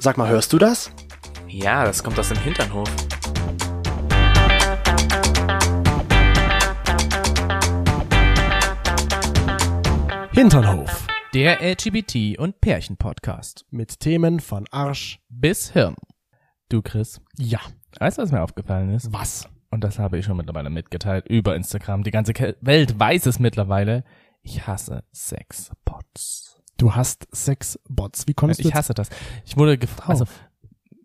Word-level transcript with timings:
Sag 0.00 0.16
mal, 0.16 0.28
hörst 0.28 0.52
du 0.52 0.58
das? 0.58 0.90
Ja, 1.46 1.84
das 1.84 2.02
kommt 2.02 2.18
aus 2.18 2.28
dem 2.28 2.38
Hinternhof. 2.38 2.88
Hinternhof. 10.32 11.06
Der 11.34 11.60
LGBT- 11.62 12.38
und 12.38 12.60
Pärchen-Podcast. 12.60 13.64
Mit 13.70 14.00
Themen 14.00 14.40
von 14.40 14.66
Arsch. 14.70 15.20
Bis 15.28 15.70
Hirn. 15.72 15.96
Du, 16.68 16.82
Chris, 16.82 17.20
Ja. 17.36 17.60
weißt 17.98 18.18
du, 18.18 18.22
was 18.22 18.32
mir 18.32 18.42
aufgefallen 18.42 18.90
ist? 18.90 19.12
Was? 19.12 19.48
Und 19.70 19.84
das 19.84 19.98
habe 19.98 20.18
ich 20.18 20.24
schon 20.24 20.36
mittlerweile 20.36 20.70
mitgeteilt 20.70 21.26
über 21.28 21.54
Instagram. 21.56 22.02
Die 22.02 22.10
ganze 22.10 22.32
Welt 22.60 22.98
weiß 22.98 23.26
es 23.26 23.38
mittlerweile. 23.38 24.04
Ich 24.42 24.66
hasse 24.66 25.04
Sexbots. 25.12 26.49
Du 26.80 26.94
hast 26.94 27.28
Sexbots. 27.34 28.26
Wie 28.26 28.32
kommst 28.32 28.64
du 28.64 28.68
Ich 28.68 28.74
hasse 28.74 28.94
das. 28.94 29.10
Ich 29.44 29.56
wurde 29.58 29.76
gefragt, 29.76 30.08
also, 30.08 30.24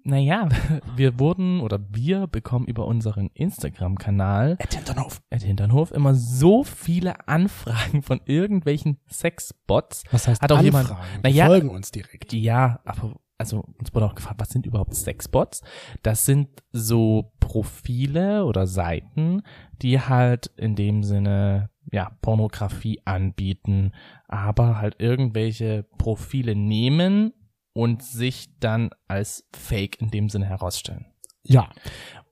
naja, 0.03 0.47
wir 0.95 1.19
wurden 1.19 1.59
oder 1.59 1.79
wir 1.91 2.27
bekommen 2.27 2.65
über 2.65 2.85
unseren 2.85 3.29
Instagram-Kanal 3.33 4.55
Ed 4.59 4.73
Hinternhof. 4.73 5.21
at 5.31 5.43
Hinternhof 5.43 5.91
immer 5.91 6.15
so 6.15 6.63
viele 6.63 7.27
Anfragen 7.27 8.01
von 8.03 8.21
irgendwelchen 8.25 8.99
Sexbots. 9.11 10.03
Was 10.11 10.27
heißt 10.29 10.41
Hat 10.41 10.51
auch 10.53 10.61
jemand- 10.61 10.91
Anfragen? 10.91 11.19
Na 11.23 11.29
Die 11.29 11.35
ja. 11.35 11.47
folgen 11.47 11.69
uns 11.69 11.91
direkt. 11.91 12.31
Ja, 12.31 12.79
aber 12.85 13.15
also 13.37 13.65
uns 13.77 13.93
wurde 13.93 14.05
auch 14.05 14.15
gefragt, 14.15 14.39
was 14.39 14.47
sind 14.49 14.65
überhaupt 14.65 14.95
Sexbots? 14.95 15.61
Das 16.03 16.25
sind 16.25 16.47
so 16.71 17.33
Profile 17.41 18.45
oder 18.45 18.65
Seiten, 18.65 19.41
die 19.81 19.99
halt 19.99 20.47
in 20.57 20.75
dem 20.75 21.03
Sinne 21.03 21.69
ja 21.91 22.11
Pornografie 22.21 23.01
anbieten, 23.05 23.91
aber 24.27 24.79
halt 24.79 24.95
irgendwelche 24.99 25.85
Profile 25.97 26.55
nehmen 26.55 27.33
und 27.73 28.01
sich 28.01 28.49
dann 28.59 28.89
als 29.07 29.47
Fake 29.55 30.01
in 30.01 30.09
dem 30.09 30.29
Sinne 30.29 30.45
herausstellen. 30.45 31.05
Ja. 31.43 31.69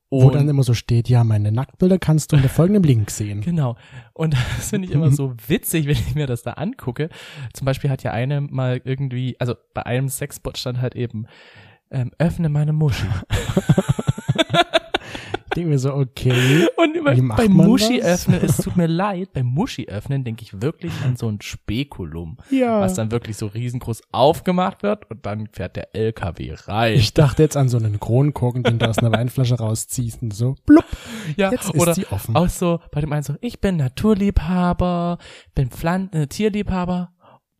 Wo 0.09 0.27
Und 0.27 0.35
dann 0.35 0.47
immer 0.47 0.63
so 0.63 0.73
steht, 0.75 1.09
ja, 1.09 1.23
meine 1.23 1.51
Nacktbilder 1.51 1.97
kannst 1.97 2.31
du 2.31 2.35
unter 2.35 2.49
folgendem 2.49 2.83
Link 2.83 3.09
sehen. 3.09 3.41
Genau. 3.41 3.77
Und 4.13 4.33
das 4.57 4.69
finde 4.69 4.87
ich 4.87 4.93
immer 4.93 5.11
so 5.11 5.33
witzig, 5.47 5.87
wenn 5.87 5.95
ich 5.95 6.15
mir 6.15 6.27
das 6.27 6.43
da 6.43 6.53
angucke. 6.53 7.09
Zum 7.53 7.65
Beispiel 7.65 7.89
hat 7.89 8.03
ja 8.03 8.11
eine 8.11 8.41
mal 8.41 8.81
irgendwie, 8.83 9.35
also 9.39 9.55
bei 9.73 9.85
einem 9.85 10.09
Sexbot 10.09 10.57
stand 10.57 10.81
halt 10.81 10.95
eben, 10.95 11.25
ähm, 11.91 12.11
öffne 12.17 12.49
meine 12.49 12.73
Muschi. 12.73 13.07
Ich 15.53 15.55
denke 15.55 15.69
mir 15.69 15.77
so, 15.79 15.93
okay. 15.93 16.67
Und 16.77 16.95
über, 16.95 17.15
Wie 17.15 17.21
macht 17.21 17.37
bei 17.37 17.47
man 17.47 17.67
Muschi 17.67 17.99
das? 17.99 18.27
öffnen, 18.27 18.39
es 18.43 18.57
tut 18.57 18.75
mir 18.75 18.87
leid, 18.87 19.33
beim 19.33 19.45
Muschi 19.45 19.87
öffnen 19.87 20.23
denke 20.23 20.41
ich 20.41 20.61
wirklich 20.63 20.91
an 21.05 21.15
so 21.15 21.27
ein 21.29 21.39
Spekulum, 21.41 22.37
Ja. 22.49 22.81
was 22.81 22.95
dann 22.95 23.11
wirklich 23.11 23.37
so 23.37 23.45
riesengroß 23.45 24.01
aufgemacht 24.11 24.81
wird 24.81 25.09
und 25.11 25.25
dann 25.27 25.47
fährt 25.51 25.75
der 25.75 25.95
LKW 25.95 26.55
rein. 26.65 26.95
Ich 26.95 27.13
dachte 27.13 27.43
jetzt 27.43 27.55
an 27.55 27.69
so 27.69 27.77
einen 27.77 27.99
Kronkorken, 27.99 28.63
den 28.63 28.79
du 28.79 28.89
aus 28.89 28.97
einer 28.97 29.11
Weinflasche 29.11 29.55
rausziehst 29.59 30.23
und 30.23 30.33
so, 30.33 30.55
blub, 30.65 30.85
ja, 31.37 31.51
jetzt 31.51 31.69
ist 31.69 31.79
oder 31.79 31.93
sie 31.93 32.07
offen. 32.07 32.35
auch 32.35 32.49
so 32.49 32.79
bei 32.91 33.01
dem 33.01 33.13
einen 33.13 33.21
so, 33.23 33.35
ich 33.41 33.61
bin 33.61 33.77
Naturliebhaber, 33.77 35.17
bin 35.55 35.69
Pflan 35.69 36.11
äh, 36.13 36.27
Tierliebhaber, 36.27 37.11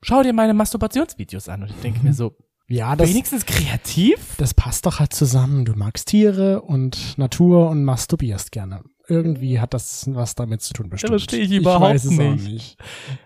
schau 0.01 0.23
dir 0.23 0.33
meine 0.33 0.53
Masturbationsvideos 0.53 1.47
an 1.49 1.63
und 1.63 1.69
ich 1.69 1.75
denke 1.81 2.03
mir 2.03 2.13
so, 2.13 2.35
Ja, 2.67 2.95
das, 2.95 3.09
wenigstens 3.09 3.45
kreativ? 3.45 4.35
das 4.37 4.53
passt 4.53 4.85
doch 4.85 4.99
halt 4.99 5.13
zusammen. 5.13 5.65
Du 5.65 5.73
magst 5.73 6.07
Tiere 6.07 6.61
und 6.61 7.17
Natur 7.17 7.69
und 7.69 7.83
masturbierst 7.83 8.51
gerne. 8.51 8.81
Irgendwie 9.09 9.59
hat 9.59 9.73
das 9.73 10.05
was 10.13 10.33
damit 10.35 10.61
zu 10.61 10.73
tun, 10.73 10.89
bestimmt. 10.89 11.09
verstehe 11.11 11.41
ich 11.41 11.51
überhaupt 11.51 11.81
weiß 11.83 12.05
es 12.05 12.11
nicht. 12.11 12.47
nicht. 12.47 12.77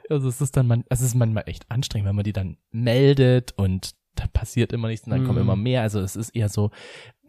Also 0.09 0.27
es 0.27 0.41
ist 0.41 0.57
dann 0.57 0.65
man, 0.65 0.83
es 0.89 1.01
ist 1.01 1.13
manchmal 1.13 1.43
echt 1.45 1.69
anstrengend, 1.69 2.07
wenn 2.09 2.15
man 2.15 2.23
die 2.25 2.33
dann 2.33 2.57
meldet 2.71 3.53
und 3.57 3.91
da 4.15 4.25
passiert 4.25 4.73
immer 4.73 4.87
nichts 4.87 5.05
und 5.05 5.11
dann 5.11 5.25
kommen 5.25 5.35
Mhm. 5.37 5.43
immer 5.43 5.55
mehr. 5.55 5.83
Also 5.83 5.99
es 5.99 6.15
ist 6.15 6.29
eher 6.31 6.49
so, 6.49 6.71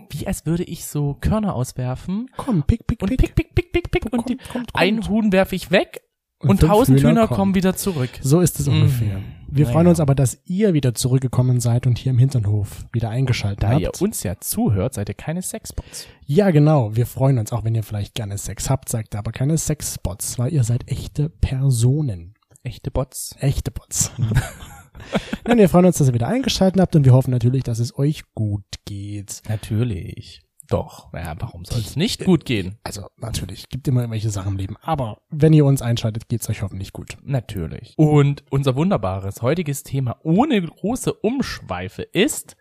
wie 0.08 0.26
als 0.26 0.46
würde 0.46 0.64
ich 0.64 0.86
so 0.86 1.12
Körner 1.20 1.54
auswerfen 1.54 2.30
Komm, 2.38 2.62
pick, 2.62 2.86
pick, 2.86 3.02
und 3.02 3.10
pick. 3.10 3.18
pick, 3.18 3.34
pick, 3.34 3.54
pick, 3.54 3.72
pick, 3.72 3.90
pick 3.90 4.04
und 4.06 4.10
Kommt, 4.12 4.28
die, 4.30 4.36
kommt, 4.38 4.52
kommt. 4.52 4.70
ein 4.74 5.06
Huhn 5.06 5.30
werfe 5.30 5.54
ich 5.54 5.70
weg 5.70 6.00
und, 6.40 6.60
tausend 6.60 6.98
Hühner 7.00 7.10
Hühner 7.10 7.28
kommen 7.28 7.54
wieder 7.54 7.74
zurück. 7.76 8.10
So 8.22 8.40
ist 8.40 8.60
es 8.60 8.66
Mm. 8.66 8.70
ungefähr. 8.72 9.20
Wir 9.50 9.64
Naja. 9.64 9.72
freuen 9.72 9.86
uns 9.88 9.98
aber, 9.98 10.14
dass 10.14 10.38
ihr 10.44 10.74
wieder 10.74 10.94
zurückgekommen 10.94 11.58
seid 11.60 11.86
und 11.86 11.96
hier 11.98 12.10
im 12.10 12.18
Hinternhof 12.18 12.84
wieder 12.92 13.08
eingeschaltet 13.10 13.62
Da 13.62 13.70
habt. 13.70 13.80
ihr 13.80 13.90
uns 14.02 14.22
ja 14.22 14.36
zuhört, 14.40 14.94
seid 14.94 15.08
ihr 15.08 15.14
keine 15.14 15.40
Sexbots. 15.42 16.06
Ja, 16.26 16.50
genau. 16.50 16.94
Wir 16.94 17.06
freuen 17.06 17.38
uns, 17.38 17.52
auch 17.52 17.64
wenn 17.64 17.74
ihr 17.74 17.82
vielleicht 17.82 18.14
gerne 18.14 18.36
Sex 18.38 18.68
habt, 18.68 18.88
sagt 18.90 19.14
aber 19.16 19.32
keine 19.32 19.56
Sexbots, 19.56 20.38
weil 20.38 20.52
ihr 20.52 20.64
seid 20.64 20.86
echte 20.90 21.30
Personen. 21.30 22.34
Echte 22.62 22.90
Bots. 22.90 23.34
Echte 23.40 23.70
Bots. 23.70 24.12
Nein, 25.46 25.58
wir 25.58 25.68
freuen 25.68 25.86
uns, 25.86 25.96
dass 25.98 26.08
ihr 26.08 26.14
wieder 26.14 26.28
eingeschaltet 26.28 26.80
habt 26.80 26.94
und 26.96 27.04
wir 27.04 27.12
hoffen 27.14 27.30
natürlich, 27.30 27.62
dass 27.64 27.78
es 27.78 27.96
euch 27.98 28.22
gut 28.34 28.64
geht. 28.84 29.42
Natürlich. 29.48 30.42
Doch. 30.68 31.12
Ja, 31.14 31.34
warum 31.38 31.64
soll 31.64 31.80
es 31.80 31.96
nicht 31.96 32.24
gut 32.24 32.44
gehen? 32.44 32.76
Also 32.84 33.06
natürlich, 33.16 33.68
gibt 33.68 33.88
immer 33.88 34.00
irgendwelche 34.00 34.30
Sachen 34.30 34.52
im 34.52 34.58
Leben, 34.58 34.76
aber 34.82 35.18
wenn 35.30 35.52
ihr 35.54 35.64
uns 35.64 35.80
einschaltet, 35.82 36.28
geht's 36.28 36.48
euch 36.50 36.62
hoffentlich 36.62 36.92
gut. 36.92 37.16
Natürlich. 37.22 37.94
Und 37.96 38.44
unser 38.50 38.76
wunderbares 38.76 39.40
heutiges 39.42 39.82
Thema 39.82 40.16
ohne 40.22 40.60
große 40.60 41.12
Umschweife 41.12 42.02
ist 42.02 42.56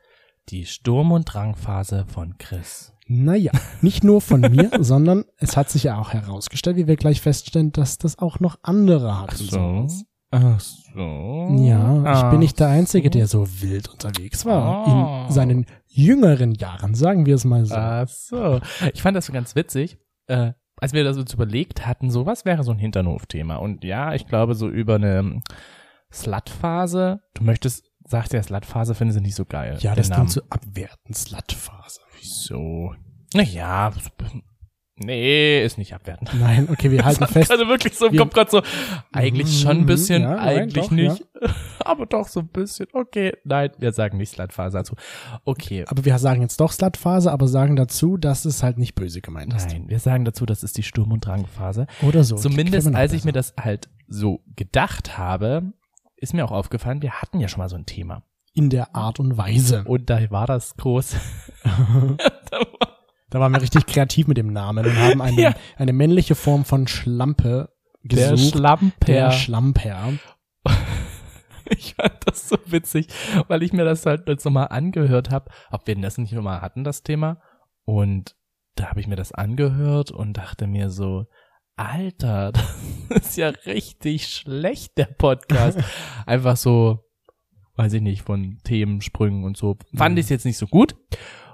die 0.50 0.66
Sturm- 0.66 1.12
und 1.12 1.26
Drangphase 1.26 2.06
von 2.08 2.38
Chris. 2.38 2.94
Naja, 3.08 3.52
nicht 3.82 4.04
nur 4.04 4.22
von 4.22 4.42
mir, 4.42 4.70
sondern 4.80 5.26
es 5.38 5.58
hat 5.58 5.70
sich 5.70 5.84
ja 5.84 5.98
auch 6.00 6.12
herausgestellt, 6.14 6.78
wie 6.78 6.88
wir 6.88 6.96
gleich 6.96 7.22
feststellen, 7.22 7.72
dass 7.72 7.98
das 7.98 8.20
auch 8.20 8.40
noch 8.40 8.58
andere 8.64 9.20
hatten. 9.20 9.36
sowas. 9.36 10.04
Ach 10.30 10.60
so. 10.60 11.00
Ja, 11.60 12.02
ich 12.02 12.08
Ach 12.08 12.30
bin 12.32 12.40
nicht 12.40 12.60
der 12.60 12.68
Einzige, 12.68 13.08
so. 13.08 13.12
der 13.12 13.28
so 13.28 13.62
wild 13.62 13.88
unterwegs 13.88 14.46
war. 14.46 14.86
Ah. 14.88 15.26
In 15.28 15.32
seinen 15.34 15.66
jüngeren 15.98 16.54
Jahren, 16.54 16.94
sagen 16.94 17.26
wir 17.26 17.36
es 17.36 17.46
mal 17.46 17.66
so. 17.66 17.76
Ach 17.76 18.08
so. 18.08 18.62
Ich 18.94 19.02
fand 19.02 19.18
das 19.18 19.26
so 19.26 19.34
ganz 19.34 19.56
witzig. 19.56 19.98
Äh, 20.28 20.54
als 20.80 20.94
wir 20.94 21.04
das 21.04 21.18
uns 21.18 21.34
überlegt 21.34 21.88
hatten, 21.88 22.12
so 22.12 22.26
was 22.26 22.46
wäre 22.46 22.64
so 22.64 22.72
ein 22.72 22.78
Hinternhof-Thema. 22.78 23.56
Und 23.56 23.84
ja, 23.84 24.14
ich 24.14 24.28
glaube, 24.28 24.54
so 24.54 24.70
über 24.70 24.96
eine 24.96 25.42
Slut-Phase, 26.14 27.22
du 27.34 27.44
möchtest, 27.44 27.90
sagt 28.06 28.34
ja, 28.34 28.44
Slut-Phase 28.44 28.94
finden 28.94 29.14
sie 29.14 29.22
nicht 29.22 29.36
so 29.36 29.46
geil. 29.46 29.78
ja, 29.82 29.96
das 29.96 30.12
klingt 30.12 30.32
so 30.32 30.42
abwertend, 30.50 31.18
Slutphase. 31.18 32.02
Wieso? 32.20 32.94
Naja, 33.34 33.92
nee, 35.00 35.64
ist 35.64 35.78
nicht 35.78 35.94
abwertend. 35.94 36.32
Nein, 36.40 36.68
okay, 36.72 36.92
wir 36.92 37.04
halten 37.06 37.26
fest. 37.28 37.50
gerade 37.50 37.68
wirklich 37.68 37.96
so 37.96 38.08
im 38.08 38.18
Kopf 38.18 38.34
gerade 38.34 38.52
so, 38.52 38.62
eigentlich 39.12 39.62
schon 39.62 39.78
ein 39.80 39.86
bisschen, 39.86 40.22
Ja, 40.24 40.36
nein, 40.36 40.40
eigentlich 40.60 40.86
doch, 40.86 40.92
nicht, 40.92 41.26
aber 41.80 42.06
doch 42.06 42.28
so 42.28 42.42
ein 42.42 42.48
bisschen. 42.48 42.88
Okay, 42.94 43.34
nein, 43.44 43.72
wir 43.78 43.92
sagen 43.94 44.18
nicht 44.18 44.32
Slutphase 44.32 44.78
dazu. 44.78 44.96
Okay, 45.46 45.86
Aber 45.88 46.04
wir 46.06 46.18
sagen 46.20 46.42
jetzt 46.42 46.60
doch 46.60 46.72
Slutphase, 46.72 47.32
aber 47.32 47.48
sagen 47.48 47.76
dazu, 47.76 48.18
dass 48.18 48.46
es 48.46 48.64
halt 48.64 48.78
nicht 48.78 48.96
böse 48.96 49.22
gemeint 49.22 49.54
ist. 49.54 49.70
nein, 49.70 49.88
wir 49.88 50.00
sagen 50.00 50.26
dazu, 50.26 50.46
das 50.46 50.64
ist 50.64 50.78
die 50.78 50.84
Sturm- 50.84 51.12
und 51.12 51.26
Drangphase. 51.26 51.88
Oder 52.02 52.24
so. 52.24 52.36
Zumindest 52.36 52.94
als 52.94 53.14
ich 53.14 53.24
mir 53.24 53.34
das 53.34 53.54
halt 53.60 53.90
so 54.08 54.42
gedacht 54.56 55.18
habe, 55.18 55.74
ist 56.16 56.34
mir 56.34 56.44
auch 56.46 56.52
aufgefallen, 56.52 57.02
wir 57.02 57.12
hatten 57.22 57.40
ja 57.40 57.48
schon 57.48 57.60
mal 57.60 57.70
so 57.70 57.76
ein 57.76 57.86
Thema. 57.86 58.24
In 58.54 58.72
der 58.72 58.96
Art 58.96 59.20
und 59.20 59.38
Weise. 59.38 59.84
Und 59.86 60.10
da 60.10 60.32
war 60.32 60.48
das 60.48 60.76
groß. 60.78 61.16
da 63.30 63.40
war, 63.40 63.50
Da 63.50 63.52
waren 63.52 63.54
wir 63.54 63.62
richtig 63.62 63.86
kreativ 63.86 64.28
mit 64.28 64.38
dem 64.38 64.52
Namen 64.54 64.86
und 64.86 64.96
haben 64.98 65.22
eine, 65.22 65.42
Ja. 65.42 65.54
eine 65.78 65.94
männliche 65.94 66.36
Form 66.36 66.66
von 66.66 66.88
Schlampe 66.88 67.70
der 68.04 68.32
gesucht. 68.32 68.54
Schlamper. 68.58 69.06
der 69.06 69.32
Schlamper. 69.32 70.14
Ich 71.70 71.96
fand 71.96 72.14
das 72.26 72.48
so 72.48 72.58
witzig, 72.68 73.08
weil 73.50 73.62
ich 73.62 73.74
mir 73.74 73.84
das 73.84 74.06
halt 74.06 74.28
jetzt 74.30 74.46
nochmal 74.46 74.68
angehört 74.70 75.32
habe, 75.32 75.52
ob 75.70 75.86
wir 75.86 75.96
das 75.98 76.18
nicht 76.18 76.32
nochmal 76.32 76.62
hatten, 76.62 76.86
das 76.86 77.04
Thema. 77.04 77.42
Und 77.84 78.36
da 78.76 78.90
habe 78.90 79.02
ich 79.02 79.08
mir 79.08 79.18
das 79.18 79.34
angehört 79.34 80.12
und 80.12 80.38
dachte 80.38 80.66
mir 80.66 80.90
so, 80.90 81.26
Alter, 81.76 82.54
das 83.10 83.28
ist 83.28 83.38
ja 83.38 83.50
richtig 83.50 84.30
schlecht, 84.30 84.98
der 84.98 85.06
Podcast. 85.08 85.78
Einfach 86.26 86.56
so, 86.56 87.04
weiß 87.76 87.92
ich 87.94 88.02
nicht, 88.02 88.22
von 88.22 88.60
Themensprüngen 88.64 89.44
und 89.44 89.58
so. 89.58 89.76
Fand 89.94 90.14
Mhm. 90.16 90.20
ich 90.20 90.30
jetzt 90.30 90.46
nicht 90.46 90.58
so 90.58 90.68
gut 90.68 90.96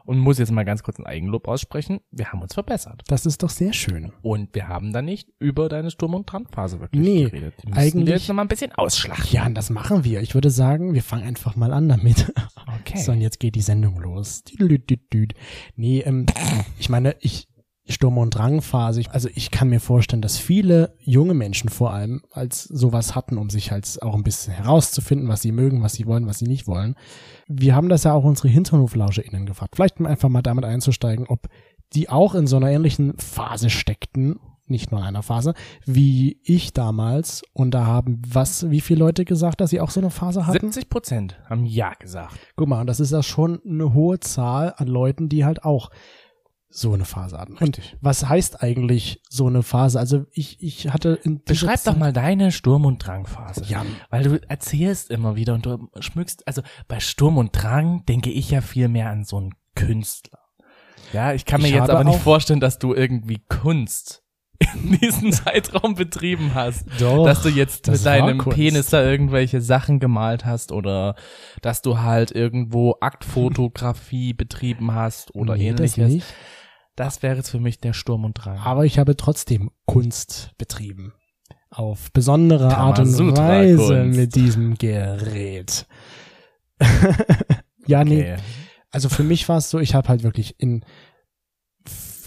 und 0.06 0.20
muss 0.20 0.38
jetzt 0.40 0.52
mal 0.52 0.64
ganz 0.64 0.84
kurz 0.84 1.00
ein 1.00 1.06
Eigenlob 1.06 1.48
aussprechen. 1.48 2.00
Wir 2.12 2.32
haben 2.32 2.42
uns 2.42 2.54
verbessert. 2.54 3.02
Das 3.08 3.26
ist 3.26 3.44
doch 3.44 3.50
sehr 3.50 3.74
schön. 3.74 4.12
Und 4.22 4.54
wir 4.54 4.68
haben 4.68 4.94
da 4.94 5.02
nicht 5.02 5.30
über 5.40 5.70
deine 5.70 5.92
Sturm- 5.92 6.14
und 6.16 6.32
Drangphase 6.32 6.80
wirklich 6.80 7.02
Nee, 7.02 7.24
geredet. 7.26 7.54
Die 7.64 7.68
müssen 7.68 7.80
eigentlich- 7.80 8.06
wir 8.08 8.14
jetzt 8.16 8.28
nochmal 8.28 8.46
ein 8.46 8.50
bisschen 8.50 8.72
ausschlachten. 8.74 9.28
Ja, 9.32 9.46
und 9.46 9.56
das 9.56 9.70
machen 9.70 10.04
wir. 10.04 10.22
Ich 10.22 10.34
würde 10.36 10.50
sagen, 10.50 10.94
wir 10.94 11.04
fangen 11.04 11.24
einfach 11.24 11.56
mal 11.56 11.74
an 11.74 11.90
damit. 11.90 12.32
Okay. 12.82 12.98
So, 12.98 13.12
und 13.12 13.22
jetzt 13.22 13.40
geht 13.40 13.56
die 13.56 13.62
Sendung 13.62 14.00
los. 14.00 14.44
Nee, 15.76 16.00
ähm, 16.02 16.26
ich 16.80 16.90
meine, 16.90 17.16
ich, 17.20 17.48
Sturm- 17.86 18.18
und 18.18 18.36
Drangphase, 18.36 19.04
also 19.10 19.28
ich 19.36 19.52
kann 19.52 19.70
mir 19.70 19.82
vorstellen, 19.82 20.22
dass 20.22 20.38
viele 20.38 20.96
junge 21.00 21.34
Menschen 21.34 21.70
vor 21.70 21.92
allem 21.92 22.22
als 22.32 22.64
sowas 22.64 23.14
hatten, 23.14 23.38
um 23.38 23.50
sich 23.50 23.72
halt 23.72 24.02
auch 24.02 24.16
ein 24.16 24.24
bisschen 24.24 24.54
herauszufinden, 24.54 25.28
was 25.28 25.42
sie 25.42 25.52
mögen, 25.52 25.84
was 25.84 25.94
sie 25.94 26.06
wollen, 26.06 26.26
was 26.26 26.40
sie 26.40 26.48
nicht 26.48 26.68
wollen. 26.68 26.96
Wir 27.48 27.76
haben 27.76 27.90
das 27.90 28.06
ja 28.06 28.14
auch 28.14 28.24
unsere 28.24 28.48
HinternhoflauscherInnen 28.48 29.46
gefragt. 29.46 29.76
Vielleicht 29.76 30.00
mal 30.00 30.10
einfach 30.10 30.30
mal 30.30 30.42
damit 30.42 30.64
einzusteigen, 30.64 31.28
ob 31.28 31.50
die 31.94 32.08
auch 32.10 32.36
in 32.36 32.48
so 32.48 32.56
einer 32.56 32.72
ähnlichen 32.72 33.18
Phase 33.18 33.70
steckten, 33.70 34.40
nicht 34.66 34.92
nur 34.92 35.02
in 35.02 35.06
einer 35.06 35.24
Phase, 35.24 35.54
wie 35.86 36.40
ich 36.44 36.72
damals. 36.72 37.44
Und 37.52 37.72
da 37.72 37.86
haben 37.86 38.22
was, 38.26 38.70
wie 38.70 38.82
viele 38.82 39.00
Leute 39.00 39.26
gesagt, 39.26 39.60
dass 39.60 39.72
sie 39.72 39.82
auch 39.82 39.90
so 39.90 40.00
eine 40.00 40.10
Phase 40.10 40.48
hatten? 40.48 40.72
70 40.72 40.90
Prozent 40.90 41.38
haben 41.50 41.66
Ja 41.66 41.94
gesagt. 42.00 42.40
Guck 42.56 42.70
mal, 42.70 42.80
und 42.80 42.88
das 42.88 43.02
ist 43.02 43.12
ja 43.12 43.24
schon 43.24 43.62
eine 43.66 43.94
hohe 43.94 44.22
Zahl 44.22 44.74
an 44.78 44.88
Leuten, 44.88 45.28
die 45.28 45.44
halt 45.44 45.66
auch 45.66 45.90
so 46.76 46.94
eine 46.94 47.06
Phase 47.06 47.38
hatten. 47.38 47.58
Richtig. 47.58 47.94
Und 47.94 48.00
was 48.02 48.28
heißt 48.28 48.64
eigentlich 48.64 49.22
so 49.30 49.46
eine 49.48 49.62
Phase? 49.62 50.00
Also 50.00 50.26
ich, 50.32 50.62
ich 50.62 50.90
hatte 50.92 51.20
in 51.24 51.44
Beschreib 51.44 51.76
doch 51.76 51.92
Zeit- 51.94 52.00
mal 52.00 52.12
deine 52.12 52.52
Sturm- 52.52 52.86
und 52.86 53.06
Drangphase. 53.06 53.64
Ja, 53.68 53.86
Weil 54.10 54.24
du 54.24 54.42
erzählst 54.50 55.12
immer 55.12 55.36
wieder 55.36 55.54
und 55.54 55.66
du 55.68 55.88
schmückst, 56.00 56.48
also 56.48 56.64
bei 56.88 57.00
Sturm 57.00 57.38
und 57.38 57.52
Drang 57.52 58.04
denke 58.06 58.32
ich 58.32 58.50
ja 58.50 58.62
viel 58.62 58.88
mehr 58.88 59.10
an 59.10 59.24
so 59.24 59.38
einen 59.38 59.52
Künstler. 59.76 60.40
Ja, 61.14 61.34
ich 61.34 61.46
kann 61.46 61.62
mir 61.62 61.68
Ich 61.68 61.74
jetzt 61.76 61.92
aber 61.92 62.04
nicht 62.04 62.20
vorstellen, 62.20 62.60
dass 62.60 62.80
du 62.80 62.96
irgendwie 62.96 63.38
Kunst 63.48 64.24
in 64.74 64.98
diesem 64.98 65.32
Zeitraum 65.32 65.94
betrieben 65.94 66.56
hast. 66.56 66.88
Doch, 67.00 67.24
dass 67.26 67.44
du 67.44 67.50
jetzt 67.50 67.88
das 67.88 68.00
mit 68.00 68.06
deinem 68.08 68.38
Kunst. 68.40 68.58
Penis 68.58 68.90
da 68.90 69.04
irgendwelche 69.04 69.62
Sachen 69.62 70.00
gemalt 70.00 70.46
hast 70.46 70.72
oder 70.72 71.16
dass 71.62 71.84
du 71.84 72.00
halt 72.00 72.32
irgendwo 72.32 72.96
Aktfotografie 73.00 74.34
betrieben 74.34 74.94
hast 74.96 75.36
oder 75.36 75.56
nee, 75.56 75.70
ähnliches. 75.70 76.24
Das 76.96 77.24
wäre 77.24 77.36
jetzt 77.36 77.50
für 77.50 77.60
mich 77.60 77.80
der 77.80 77.94
Sturm 77.94 78.24
und 78.26 78.34
Drang. 78.34 78.58
Aber 78.60 78.86
ich 78.86 79.00
habe 79.00 79.18
trotzdem 79.18 79.72
Kunst 79.86 80.52
betrieben. 80.58 81.14
Auf 81.70 82.12
besondere 82.12 82.78
Art 82.78 83.00
und. 83.00 83.36
Weise 83.36 84.04
mit 84.04 84.36
diesem 84.36 84.76
Gerät. 84.76 85.88
ja, 87.88 88.04
nee. 88.04 88.34
okay. 88.34 88.38
Also 88.92 89.10
für 89.10 89.24
mich 89.24 89.50
war 89.50 89.58
es 89.58 89.72
so, 89.72 89.80
ich 89.80 89.96
habe 89.96 90.08
halt 90.08 90.22
wirklich 90.22 90.60
in 90.60 90.86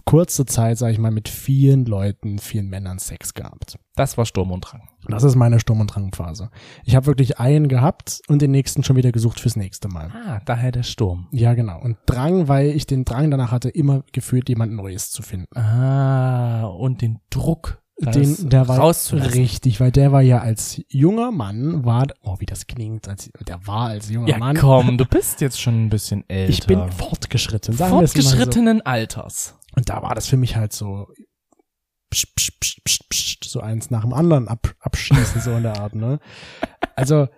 kurzer 0.07 0.47
Zeit, 0.47 0.79
sag 0.79 0.93
ich 0.93 0.99
mal, 0.99 1.11
mit 1.11 1.29
vielen 1.29 1.85
Leuten, 1.85 2.39
vielen 2.39 2.69
Männern 2.69 2.99
Sex 2.99 3.35
gehabt. 3.35 3.77
Das 3.97 4.17
war 4.17 4.25
Sturm 4.25 4.53
und 4.53 4.61
Drang. 4.63 4.89
Das 5.09 5.25
ist 5.25 5.35
meine 5.35 5.61
Sturm- 5.61 5.81
und 5.81 5.89
Drangphase. 5.89 6.51
Ich 6.85 6.95
habe 6.97 7.07
wirklich 7.07 7.39
einen 7.39 7.69
gehabt 7.69 8.21
und 8.29 8.41
den 8.41 8.53
nächsten 8.53 8.85
schon 8.85 8.97
wieder 8.97 9.13
gesucht 9.13 9.41
fürs 9.41 9.57
nächste 9.57 9.89
Mal. 9.89 10.11
Ah, 10.15 10.41
daher 10.47 10.73
der 10.73 10.85
Sturm. 10.85 11.27
Ja, 11.33 11.55
genau. 11.55 11.81
Und 11.81 11.99
Drang, 12.07 12.49
weil 12.49 12.69
ich 12.69 12.87
den 12.87 13.05
Drang 13.05 13.31
danach 13.31 13.51
hatte, 13.51 13.69
immer 13.69 14.05
gefühlt 14.13 14.49
jemand 14.49 14.73
Neues 14.73 15.11
zu 15.11 15.23
finden. 15.23 15.55
Ah, 15.59 16.65
und 16.67 17.03
den 17.03 17.19
Druck, 17.31 17.83
Den, 17.99 18.49
der 18.51 18.69
war 18.69 18.95
richtig, 19.13 19.81
weil 19.81 19.91
der 19.91 20.13
war 20.13 20.23
ja 20.23 20.39
als 20.39 20.83
junger 20.89 21.33
Mann, 21.33 21.85
war, 21.85 22.07
oh, 22.23 22.37
wie 22.39 22.47
das 22.47 22.67
klingt, 22.67 23.09
als, 23.09 23.31
der 23.47 23.67
war 23.67 23.89
als 23.89 24.11
junger 24.11 24.29
Ja, 24.29 24.39
Mann. 24.39 24.57
komm, 24.57 24.99
du 24.99 25.05
bist 25.11 25.41
jetzt 25.41 25.61
schon 25.61 25.87
ein 25.87 25.89
bisschen 25.89 26.23
älter. 26.29 26.51
Ich 26.51 26.67
bin 26.67 26.93
fortgeschritten, 26.93 27.75
sagen 27.75 27.91
mal 27.93 28.07
so. 28.07 28.13
fortgeschrittenen 28.21 28.83
Alters. 28.83 29.55
Und 29.77 29.89
da 29.89 30.03
war 30.03 30.15
das 30.15 30.27
für 30.27 30.37
mich 30.37 30.57
halt 30.57 30.73
so, 30.73 31.09
psch, 32.11 32.27
psch, 32.35 32.53
psch, 32.61 32.81
psch, 32.85 33.01
psch, 33.09 33.39
so 33.45 33.61
eins 33.61 33.91
nach 33.91 34.03
dem 34.03 34.13
anderen 34.13 34.49
ab, 34.49 34.75
abschießen, 34.81 35.41
so 35.41 35.53
in 35.53 35.63
der 35.63 35.79
Art, 35.79 35.95
ne? 35.95 36.19
Also, 36.95 37.29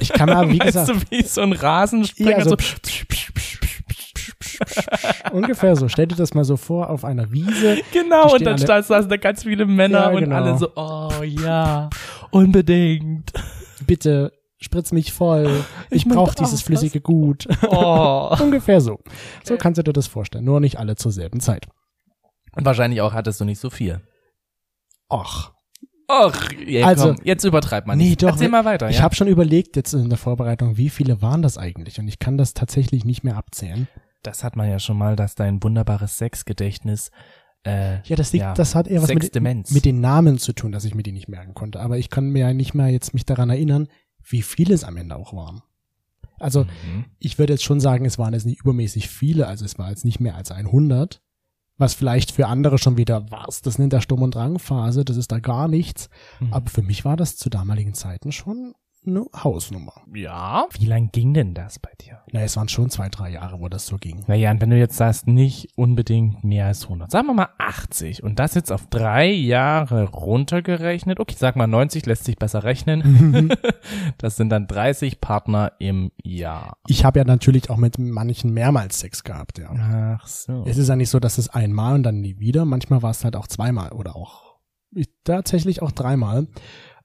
ich 0.00 0.12
kann 0.12 0.30
aber, 0.30 0.50
wie 0.50 0.58
gesagt. 0.58 0.88
Weißt 0.88 1.02
du, 1.02 1.10
wie 1.10 1.22
so 1.22 1.42
ein 1.42 1.52
Rasenspringer, 1.52 2.38
ja, 2.38 2.44
so, 2.44 2.50
so 2.50 2.56
psch, 2.56 2.80
psch, 2.82 3.06
psch, 3.08 3.30
Ungefähr 5.32 5.76
so. 5.76 5.88
Stell 5.88 6.06
dir 6.06 6.16
das 6.16 6.34
mal 6.34 6.44
so 6.44 6.56
vor, 6.56 6.90
auf 6.90 7.04
einer 7.04 7.30
Wiese. 7.32 7.78
Genau, 7.92 8.32
und 8.34 8.44
dann 8.44 8.60
alle, 8.60 8.82
saßen 8.82 9.08
da 9.08 9.16
ganz 9.16 9.44
viele 9.44 9.66
Männer 9.66 10.10
ja, 10.12 10.18
und 10.18 10.32
alle 10.32 10.58
so, 10.58 10.70
oh 10.76 11.22
ja, 11.22 11.88
unbedingt. 12.30 13.32
Bitte 13.86 14.32
spritz 14.60 14.92
mich 14.92 15.12
voll. 15.12 15.64
Ich, 15.90 16.04
Ich 16.04 16.08
brauche 16.08 16.30
auch 16.30 16.34
dieses 16.34 16.54
was. 16.54 16.62
flüssige 16.62 17.00
Gut. 17.00 17.46
Oh. 17.68 18.34
ungefähr 18.40 18.80
so. 18.80 19.00
So 19.44 19.56
kannst 19.56 19.78
du 19.78 19.82
dir 19.82 19.92
das 19.92 20.06
vorstellen. 20.06 20.44
Nur 20.44 20.60
nicht 20.60 20.78
alle 20.78 20.96
zur 20.96 21.12
selben 21.12 21.40
Zeit. 21.40 21.66
Und 22.54 22.64
wahrscheinlich 22.64 23.00
auch 23.00 23.12
hattest 23.12 23.40
du 23.40 23.44
nicht 23.44 23.58
so 23.60 23.70
viel. 23.70 24.00
Och. 25.10 25.52
Ach, 26.08 26.50
ja, 26.66 26.86
Also- 26.86 27.14
komm, 27.14 27.24
jetzt 27.24 27.44
übertreib 27.44 27.86
mal 27.86 27.94
Nee, 27.96 28.10
nicht. 28.10 28.22
doch, 28.22 28.30
Erzähl 28.30 28.48
mal 28.48 28.64
weiter, 28.64 28.90
Ich 28.90 28.96
ja. 28.96 29.02
habe 29.02 29.14
schon 29.14 29.28
überlegt 29.28 29.76
jetzt 29.76 29.92
in 29.94 30.08
der 30.08 30.18
Vorbereitung, 30.18 30.76
wie 30.76 30.90
viele 30.90 31.22
waren 31.22 31.40
das 31.40 31.56
eigentlich? 31.56 32.00
Und 32.00 32.08
ich 32.08 32.18
kann 32.18 32.36
das 32.36 32.52
tatsächlich 32.52 33.04
nicht 33.04 33.22
mehr 33.22 33.36
abzählen. 33.36 33.86
Das 34.24 34.42
hat 34.42 34.56
man 34.56 34.68
ja 34.68 34.78
schon 34.80 34.98
mal, 34.98 35.14
dass 35.14 35.36
dein 35.36 35.62
wunderbares 35.62 36.18
Sexgedächtnis 36.18 37.10
äh, 37.64 38.00
Ja, 38.08 38.16
das 38.16 38.32
liegt, 38.32 38.42
Ja. 38.42 38.54
das 38.54 38.74
hat 38.74 38.88
eher 38.88 39.02
was 39.02 39.08
mit, 39.14 39.70
mit 39.70 39.84
den 39.84 40.00
Namen 40.00 40.38
zu 40.38 40.52
tun, 40.52 40.72
dass 40.72 40.84
ich 40.84 40.94
mir 40.94 41.02
die 41.04 41.12
nicht 41.12 41.28
merken 41.28 41.54
konnte. 41.54 41.78
Aber 41.80 41.96
ich 41.98 42.10
kann 42.10 42.30
mir 42.30 42.40
ja 42.48 42.52
nicht 42.54 42.74
mehr 42.74 42.88
jetzt 42.88 43.14
mich 43.14 43.24
daran 43.24 43.50
erinnern, 43.50 43.86
wie 44.30 44.42
viele 44.42 44.74
es 44.74 44.84
am 44.84 44.96
Ende 44.96 45.16
auch 45.16 45.34
waren. 45.34 45.62
Also, 46.38 46.64
mhm. 46.64 47.04
ich 47.18 47.38
würde 47.38 47.52
jetzt 47.52 47.64
schon 47.64 47.80
sagen, 47.80 48.06
es 48.06 48.18
waren 48.18 48.32
jetzt 48.32 48.46
nicht 48.46 48.60
übermäßig 48.60 49.08
viele, 49.08 49.46
also 49.46 49.64
es 49.64 49.78
war 49.78 49.90
jetzt 49.90 50.04
nicht 50.04 50.20
mehr 50.20 50.36
als 50.36 50.50
100. 50.50 51.20
Was 51.76 51.94
vielleicht 51.94 52.32
für 52.32 52.46
andere 52.46 52.76
schon 52.78 52.96
wieder, 52.98 53.30
was, 53.30 53.62
das 53.62 53.78
nennt 53.78 53.92
der 53.92 54.02
Sturm- 54.02 54.22
und 54.22 54.34
Drangphase, 54.34 55.04
das 55.04 55.16
ist 55.16 55.32
da 55.32 55.38
gar 55.38 55.66
nichts. 55.66 56.10
Mhm. 56.38 56.52
Aber 56.52 56.68
für 56.68 56.82
mich 56.82 57.04
war 57.04 57.16
das 57.16 57.36
zu 57.36 57.48
damaligen 57.48 57.94
Zeiten 57.94 58.32
schon 58.32 58.74
eine 59.06 59.24
Hausnummer. 59.34 59.94
ja. 60.14 60.66
Wie 60.72 60.84
lang 60.84 61.10
ging 61.10 61.32
denn 61.32 61.54
das 61.54 61.78
bei 61.78 61.90
dir? 62.00 62.20
Na, 62.32 62.42
es 62.42 62.56
waren 62.56 62.68
schon 62.68 62.90
zwei, 62.90 63.08
drei 63.08 63.30
Jahre, 63.30 63.60
wo 63.60 63.68
das 63.68 63.86
so 63.86 63.96
ging. 63.96 64.24
Naja, 64.26 64.50
und 64.50 64.60
wenn 64.60 64.70
du 64.70 64.78
jetzt 64.78 64.96
sagst, 64.96 65.26
nicht 65.26 65.70
unbedingt 65.76 66.44
mehr 66.44 66.66
als 66.66 66.84
100, 66.84 67.10
sagen 67.10 67.26
wir 67.28 67.34
mal 67.34 67.48
80 67.58 68.22
und 68.22 68.38
das 68.38 68.54
jetzt 68.54 68.70
auf 68.70 68.86
drei 68.88 69.30
Jahre 69.30 70.04
runtergerechnet, 70.10 71.18
okay, 71.18 71.34
sag 71.38 71.56
mal 71.56 71.66
90 71.66 72.04
lässt 72.06 72.24
sich 72.24 72.36
besser 72.36 72.62
rechnen, 72.62 73.52
das 74.18 74.36
sind 74.36 74.50
dann 74.50 74.66
30 74.66 75.20
Partner 75.20 75.72
im 75.78 76.12
Jahr. 76.22 76.76
Ich 76.86 77.04
habe 77.04 77.20
ja 77.20 77.24
natürlich 77.24 77.70
auch 77.70 77.78
mit 77.78 77.98
manchen 77.98 78.52
mehrmals 78.52 79.00
Sex 79.00 79.24
gehabt, 79.24 79.58
ja. 79.58 79.70
Ach 80.20 80.26
so. 80.26 80.64
Es 80.66 80.76
ist 80.76 80.88
ja 80.88 80.96
nicht 80.96 81.10
so, 81.10 81.20
dass 81.20 81.38
es 81.38 81.48
einmal 81.48 81.94
und 81.94 82.02
dann 82.02 82.20
nie 82.20 82.38
wieder. 82.38 82.64
Manchmal 82.64 83.02
war 83.02 83.10
es 83.10 83.24
halt 83.24 83.36
auch 83.36 83.46
zweimal 83.46 83.92
oder 83.92 84.14
auch 84.14 84.50
ich, 84.92 85.08
tatsächlich 85.24 85.82
auch 85.82 85.92
dreimal. 85.92 86.48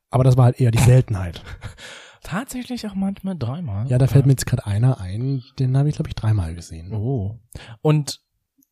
Aber 0.10 0.24
das 0.24 0.38
war 0.38 0.46
halt 0.46 0.60
eher 0.60 0.72
die 0.72 0.78
Seltenheit. 0.80 1.42
Tatsächlich 2.24 2.88
auch 2.88 2.96
manchmal 2.96 3.38
dreimal. 3.38 3.88
Ja, 3.88 3.98
da 3.98 4.08
fällt 4.08 4.26
mir 4.26 4.32
jetzt 4.32 4.46
gerade 4.48 4.66
einer 4.66 5.00
ein, 5.00 5.44
den 5.60 5.78
habe 5.78 5.90
ich, 5.90 5.96
glaube 5.96 6.10
ich, 6.10 6.16
dreimal 6.16 6.56
gesehen. 6.56 6.92
Oh. 6.94 7.40
Und 7.82 8.20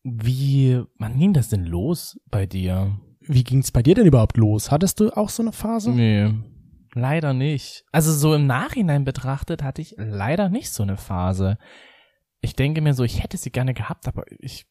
wie, 0.02 0.82
wann 0.98 1.18
ging 1.18 1.32
das 1.32 1.48
denn 1.50 1.64
los 1.64 2.18
bei 2.30 2.46
dir? 2.46 2.98
Wie 3.20 3.44
ging's 3.44 3.70
bei 3.70 3.82
dir 3.82 3.94
denn 3.94 4.06
überhaupt 4.06 4.36
los? 4.36 4.70
Hattest 4.70 5.00
du 5.00 5.10
auch 5.16 5.28
so 5.28 5.42
eine 5.42 5.52
Phase? 5.52 5.90
Nee, 5.92 6.34
leider 6.94 7.32
nicht. 7.32 7.84
Also 7.92 8.12
so 8.12 8.34
im 8.34 8.46
Nachhinein 8.46 9.04
betrachtet 9.04 9.62
hatte 9.62 9.80
ich 9.82 9.94
leider 9.98 10.48
nicht 10.48 10.70
so 10.72 10.82
eine 10.82 10.96
Phase. 10.96 11.56
Ich 12.40 12.54
denke 12.56 12.80
mir 12.82 12.92
so, 12.92 13.04
ich 13.04 13.22
hätte 13.22 13.36
sie 13.38 13.50
gerne 13.50 13.72
gehabt, 13.72 14.08
aber 14.08 14.24
ich 14.40 14.66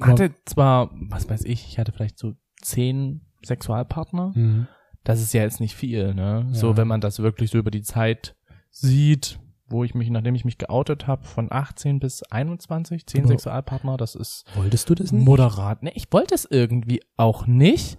Aber- 0.00 0.12
hatte 0.12 0.34
zwar, 0.46 0.90
was 1.10 1.28
weiß 1.28 1.44
ich, 1.44 1.68
ich 1.68 1.78
hatte 1.78 1.92
vielleicht 1.92 2.18
so 2.18 2.32
zehn 2.62 3.20
Sexualpartner. 3.44 4.32
Mhm. 4.34 4.66
Das 5.04 5.20
ist 5.20 5.32
ja 5.34 5.42
jetzt 5.42 5.60
nicht 5.60 5.74
viel, 5.74 6.14
ne? 6.14 6.46
So, 6.52 6.70
Ja. 6.70 6.76
wenn 6.78 6.88
man 6.88 7.00
das 7.00 7.18
wirklich 7.20 7.50
so 7.50 7.58
über 7.58 7.70
die 7.70 7.82
Zeit 7.82 8.34
sieht, 8.70 9.38
wo 9.66 9.84
ich 9.84 9.94
mich, 9.94 10.10
nachdem 10.10 10.34
ich 10.34 10.44
mich 10.44 10.58
geoutet 10.58 11.06
habe, 11.06 11.24
von 11.24 11.48
18 11.50 11.98
bis 12.00 12.22
21, 12.24 13.06
zehn 13.06 13.20
Aber- 13.22 13.28
Sexualpartner, 13.28 13.96
das 13.96 14.14
ist 14.14 14.44
Wolltest 14.56 14.88
du 14.90 14.94
das 14.94 15.12
nicht? 15.12 15.24
moderat. 15.24 15.82
Ne, 15.82 15.92
ich 15.94 16.10
wollte 16.12 16.34
es 16.34 16.44
irgendwie 16.50 17.02
auch 17.16 17.46
nicht. 17.46 17.98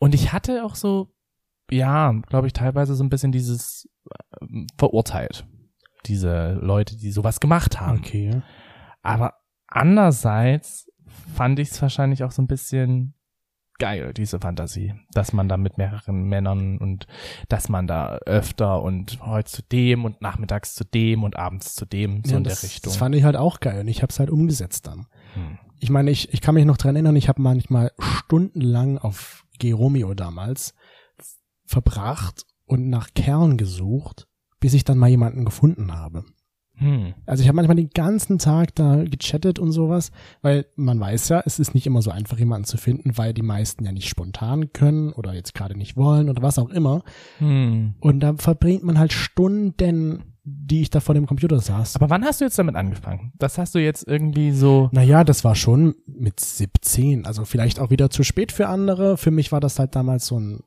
Und 0.00 0.14
ich 0.14 0.32
hatte 0.32 0.64
auch 0.64 0.74
so, 0.74 1.12
ja, 1.70 2.12
glaube 2.28 2.46
ich, 2.46 2.52
teilweise 2.52 2.94
so 2.94 3.02
ein 3.04 3.10
bisschen 3.10 3.32
dieses 3.32 3.88
ähm, 4.40 4.66
verurteilt. 4.76 5.46
Diese 6.06 6.52
Leute, 6.60 6.96
die 6.96 7.10
sowas 7.10 7.40
gemacht 7.40 7.80
haben. 7.80 7.98
Okay. 7.98 8.42
Aber 9.02 9.34
andererseits 9.68 10.90
fand 11.34 11.58
ich 11.58 11.70
es 11.70 11.80
wahrscheinlich 11.80 12.24
auch 12.24 12.32
so 12.32 12.42
ein 12.42 12.46
bisschen 12.46 13.14
geil, 13.78 14.12
diese 14.14 14.38
Fantasie, 14.38 14.94
dass 15.12 15.32
man 15.32 15.48
da 15.48 15.56
mit 15.56 15.78
mehreren 15.78 16.24
Männern 16.24 16.78
und 16.78 17.06
dass 17.48 17.68
man 17.68 17.86
da 17.86 18.16
öfter 18.26 18.82
und 18.82 19.24
heute 19.24 19.50
zu 19.50 19.62
dem 19.62 20.04
und 20.04 20.20
nachmittags 20.22 20.74
zu 20.74 20.84
dem 20.84 21.24
und 21.24 21.36
abends 21.36 21.74
zu 21.74 21.84
dem, 21.84 22.22
so 22.24 22.32
Ja, 22.32 22.38
in 22.38 22.44
das, 22.44 22.60
der 22.60 22.70
Richtung. 22.70 22.90
Das 22.90 22.96
fand 22.96 23.14
ich 23.14 23.24
halt 23.24 23.36
auch 23.36 23.60
geil 23.60 23.80
und 23.80 23.88
ich 23.88 24.02
habe 24.02 24.10
es 24.10 24.18
halt 24.18 24.30
umgesetzt 24.30 24.86
dann. 24.86 25.06
Hm. 25.34 25.58
Ich 25.80 25.90
meine, 25.90 26.10
ich, 26.10 26.32
ich 26.32 26.40
kann 26.40 26.54
mich 26.54 26.64
noch 26.64 26.76
dran 26.76 26.94
erinnern, 26.94 27.16
ich 27.16 27.28
habe 27.28 27.42
manchmal 27.42 27.92
stundenlang 27.98 28.98
auf 28.98 29.44
Geromeo 29.58 30.14
damals 30.14 30.74
verbracht 31.66 32.46
und 32.66 32.88
nach 32.88 33.08
Kerlen 33.14 33.56
gesucht, 33.56 34.26
bis 34.60 34.74
ich 34.74 34.84
dann 34.84 34.98
mal 34.98 35.08
jemanden 35.08 35.44
gefunden 35.44 35.92
habe. 35.92 36.24
Hm. 36.76 37.14
Also 37.26 37.42
ich 37.42 37.48
habe 37.48 37.56
manchmal 37.56 37.76
den 37.76 37.90
ganzen 37.90 38.38
Tag 38.38 38.74
da 38.74 39.04
gechattet 39.04 39.58
und 39.58 39.72
sowas, 39.72 40.10
weil 40.42 40.66
man 40.76 40.98
weiß 40.98 41.28
ja, 41.28 41.42
es 41.46 41.58
ist 41.58 41.74
nicht 41.74 41.86
immer 41.86 42.02
so 42.02 42.10
einfach, 42.10 42.38
jemanden 42.38 42.66
zu 42.66 42.76
finden, 42.76 43.16
weil 43.16 43.32
die 43.32 43.42
meisten 43.42 43.84
ja 43.84 43.92
nicht 43.92 44.08
spontan 44.08 44.72
können 44.72 45.12
oder 45.12 45.34
jetzt 45.34 45.54
gerade 45.54 45.76
nicht 45.76 45.96
wollen 45.96 46.28
oder 46.28 46.42
was 46.42 46.58
auch 46.58 46.70
immer. 46.70 47.02
Hm. 47.38 47.94
Und 48.00 48.20
da 48.20 48.34
verbringt 48.34 48.82
man 48.82 48.98
halt 48.98 49.12
Stunden, 49.12 50.24
die 50.46 50.82
ich 50.82 50.90
da 50.90 51.00
vor 51.00 51.14
dem 51.14 51.26
Computer 51.26 51.58
saß. 51.58 51.96
Aber 51.96 52.10
wann 52.10 52.24
hast 52.24 52.40
du 52.40 52.44
jetzt 52.44 52.58
damit 52.58 52.76
angefangen? 52.76 53.32
Das 53.38 53.56
hast 53.56 53.74
du 53.74 53.78
jetzt 53.78 54.06
irgendwie 54.06 54.50
so. 54.50 54.90
Naja, 54.92 55.24
das 55.24 55.42
war 55.42 55.54
schon 55.54 55.94
mit 56.06 56.38
17, 56.38 57.24
also 57.24 57.44
vielleicht 57.44 57.80
auch 57.80 57.90
wieder 57.90 58.10
zu 58.10 58.24
spät 58.24 58.52
für 58.52 58.68
andere. 58.68 59.16
Für 59.16 59.30
mich 59.30 59.52
war 59.52 59.60
das 59.60 59.78
halt 59.78 59.96
damals 59.96 60.26
so 60.26 60.38
ein, 60.38 60.60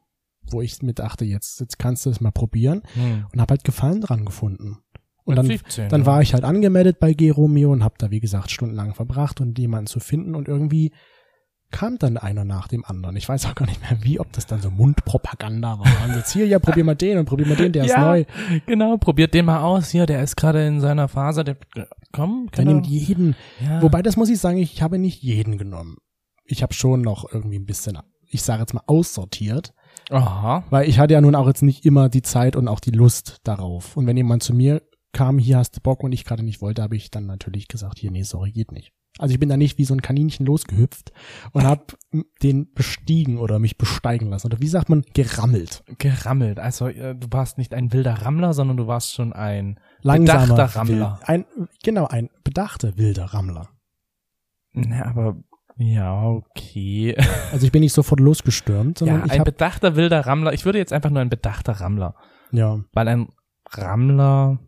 wo 0.50 0.62
ich 0.62 0.82
mir 0.82 0.94
dachte, 0.94 1.26
jetzt, 1.26 1.60
jetzt 1.60 1.78
kannst 1.78 2.06
du 2.06 2.10
es 2.10 2.22
mal 2.22 2.32
probieren 2.32 2.82
Hm. 2.94 3.26
und 3.32 3.40
habe 3.40 3.52
halt 3.52 3.64
Gefallen 3.66 4.02
dran 4.02 4.26
gefunden. 4.26 4.78
Und 5.27 5.36
dann, 5.36 5.46
17, 5.48 5.89
dann 5.89 6.01
ja. 6.01 6.05
war 6.07 6.22
ich 6.22 6.34
halt 6.34 6.43
angemeldet 6.43 7.00
bei 7.00 7.13
Geromeo 7.13 7.72
und 7.72 7.84
habe 7.84 7.96
da, 7.98 8.12
wie 8.12 8.19
gesagt, 8.19 8.50
stundenlang 8.50 8.93
verbracht 8.93 9.41
und 9.41 9.60
jemanden 9.60 9.88
zu 9.88 10.00
finden 10.00 10.36
und 10.36 10.48
irgendwie 10.48 10.93
kam 11.69 11.98
dann 11.98 12.15
einer 12.17 12.46
nach 12.46 12.69
dem 12.69 12.86
anderen. 12.86 13.17
Ich 13.17 13.27
weiß 13.27 13.46
auch 13.46 13.55
gar 13.55 13.65
nicht 13.65 13.81
mehr 13.81 14.01
wie, 14.01 14.19
ob 14.22 14.31
das 14.31 14.46
dann 14.46 14.62
so 14.62 14.72
Mundpropaganda 14.72 15.79
war. 15.79 16.05
Und 16.07 16.15
jetzt 16.15 16.31
hier, 16.31 16.48
ja, 16.48 16.60
probier 16.60 16.86
mal 16.86 16.96
den 16.96 17.17
und 17.17 17.25
probier 17.25 17.46
mal 17.46 17.57
den, 17.57 17.74
der 17.74 17.84
ist 17.86 17.91
Ja. 17.91 18.05
neu. 18.05 18.24
Genau, 18.65 18.96
probiert 18.98 19.34
den 19.34 19.46
mal 19.46 19.60
aus. 19.62 19.89
Hier, 19.89 20.05
der 20.05 20.24
ist 20.24 20.38
gerade 20.38 20.65
in 20.65 20.79
seiner 20.79 21.10
Phase. 21.10 21.43
Der, 21.43 21.57
komm, 22.13 22.48
Dann 22.53 22.65
genau. 22.65 22.72
nimmt 22.75 22.88
jeden. 22.88 23.36
ja. 23.60 23.81
Wobei, 23.81 24.01
das 24.01 24.15
muss 24.15 24.29
ich 24.29 24.39
sagen, 24.39 24.57
ich 24.57 24.81
habe 24.81 24.98
nicht 24.98 25.22
jeden 25.22 25.57
genommen. 25.57 25.98
Ich 26.46 26.63
habe 26.63 26.74
schon 26.74 27.01
noch 27.01 27.25
irgendwie 27.34 27.60
ein 27.60 27.65
bisschen, 27.65 27.98
ich 28.29 28.43
sage 28.43 28.62
jetzt 28.62 28.74
mal, 28.74 28.84
aussortiert. 28.88 29.74
Aha. 30.10 30.63
Weil 30.69 30.88
ich 30.88 31.00
hatte 31.00 31.15
ja 31.15 31.22
nun 31.22 31.36
auch 31.36 31.48
jetzt 31.48 31.63
nicht 31.63 31.86
immer 31.86 32.07
die 32.07 32.22
Zeit 32.22 32.55
und 32.55 32.69
auch 32.69 32.79
die 32.79 32.91
Lust 32.91 33.39
darauf. 33.43 33.98
Und 33.98 34.07
wenn 34.07 34.15
jemand 34.15 34.41
zu 34.41 34.53
mir 34.53 34.81
kam, 35.14 35.40
hier 35.40 35.58
hast 35.58 35.76
du 35.76 35.82
Bock 35.82 36.04
und 36.04 36.12
ich 36.12 36.26
gerade 36.26 36.44
nicht 36.44 36.62
wollte, 36.62 36.82
habe 36.82 36.96
ich 36.96 37.12
dann 37.12 37.26
natürlich 37.26 37.68
gesagt, 37.68 38.00
hier, 38.00 38.12
nee, 38.12 38.24
sorry, 38.24 38.52
geht 38.52 38.72
nicht. 38.72 38.94
Also 39.20 39.34
ich 39.34 39.40
bin 39.40 39.50
da 39.50 39.58
nicht 39.58 39.78
wie 39.78 39.86
so 39.86 39.96
ein 39.96 40.02
Kaninchen 40.02 40.46
losgehüpft 40.46 41.12
und 41.52 41.64
habe 41.64 41.86
den 42.44 42.72
bestiegen 42.74 43.40
oder 43.40 43.58
mich 43.58 43.78
besteigen 43.78 44.30
lassen. 44.30 44.48
Oder 44.48 44.60
wie 44.62 44.68
sagt 44.68 44.90
man, 44.90 45.04
gerammelt. 45.14 45.84
Gerammelt. 45.98 46.60
Also 46.60 46.88
äh, 46.88 47.16
du 47.16 47.28
warst 47.32 47.58
nicht 47.58 47.74
ein 47.74 47.92
wilder 47.94 48.14
Rammler, 48.22 48.54
sondern 48.54 48.78
du 48.78 48.86
warst 48.86 49.14
schon 49.14 49.34
ein 49.34 49.80
Langsamer. 50.02 50.48
Bedachter 50.48 50.80
Rammler. 50.80 51.20
Ein, 51.24 51.46
genau, 51.84 52.06
ein 52.06 52.30
bedachter 52.44 52.98
wilder 52.98 53.26
Rammler. 53.26 53.70
Na, 54.74 55.06
aber 55.06 55.38
ja, 55.78 56.24
okay. 56.24 57.16
Also 57.52 57.66
ich 57.66 57.72
bin 57.72 57.82
nicht 57.82 57.94
sofort 57.94 58.20
losgestürmt, 58.20 59.00
sondern 59.00 59.22
Ja, 59.22 59.26
ich 59.26 59.32
ein 59.32 59.44
bedachter 59.44 59.96
wilder 59.96 60.28
Rammler. 60.28 60.54
Ich 60.54 60.66
würde 60.66 60.78
jetzt 60.78 60.94
einfach 60.94 61.10
nur 61.10 61.22
ein 61.22 61.30
bedachter 61.30 61.74
Rammler. 61.74 62.14
ja, 62.52 62.82
Weil 62.94 63.08
ein 63.08 63.30
Rammler 63.72 64.60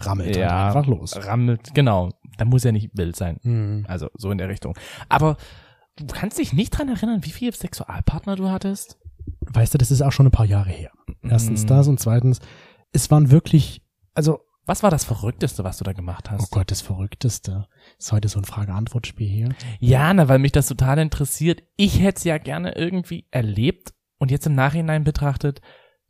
rammelt 0.00 0.36
Ja. 0.36 0.68
einfach 0.68 0.86
los. 0.86 1.16
rammelt, 1.26 1.74
genau. 1.74 2.10
Da 2.36 2.44
muss 2.44 2.64
ja 2.64 2.72
nicht 2.72 2.90
wild 2.96 3.16
sein. 3.16 3.38
Mhm. 3.42 3.84
Also 3.88 4.08
so 4.14 4.30
in 4.30 4.38
der 4.38 4.48
Richtung. 4.48 4.76
Aber 5.08 5.36
du 5.96 6.06
kannst 6.06 6.38
dich 6.38 6.52
nicht 6.52 6.70
dran 6.70 6.88
erinnern, 6.88 7.24
wie 7.24 7.30
viele 7.30 7.52
Sexualpartner 7.52 8.36
du 8.36 8.50
hattest? 8.50 8.98
Weißt 9.40 9.72
du, 9.72 9.78
das 9.78 9.90
ist 9.90 10.02
auch 10.02 10.12
schon 10.12 10.26
ein 10.26 10.32
paar 10.32 10.46
Jahre 10.46 10.70
her. 10.70 10.90
Erstens 11.22 11.62
Mhm. 11.62 11.66
das 11.68 11.88
und 11.88 12.00
zweitens, 12.00 12.40
es 12.92 13.10
waren 13.10 13.30
wirklich, 13.30 13.82
also 14.14 14.40
Was 14.66 14.82
war 14.82 14.90
das 14.90 15.04
Verrückteste, 15.04 15.62
was 15.62 15.76
du 15.76 15.84
da 15.84 15.92
gemacht 15.92 16.30
hast? 16.30 16.44
Oh 16.44 16.46
Gott, 16.50 16.70
das 16.70 16.80
Verrückteste. 16.80 17.66
Ist 17.98 18.12
heute 18.12 18.28
so 18.28 18.38
ein 18.40 18.44
Frage-Antwort-Spiel 18.46 19.28
hier. 19.28 19.48
Ja, 19.78 20.14
na, 20.14 20.26
weil 20.30 20.38
mich 20.38 20.52
das 20.52 20.68
total 20.68 20.98
interessiert. 21.00 21.62
Ich 21.76 22.00
hätte 22.00 22.16
es 22.16 22.24
ja 22.24 22.38
gerne 22.38 22.74
irgendwie 22.74 23.26
erlebt 23.30 23.92
und 24.18 24.30
jetzt 24.30 24.46
im 24.46 24.54
Nachhinein 24.54 25.04
betrachtet, 25.04 25.60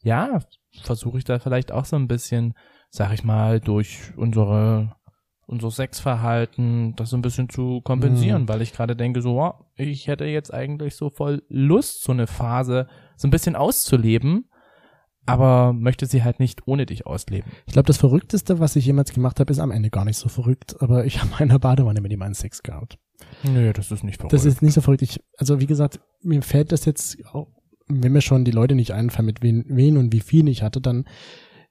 ja, 0.04 0.38
versuche 0.84 1.18
ich 1.18 1.24
da 1.24 1.40
vielleicht 1.40 1.72
auch 1.72 1.84
so 1.84 1.96
ein 1.96 2.06
bisschen, 2.06 2.54
sag 2.96 3.12
ich 3.12 3.24
mal, 3.24 3.58
durch 3.60 4.12
unsere 4.16 4.94
unser 5.46 5.70
Sexverhalten 5.70 6.94
das 6.96 7.10
so 7.10 7.16
ein 7.18 7.22
bisschen 7.22 7.48
zu 7.50 7.80
kompensieren, 7.82 8.42
Mhm. 8.42 8.48
weil 8.48 8.62
ich 8.62 8.72
gerade 8.72 8.94
denke, 8.96 9.20
so, 9.20 9.38
oh, 9.42 9.52
ich 9.76 10.06
hätte 10.06 10.24
jetzt 10.24 10.54
eigentlich 10.54 10.94
so 10.94 11.10
voll 11.10 11.42
Lust, 11.48 12.02
so 12.02 12.12
eine 12.12 12.26
Phase 12.26 12.86
so 13.16 13.26
ein 13.28 13.30
bisschen 13.30 13.56
auszuleben, 13.56 14.48
aber 15.26 15.72
möchte 15.72 16.06
sie 16.06 16.22
halt 16.22 16.38
nicht 16.40 16.66
ohne 16.66 16.86
dich 16.86 17.04
ausleben. 17.06 17.50
Ich 17.66 17.72
glaube, 17.74 17.86
das 17.86 17.98
Verrückteste, 17.98 18.58
was 18.58 18.76
ich 18.76 18.86
jemals 18.86 19.12
gemacht 19.12 19.40
habe, 19.40 19.50
ist 19.52 19.58
am 19.58 19.70
Ende 19.70 19.90
gar 19.90 20.04
nicht 20.04 20.16
so 20.18 20.28
verrückt, 20.28 20.76
aber 20.80 21.04
ich 21.04 21.20
habe 21.22 21.42
in 21.42 21.58
Badewanne 21.60 22.00
mit 22.00 22.12
ihm 22.12 22.22
einen 22.22 22.34
Sex 22.34 22.62
gehabt. 22.62 22.98
Nö, 23.42 23.72
das 23.72 23.90
ist 23.90 24.04
nicht 24.04 24.16
verrückt. 24.18 24.32
Das 24.32 24.44
ist 24.44 24.62
nicht 24.62 24.74
so 24.74 24.80
verrückt. 24.80 25.02
Ich, 25.02 25.20
also 25.36 25.60
wie 25.60 25.66
gesagt, 25.66 26.00
mir 26.22 26.40
fällt 26.42 26.72
das 26.72 26.84
jetzt 26.84 27.18
auch, 27.32 27.48
wenn 27.86 28.12
mir 28.12 28.22
schon 28.22 28.44
die 28.46 28.50
Leute 28.50 28.74
nicht 28.74 28.92
einfallen, 28.92 29.26
mit 29.26 29.42
wen, 29.42 29.64
wen 29.68 29.98
und 29.98 30.12
wie 30.12 30.20
viel 30.20 30.48
ich 30.48 30.62
hatte, 30.62 30.80
dann 30.80 31.04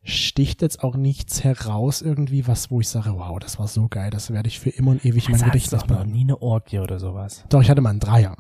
sticht 0.03 0.61
jetzt 0.61 0.83
auch 0.83 0.95
nichts 0.95 1.43
heraus 1.43 2.01
irgendwie, 2.01 2.47
was, 2.47 2.69
wo 2.69 2.81
ich 2.81 2.89
sage, 2.89 3.13
wow, 3.15 3.39
das 3.39 3.57
war 3.59 3.67
so 3.67 3.87
geil, 3.87 4.09
das 4.11 4.31
werde 4.31 4.47
ich 4.49 4.59
für 4.59 4.69
immer 4.69 4.91
und 4.91 5.05
ewig 5.05 5.25
mein 5.29 5.35
also 5.35 5.45
du 5.45 5.51
Gedächtnis 5.51 5.81
auch 5.81 5.87
noch 5.87 5.95
behalten. 5.95 6.11
nie 6.11 6.21
eine 6.23 6.41
Orgie 6.41 6.79
oder 6.79 6.99
sowas. 6.99 7.45
Doch, 7.49 7.61
ich 7.61 7.69
hatte 7.69 7.81
mal 7.81 7.91
einen 7.91 7.99
Dreier. 7.99 8.35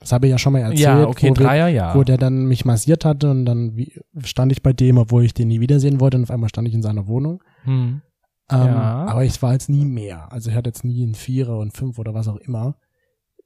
Das 0.00 0.10
habe 0.10 0.26
ich 0.26 0.32
ja 0.32 0.38
schon 0.38 0.52
mal 0.54 0.58
erzählt. 0.60 0.80
ja, 0.80 1.06
okay, 1.06 1.30
wo 1.30 1.36
wir- 1.36 1.46
Dreier, 1.46 1.68
ja. 1.68 1.94
wo 1.94 2.02
der 2.02 2.18
dann 2.18 2.46
mich 2.46 2.64
massiert 2.64 3.04
hatte 3.04 3.30
und 3.30 3.44
dann 3.44 3.76
wie, 3.76 3.96
stand 4.24 4.50
ich 4.50 4.60
bei 4.62 4.72
dem, 4.72 4.98
obwohl 4.98 5.24
ich 5.24 5.34
den 5.34 5.46
nie 5.48 5.60
wiedersehen 5.60 6.00
wollte 6.00 6.16
und 6.16 6.24
auf 6.24 6.30
einmal 6.32 6.48
stand 6.48 6.66
ich 6.66 6.74
in 6.74 6.82
seiner 6.82 7.06
Wohnung. 7.06 7.42
Hm. 7.62 8.02
Ähm, 8.50 8.58
Ja. 8.66 9.06
Aber 9.06 9.24
es 9.24 9.40
war 9.40 9.52
jetzt 9.52 9.68
nie 9.68 9.84
mehr. 9.84 10.32
Also 10.32 10.50
ich 10.50 10.56
hatte 10.56 10.70
jetzt 10.70 10.84
nie 10.84 11.04
einen 11.04 11.14
Vierer 11.14 11.58
und 11.58 11.76
fünf 11.76 12.00
oder 12.00 12.14
was 12.14 12.26
auch 12.26 12.38
immer. 12.38 12.74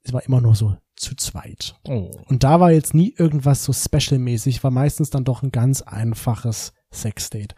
Es 0.02 0.14
war 0.14 0.22
immer 0.24 0.40
nur 0.40 0.54
so 0.54 0.74
zu 0.96 1.14
zweit. 1.16 1.74
Oh. 1.86 2.10
Und 2.28 2.42
da 2.42 2.58
war 2.60 2.70
jetzt 2.72 2.94
nie 2.94 3.12
irgendwas 3.18 3.62
so 3.62 3.74
special-mäßig, 3.74 4.64
war 4.64 4.70
meistens 4.70 5.10
dann 5.10 5.24
doch 5.24 5.42
ein 5.42 5.50
ganz 5.50 5.82
einfaches 5.82 6.72
Sexdate. 6.96 7.54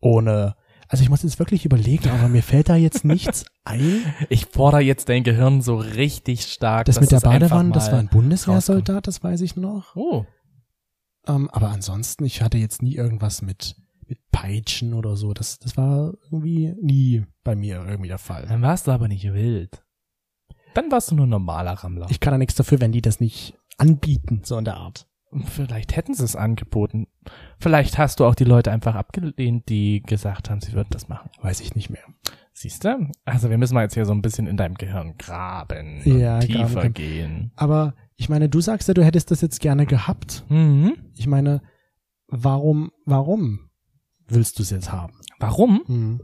Ohne, 0.00 0.56
also 0.88 1.02
ich 1.02 1.10
muss 1.10 1.22
jetzt 1.22 1.38
wirklich 1.38 1.64
überlegen, 1.64 2.10
aber 2.10 2.28
mir 2.28 2.42
fällt 2.42 2.68
da 2.68 2.76
jetzt 2.76 3.04
nichts 3.04 3.44
ein. 3.64 4.04
Ich 4.28 4.46
fordere 4.46 4.80
jetzt 4.82 5.08
dein 5.08 5.22
Gehirn 5.22 5.62
so 5.62 5.76
richtig 5.76 6.44
stark. 6.44 6.86
Das 6.86 7.00
mit 7.00 7.12
der 7.12 7.20
Badewanne, 7.20 7.72
das 7.72 7.92
war 7.92 7.98
ein 7.98 8.08
Bundeswehrsoldat, 8.08 9.06
das 9.06 9.22
weiß 9.22 9.40
ich 9.42 9.56
noch. 9.56 9.96
Oh. 9.96 10.26
Ähm, 11.26 11.48
aber 11.50 11.68
ansonsten, 11.68 12.24
ich 12.24 12.42
hatte 12.42 12.58
jetzt 12.58 12.82
nie 12.82 12.96
irgendwas 12.96 13.42
mit, 13.42 13.76
mit 14.06 14.18
Peitschen 14.32 14.92
oder 14.94 15.16
so. 15.16 15.32
Das, 15.32 15.58
das 15.58 15.76
war 15.76 16.14
irgendwie 16.30 16.74
nie 16.80 17.24
bei 17.44 17.54
mir 17.54 17.84
irgendwie 17.86 18.08
der 18.08 18.18
Fall. 18.18 18.46
Dann 18.48 18.62
warst 18.62 18.86
du 18.86 18.90
aber 18.90 19.08
nicht 19.08 19.32
wild. 19.32 19.82
Dann 20.74 20.90
warst 20.90 21.10
du 21.10 21.14
nur 21.14 21.26
ein 21.26 21.30
normaler 21.30 21.72
Rammler. 21.72 22.06
Ich 22.10 22.20
kann 22.20 22.32
da 22.32 22.38
nichts 22.38 22.54
dafür, 22.54 22.80
wenn 22.80 22.92
die 22.92 23.02
das 23.02 23.20
nicht 23.20 23.56
anbieten, 23.78 24.42
so 24.44 24.56
in 24.58 24.64
der 24.64 24.76
Art. 24.76 25.06
Vielleicht 25.46 25.96
hätten 25.96 26.14
sie 26.14 26.24
es 26.24 26.36
angeboten. 26.36 27.06
Vielleicht 27.58 27.98
hast 27.98 28.20
du 28.20 28.26
auch 28.26 28.34
die 28.34 28.44
Leute 28.44 28.70
einfach 28.70 28.94
abgelehnt, 28.94 29.68
die 29.68 30.02
gesagt 30.02 30.50
haben, 30.50 30.60
sie 30.60 30.72
würden 30.72 30.90
das 30.90 31.08
machen. 31.08 31.30
Weiß 31.40 31.60
ich 31.60 31.74
nicht 31.74 31.90
mehr. 31.90 32.04
Siehst 32.52 32.84
du? 32.84 33.10
Also 33.24 33.48
wir 33.48 33.56
müssen 33.56 33.74
mal 33.74 33.82
jetzt 33.82 33.94
hier 33.94 34.04
so 34.04 34.12
ein 34.12 34.22
bisschen 34.22 34.46
in 34.46 34.56
deinem 34.56 34.74
Gehirn 34.74 35.16
graben, 35.16 36.02
Ja, 36.04 36.38
tiefer 36.40 36.82
graben, 36.82 36.94
gehen. 36.94 37.52
Aber 37.56 37.94
ich 38.16 38.28
meine, 38.28 38.48
du 38.48 38.60
sagst 38.60 38.88
ja, 38.88 38.94
du 38.94 39.04
hättest 39.04 39.30
das 39.30 39.40
jetzt 39.40 39.60
gerne 39.60 39.86
gehabt. 39.86 40.44
Mhm. 40.48 40.96
Ich 41.14 41.26
meine, 41.26 41.62
warum, 42.28 42.90
warum 43.06 43.70
willst 44.26 44.58
du 44.58 44.62
es 44.62 44.70
jetzt 44.70 44.92
haben? 44.92 45.14
Warum? 45.38 45.82
Hm. 45.86 46.20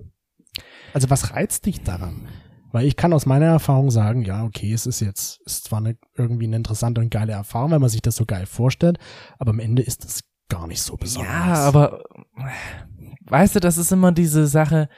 Also 0.92 1.10
was 1.10 1.34
reizt 1.34 1.66
dich 1.66 1.82
daran? 1.82 2.28
Weil 2.70 2.86
ich 2.86 2.96
kann 2.96 3.12
aus 3.12 3.26
meiner 3.26 3.46
Erfahrung 3.46 3.90
sagen, 3.90 4.24
ja, 4.24 4.44
okay, 4.44 4.72
es 4.72 4.86
ist 4.86 5.00
jetzt, 5.00 5.40
ist 5.46 5.64
zwar 5.64 5.78
eine, 5.78 5.96
irgendwie 6.16 6.46
eine 6.46 6.56
interessante 6.56 7.00
und 7.00 7.10
geile 7.10 7.32
Erfahrung, 7.32 7.70
wenn 7.70 7.80
man 7.80 7.90
sich 7.90 8.02
das 8.02 8.16
so 8.16 8.26
geil 8.26 8.46
vorstellt, 8.46 8.98
aber 9.38 9.50
am 9.50 9.60
Ende 9.60 9.82
ist 9.82 10.04
es 10.04 10.24
gar 10.48 10.66
nicht 10.66 10.82
so 10.82 10.96
besonders. 10.96 11.32
Ja, 11.32 11.54
aber 11.54 12.02
weißt 13.26 13.56
du, 13.56 13.60
das 13.60 13.78
ist 13.78 13.92
immer 13.92 14.12
diese 14.12 14.46
Sache, 14.46 14.88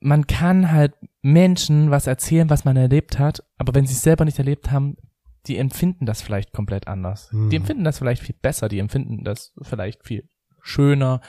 man 0.00 0.26
kann 0.26 0.70
halt 0.70 0.94
Menschen 1.22 1.90
was 1.90 2.06
erzählen, 2.06 2.50
was 2.50 2.64
man 2.64 2.76
erlebt 2.76 3.18
hat, 3.18 3.42
aber 3.56 3.74
wenn 3.74 3.86
sie 3.86 3.94
es 3.94 4.02
selber 4.02 4.24
nicht 4.24 4.38
erlebt 4.38 4.70
haben, 4.70 4.96
die 5.46 5.56
empfinden 5.58 6.06
das 6.06 6.22
vielleicht 6.22 6.52
komplett 6.52 6.88
anders. 6.88 7.30
Hm. 7.30 7.50
Die 7.50 7.56
empfinden 7.56 7.84
das 7.84 7.98
vielleicht 7.98 8.22
viel 8.22 8.36
besser, 8.40 8.68
die 8.68 8.78
empfinden 8.78 9.24
das 9.24 9.52
vielleicht 9.62 10.04
viel 10.06 10.28
schöner, 10.60 11.20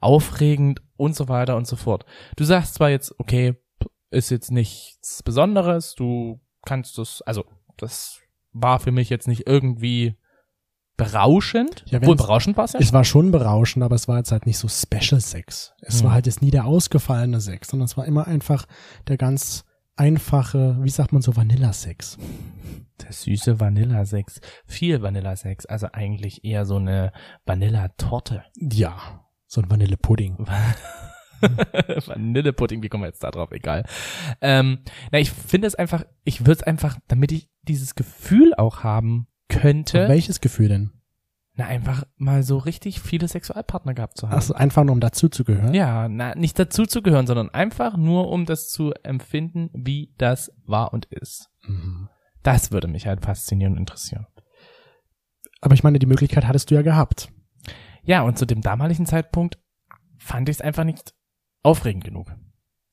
aufregend 0.00 0.82
und 0.96 1.16
so 1.16 1.28
weiter 1.28 1.56
und 1.56 1.66
so 1.66 1.76
fort. 1.76 2.04
Du 2.36 2.44
sagst 2.44 2.74
zwar 2.74 2.90
jetzt, 2.90 3.18
okay, 3.18 3.56
ist 4.10 4.30
jetzt 4.30 4.50
nichts 4.50 5.22
Besonderes, 5.22 5.94
du 5.94 6.40
kannst 6.64 6.98
das, 6.98 7.22
also 7.22 7.44
das 7.76 8.20
war 8.52 8.78
für 8.80 8.92
mich 8.92 9.10
jetzt 9.10 9.28
nicht 9.28 9.46
irgendwie 9.46 10.16
berauschend. 10.96 11.84
Ja, 11.88 12.04
Wohl 12.06 12.16
berauschend 12.16 12.56
war 12.56 12.64
es 12.66 12.72
ja. 12.74 12.80
Es 12.80 12.92
war 12.92 13.04
schon 13.04 13.32
berauschend, 13.32 13.82
aber 13.84 13.96
es 13.96 14.06
war 14.06 14.18
jetzt 14.18 14.30
halt 14.32 14.46
nicht 14.46 14.58
so 14.58 14.68
Special 14.68 15.20
Sex. 15.20 15.74
Es 15.80 15.98
Hm. 15.98 16.04
war 16.06 16.12
halt 16.12 16.26
jetzt 16.26 16.40
nie 16.40 16.50
der 16.52 16.66
ausgefallene 16.66 17.40
Sex, 17.40 17.68
sondern 17.68 17.86
es 17.86 17.96
war 17.96 18.06
immer 18.06 18.26
einfach 18.28 18.66
der 19.08 19.16
ganz 19.16 19.64
einfache, 19.96 20.76
wie 20.82 20.90
sagt 20.90 21.12
man 21.12 21.22
so, 21.22 21.36
Vanilla-Sex. 21.36 22.18
Der 23.02 23.12
süße 23.12 23.58
Vanillesex. 23.60 24.40
Viel 24.66 25.02
Vanillesex. 25.02 25.66
Also 25.66 25.88
eigentlich 25.92 26.44
eher 26.44 26.64
so 26.64 26.76
eine 26.76 27.12
Vanilletorte. 27.44 28.44
Ja, 28.56 29.24
so 29.46 29.60
ein 29.60 29.70
Vanillepudding. 29.70 30.46
Vanillepudding, 32.06 32.82
wie 32.82 32.88
kommen 32.88 33.04
wir 33.04 33.08
jetzt 33.08 33.22
da 33.22 33.30
drauf? 33.30 33.50
Egal. 33.52 33.84
Ähm, 34.40 34.78
na, 35.12 35.18
ich 35.18 35.30
finde 35.30 35.66
es 35.66 35.74
einfach, 35.74 36.04
ich 36.24 36.40
würde 36.40 36.52
es 36.52 36.62
einfach, 36.62 36.98
damit 37.08 37.32
ich 37.32 37.48
dieses 37.62 37.94
Gefühl 37.94 38.54
auch 38.54 38.82
haben 38.82 39.26
könnte, 39.48 40.08
Welches 40.08 40.40
Gefühl 40.40 40.68
denn? 40.68 40.90
na, 41.56 41.66
einfach 41.66 42.04
mal 42.16 42.42
so 42.42 42.58
richtig 42.58 43.00
viele 43.00 43.28
Sexualpartner 43.28 43.94
gehabt 43.94 44.16
zu 44.16 44.28
haben. 44.28 44.36
Achso, 44.36 44.54
einfach 44.54 44.82
nur 44.82 44.92
um 44.92 45.00
dazu 45.00 45.28
zu 45.28 45.44
gehören? 45.44 45.72
Ja, 45.72 46.08
na, 46.08 46.34
nicht 46.34 46.58
dazu 46.58 46.84
zu 46.84 47.00
gehören, 47.00 47.26
sondern 47.26 47.50
einfach 47.50 47.96
nur, 47.96 48.28
um 48.28 48.44
das 48.44 48.70
zu 48.70 48.92
empfinden, 49.02 49.70
wie 49.72 50.12
das 50.18 50.52
war 50.66 50.92
und 50.92 51.06
ist. 51.06 51.50
Mhm. 51.62 52.08
Das 52.42 52.72
würde 52.72 52.88
mich 52.88 53.06
halt 53.06 53.24
faszinieren 53.24 53.74
und 53.74 53.78
interessieren. 53.78 54.26
Aber 55.60 55.74
ich 55.74 55.84
meine, 55.84 55.98
die 55.98 56.06
Möglichkeit 56.06 56.46
hattest 56.46 56.70
du 56.70 56.74
ja 56.74 56.82
gehabt. 56.82 57.32
Ja, 58.02 58.22
und 58.22 58.36
zu 58.36 58.46
dem 58.46 58.60
damaligen 58.60 59.06
Zeitpunkt 59.06 59.58
fand 60.18 60.48
ich 60.48 60.56
es 60.56 60.60
einfach 60.60 60.84
nicht 60.84 61.14
aufregend 61.64 62.04
genug. 62.04 62.32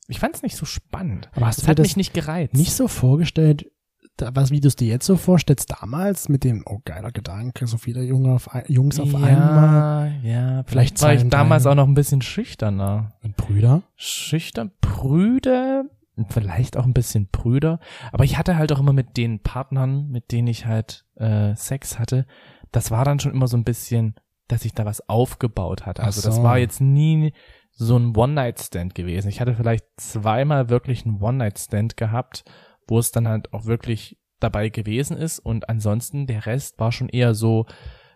Ich 0.07 0.19
fand 0.19 0.35
es 0.35 0.43
nicht 0.43 0.55
so 0.55 0.65
spannend. 0.65 1.29
Aber 1.35 1.47
hast 1.47 1.59
Es 1.59 1.63
du 1.63 1.69
hat 1.69 1.79
das 1.79 1.87
mich 1.87 1.97
nicht 1.97 2.13
gereizt. 2.13 2.53
nicht 2.53 2.73
so 2.73 2.87
vorgestellt, 2.87 3.71
da, 4.17 4.35
was, 4.35 4.51
wie 4.51 4.59
du 4.59 4.67
es 4.67 4.75
dir 4.75 4.87
jetzt 4.87 5.05
so 5.05 5.15
vorstellst, 5.15 5.73
damals 5.81 6.29
mit 6.29 6.43
dem, 6.43 6.63
oh 6.65 6.79
geiler 6.83 7.11
Gedanke, 7.11 7.65
so 7.67 7.77
viele 7.77 8.03
Junge 8.03 8.33
auf, 8.33 8.49
Jungs 8.67 8.99
auf 8.99 9.15
einmal 9.15 10.13
ja, 10.23 10.57
ja. 10.57 10.63
Vielleicht 10.65 11.01
war 11.01 11.13
ich 11.13 11.27
damals 11.29 11.63
drei. 11.63 11.71
auch 11.71 11.75
noch 11.75 11.87
ein 11.87 11.93
bisschen 11.93 12.21
schüchterner. 12.21 13.13
und 13.23 13.35
Brüder. 13.37 13.83
Schüchtern, 13.95 14.71
prüde? 14.81 15.85
vielleicht 16.29 16.77
auch 16.77 16.85
ein 16.85 16.93
bisschen 16.93 17.29
Brüder. 17.31 17.79
Aber 18.11 18.23
ich 18.23 18.37
hatte 18.37 18.55
halt 18.57 18.71
auch 18.71 18.79
immer 18.79 18.93
mit 18.93 19.17
den 19.17 19.39
Partnern, 19.39 20.09
mit 20.09 20.31
denen 20.31 20.47
ich 20.49 20.65
halt 20.67 21.05
äh, 21.15 21.55
Sex 21.55 21.97
hatte, 21.97 22.27
das 22.71 22.91
war 22.91 23.05
dann 23.05 23.19
schon 23.19 23.31
immer 23.31 23.47
so 23.47 23.57
ein 23.57 23.63
bisschen, 23.63 24.15
dass 24.47 24.65
ich 24.65 24.73
da 24.73 24.85
was 24.85 25.07
aufgebaut 25.09 25.85
hatte. 25.85 26.03
Also 26.03 26.21
das 26.21 26.35
so. 26.35 26.43
war 26.43 26.57
jetzt 26.59 26.79
nie 26.79 27.33
so 27.73 27.97
ein 27.97 28.15
One-Night-Stand 28.15 28.95
gewesen. 28.95 29.29
Ich 29.29 29.41
hatte 29.41 29.55
vielleicht 29.55 29.85
zweimal 29.97 30.69
wirklich 30.69 31.05
einen 31.05 31.21
One-Night-Stand 31.21 31.97
gehabt, 31.97 32.43
wo 32.87 32.99
es 32.99 33.11
dann 33.11 33.27
halt 33.27 33.53
auch 33.53 33.65
wirklich 33.65 34.17
dabei 34.39 34.69
gewesen 34.69 35.17
ist 35.17 35.39
und 35.39 35.69
ansonsten 35.69 36.27
der 36.27 36.45
Rest 36.45 36.79
war 36.79 36.91
schon 36.91 37.09
eher 37.09 37.33
so, 37.33 37.65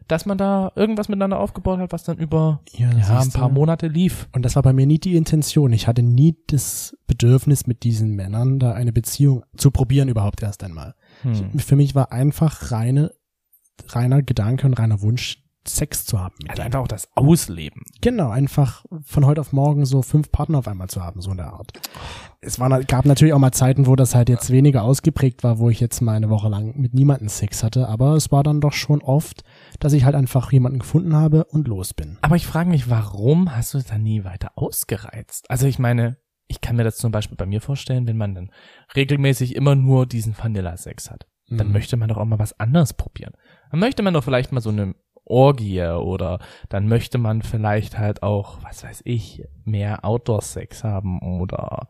dass 0.07 0.25
man 0.25 0.38
da 0.38 0.71
irgendwas 0.75 1.09
miteinander 1.09 1.39
aufgebaut 1.39 1.79
hat, 1.79 1.91
was 1.91 2.03
dann 2.03 2.17
über 2.17 2.62
Ja, 2.71 2.91
ja, 2.91 3.19
ein 3.19 3.31
paar 3.31 3.50
Monate 3.50 3.88
lief. 3.88 4.27
Und 4.33 4.43
das 4.43 4.55
war 4.55 4.63
bei 4.63 4.74
mir 4.74 4.85
nie 4.85 5.00
die 5.00 5.15
Intention. 5.15 5.74
Ich 5.74 5.88
hatte 5.88 6.03
nie 6.03 6.38
das 6.47 6.95
Bedürfnis, 7.07 7.65
mit 7.65 7.83
diesen 7.83 8.12
Männern 8.15 8.59
da 8.59 8.74
eine 8.74 8.91
Beziehung 8.91 9.43
zu 9.57 9.71
probieren 9.71 10.09
überhaupt 10.09 10.43
erst 10.43 10.63
einmal. 10.63 10.93
Hm. 11.21 11.57
Für 11.57 11.75
mich 11.75 11.95
war 11.95 12.12
einfach 12.12 12.71
reine, 12.71 13.12
reiner 13.88 14.21
Gedanke 14.21 14.67
und 14.67 14.75
reiner 14.75 15.01
Wunsch, 15.01 15.43
Sex 15.67 16.05
zu 16.05 16.19
haben. 16.19 16.36
Also 16.48 16.55
denen. 16.55 16.65
einfach 16.65 16.79
auch 16.81 16.88
das 16.88 17.10
Ausleben. 17.15 17.84
Genau, 18.01 18.29
einfach 18.29 18.86
von 19.03 19.25
heute 19.25 19.41
auf 19.41 19.51
morgen 19.51 19.86
so 19.86 20.01
fünf 20.01 20.31
Partner 20.31 20.60
auf 20.60 20.67
einmal 20.67 20.89
zu 20.89 21.03
haben, 21.03 21.22
so 21.22 21.31
in 21.31 21.38
der 21.38 21.53
Art. 21.53 21.72
Es 22.41 22.60
war, 22.60 22.84
gab 22.84 23.05
natürlich 23.05 23.34
auch 23.34 23.39
mal 23.39 23.51
Zeiten, 23.51 23.88
wo 23.88 23.95
das 23.95 24.13
halt 24.15 24.29
jetzt 24.29 24.51
weniger 24.51 24.84
ausgeprägt 24.84 25.43
war, 25.43 25.57
wo 25.60 25.69
ich 25.69 25.79
jetzt 25.79 26.01
mal 26.01 26.13
eine 26.15 26.29
Woche 26.29 26.48
lang 26.50 26.77
mit 26.77 26.93
niemandem 26.93 27.27
Sex 27.29 27.63
hatte, 27.63 27.88
aber 27.89 28.13
es 28.15 28.31
war 28.31 28.43
dann 28.43 28.62
doch 28.62 28.74
schon 28.74 29.01
oft, 29.01 29.43
dass 29.79 29.93
ich 29.93 30.05
halt 30.05 30.15
einfach 30.15 30.51
jemanden 30.51 30.79
gefunden 30.79 31.15
habe 31.15 31.45
und 31.45 31.67
los 31.67 31.93
bin. 31.93 32.17
Aber 32.22 32.36
ich 32.36 32.45
frage 32.45 32.69
mich, 32.69 32.89
warum 32.89 33.55
hast 33.55 33.74
du 33.74 33.79
es 33.79 33.86
dann 33.86 34.03
nie 34.03 34.24
weiter 34.24 34.51
ausgereizt? 34.55 35.50
Also 35.50 35.65
ich 35.67 35.79
meine, 35.79 36.17
ich 36.48 36.62
kann 36.62 36.75
mir 36.75 36.84
das 36.84 36.98
zum 36.98 37.12
Beispiel 37.12 37.38
bei 37.38 37.48
mir 37.48 37.60
vorstellen, 37.62 38.05
wenn 38.05 38.17
man 38.17 38.36
dann 38.36 38.51
regelmäßig 38.95 39.55
immer 39.55 39.74
nur 39.75 40.05
diesen 40.05 40.38
Vanilla-Sex 40.38 41.10
hat. 41.10 41.25
Dann 41.50 41.67
Mhm. 41.67 41.74
möchte 41.74 41.98
man 41.98 42.10
doch 42.10 42.17
auch 42.17 42.25
mal 42.25 42.39
was 42.39 42.60
anderes 42.60 42.93
probieren. 42.93 43.34
Dann 43.72 43.79
möchte 43.79 44.03
man 44.03 44.13
doch 44.13 44.24
vielleicht 44.24 44.51
mal 44.51 44.62
so 44.62 44.69
eine 44.69 44.95
Orgie 45.25 45.82
oder 45.84 46.39
dann 46.70 46.88
möchte 46.88 47.17
man 47.17 47.41
vielleicht 47.41 47.98
halt 47.98 48.24
auch, 48.24 48.58
was 48.63 48.84
weiß 48.84 49.01
ich, 49.05 49.44
mehr 49.63 50.05
Outdoor-Sex 50.05 50.84
haben 50.84 51.20
oder 51.22 51.88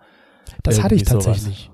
Das 0.63 0.82
hatte 0.84 0.96
ich 0.96 1.01
irgendwie 1.01 1.12
sowas. 1.24 1.25
tatsächlich 1.25 1.72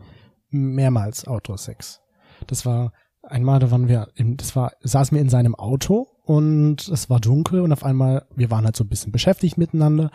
mehrmals 0.50 1.28
Outdoor-Sex. 1.28 2.02
Das 2.48 2.66
war 2.66 2.92
einmal, 3.24 3.60
da 3.60 3.72
waren 3.72 3.88
wir, 3.88 4.08
im, 4.16 4.38
das 4.38 4.56
war, 4.56 4.72
saßen 4.82 5.16
wir 5.16 5.22
in 5.22 5.30
seinem 5.30 5.56
Auto 5.56 6.08
und 6.26 6.88
es 6.88 7.10
war 7.10 7.20
dunkel 7.20 7.62
und 7.62 7.72
auf 7.72 7.84
einmal, 7.84 8.26
wir 8.36 8.50
waren 8.52 8.66
halt 8.66 8.76
so 8.76 8.84
ein 8.84 8.90
bisschen 8.90 9.12
beschäftigt 9.12 9.58
miteinander 9.58 10.12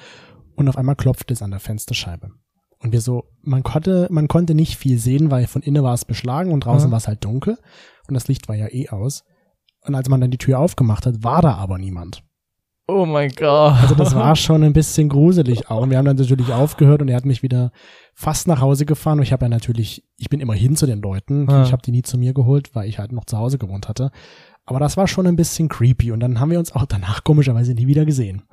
und 0.56 0.68
auf 0.68 0.76
einmal 0.76 0.96
klopfte 0.96 1.32
es 1.32 1.42
an 1.42 1.50
der 1.50 1.60
Fensterscheibe. 1.60 2.30
Und 2.80 2.92
wir 2.92 3.00
so, 3.00 3.24
man 3.42 3.62
konnte, 3.62 4.06
man 4.10 4.28
konnte 4.28 4.54
nicht 4.54 4.76
viel 4.76 4.98
sehen, 4.98 5.30
weil 5.30 5.46
von 5.46 5.62
innen 5.62 5.82
war 5.82 5.94
es 5.94 6.04
beschlagen 6.04 6.52
und 6.52 6.64
draußen 6.64 6.88
Mhm. 6.88 6.92
war 6.92 6.98
es 6.98 7.08
halt 7.08 7.24
dunkel 7.24 7.58
und 8.08 8.14
das 8.14 8.28
Licht 8.28 8.48
war 8.48 8.54
ja 8.56 8.66
eh 8.70 8.88
aus. 8.90 9.24
Und 9.86 9.94
als 9.94 10.08
man 10.08 10.20
dann 10.20 10.30
die 10.30 10.38
Tür 10.38 10.58
aufgemacht 10.58 11.06
hat, 11.06 11.22
war 11.22 11.42
da 11.42 11.54
aber 11.54 11.78
niemand. 11.78 12.22
Oh 12.88 13.04
mein 13.04 13.30
Gott. 13.30 13.74
Also 13.82 13.94
das 13.96 14.14
war 14.14 14.36
schon 14.36 14.62
ein 14.62 14.72
bisschen 14.72 15.08
gruselig 15.08 15.68
auch. 15.70 15.82
Und 15.82 15.90
wir 15.90 15.98
haben 15.98 16.04
dann 16.04 16.16
natürlich 16.16 16.52
aufgehört 16.52 17.02
und 17.02 17.08
er 17.08 17.16
hat 17.16 17.24
mich 17.24 17.42
wieder 17.42 17.72
fast 18.14 18.46
nach 18.46 18.60
Hause 18.60 18.86
gefahren. 18.86 19.18
Und 19.18 19.24
ich 19.24 19.32
habe 19.32 19.44
ja 19.44 19.48
natürlich, 19.48 20.04
ich 20.16 20.28
bin 20.28 20.38
immer 20.40 20.54
hin 20.54 20.76
zu 20.76 20.86
den 20.86 21.00
Leuten. 21.02 21.48
Ja. 21.50 21.64
Ich 21.64 21.72
habe 21.72 21.82
die 21.82 21.90
nie 21.90 22.02
zu 22.02 22.16
mir 22.16 22.32
geholt, 22.32 22.74
weil 22.76 22.88
ich 22.88 23.00
halt 23.00 23.10
noch 23.10 23.24
zu 23.24 23.38
Hause 23.38 23.58
gewohnt 23.58 23.88
hatte. 23.88 24.12
Aber 24.66 24.78
das 24.78 24.96
war 24.96 25.08
schon 25.08 25.26
ein 25.26 25.34
bisschen 25.36 25.68
creepy. 25.68 26.12
Und 26.12 26.20
dann 26.20 26.38
haben 26.38 26.50
wir 26.52 26.60
uns 26.60 26.72
auch 26.76 26.86
danach 26.86 27.24
komischerweise 27.24 27.74
nie 27.74 27.86
wieder 27.88 28.04
gesehen. 28.04 28.42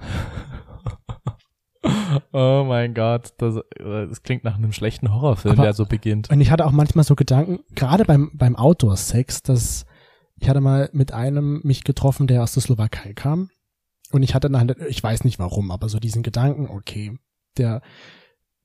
Oh 2.31 2.63
mein 2.67 2.93
Gott, 2.93 3.33
das, 3.37 3.55
das 3.77 4.23
klingt 4.23 4.43
nach 4.43 4.55
einem 4.57 4.71
schlechten 4.71 5.13
Horrorfilm, 5.13 5.53
Aber- 5.55 5.63
der 5.63 5.73
so 5.73 5.85
beginnt. 5.85 6.29
Und 6.29 6.39
ich 6.41 6.51
hatte 6.51 6.65
auch 6.65 6.71
manchmal 6.71 7.03
so 7.03 7.15
Gedanken, 7.15 7.59
gerade 7.75 8.05
beim, 8.05 8.31
beim 8.33 8.55
Outdoor-Sex, 8.55 9.43
dass 9.43 9.85
ich 10.43 10.49
hatte 10.49 10.59
mal 10.61 10.89
mit 10.91 11.13
einem 11.13 11.61
mich 11.63 11.85
getroffen, 11.85 12.27
der 12.27 12.43
aus 12.43 12.51
der 12.53 12.61
Slowakei 12.63 13.13
kam. 13.13 13.49
Und 14.11 14.23
ich 14.23 14.35
hatte 14.35 14.49
dann, 14.49 14.75
ich 14.89 15.01
weiß 15.01 15.23
nicht 15.23 15.39
warum, 15.39 15.71
aber 15.71 15.87
so 15.87 15.99
diesen 15.99 16.21
Gedanken, 16.21 16.67
okay, 16.69 17.17
der 17.57 17.81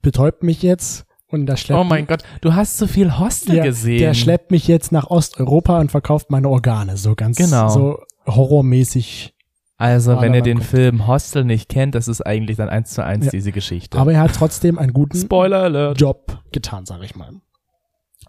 betäubt 0.03 0.43
mich 0.43 0.61
jetzt 0.63 1.07
und 1.29 1.47
da 1.47 1.57
schleppt 1.57 1.81
Oh 1.81 1.85
mein 1.85 2.07
Gott, 2.09 2.25
du 2.41 2.55
hast 2.55 2.79
so 2.79 2.87
viel 2.89 3.17
Hostel 3.19 3.55
der, 3.57 3.65
gesehen. 3.65 4.01
der 4.01 4.15
schleppt 4.15 4.51
mich 4.51 4.67
jetzt 4.67 4.91
nach 4.91 5.07
Osteuropa 5.09 5.79
und 5.79 5.91
verkauft 5.93 6.31
meine 6.31 6.49
Organe, 6.49 6.97
so 6.97 7.15
ganz 7.15 7.37
Genau. 7.37 7.69
so 7.69 7.99
horrormäßig. 8.27 9.35
Also, 9.77 10.21
wenn 10.21 10.35
ihr 10.35 10.43
den 10.43 10.59
guckt. 10.59 10.71
Film 10.71 11.07
Hostel 11.07 11.45
nicht 11.45 11.69
kennt, 11.69 11.95
das 11.95 12.09
ist 12.09 12.23
eigentlich 12.27 12.57
dann 12.57 12.69
eins 12.69 12.91
zu 12.91 13.05
eins 13.05 13.27
Ja. 13.27 13.31
diese 13.31 13.53
Geschichte. 13.53 13.97
Aber 13.97 14.13
er 14.13 14.21
hat 14.23 14.35
trotzdem 14.35 14.77
einen 14.79 14.93
guten 14.93 15.17
Spoiler 15.17 15.63
Alert. 15.63 16.01
Job 16.01 16.43
getan, 16.51 16.85
sage 16.87 17.05
ich 17.05 17.15
mal. 17.15 17.31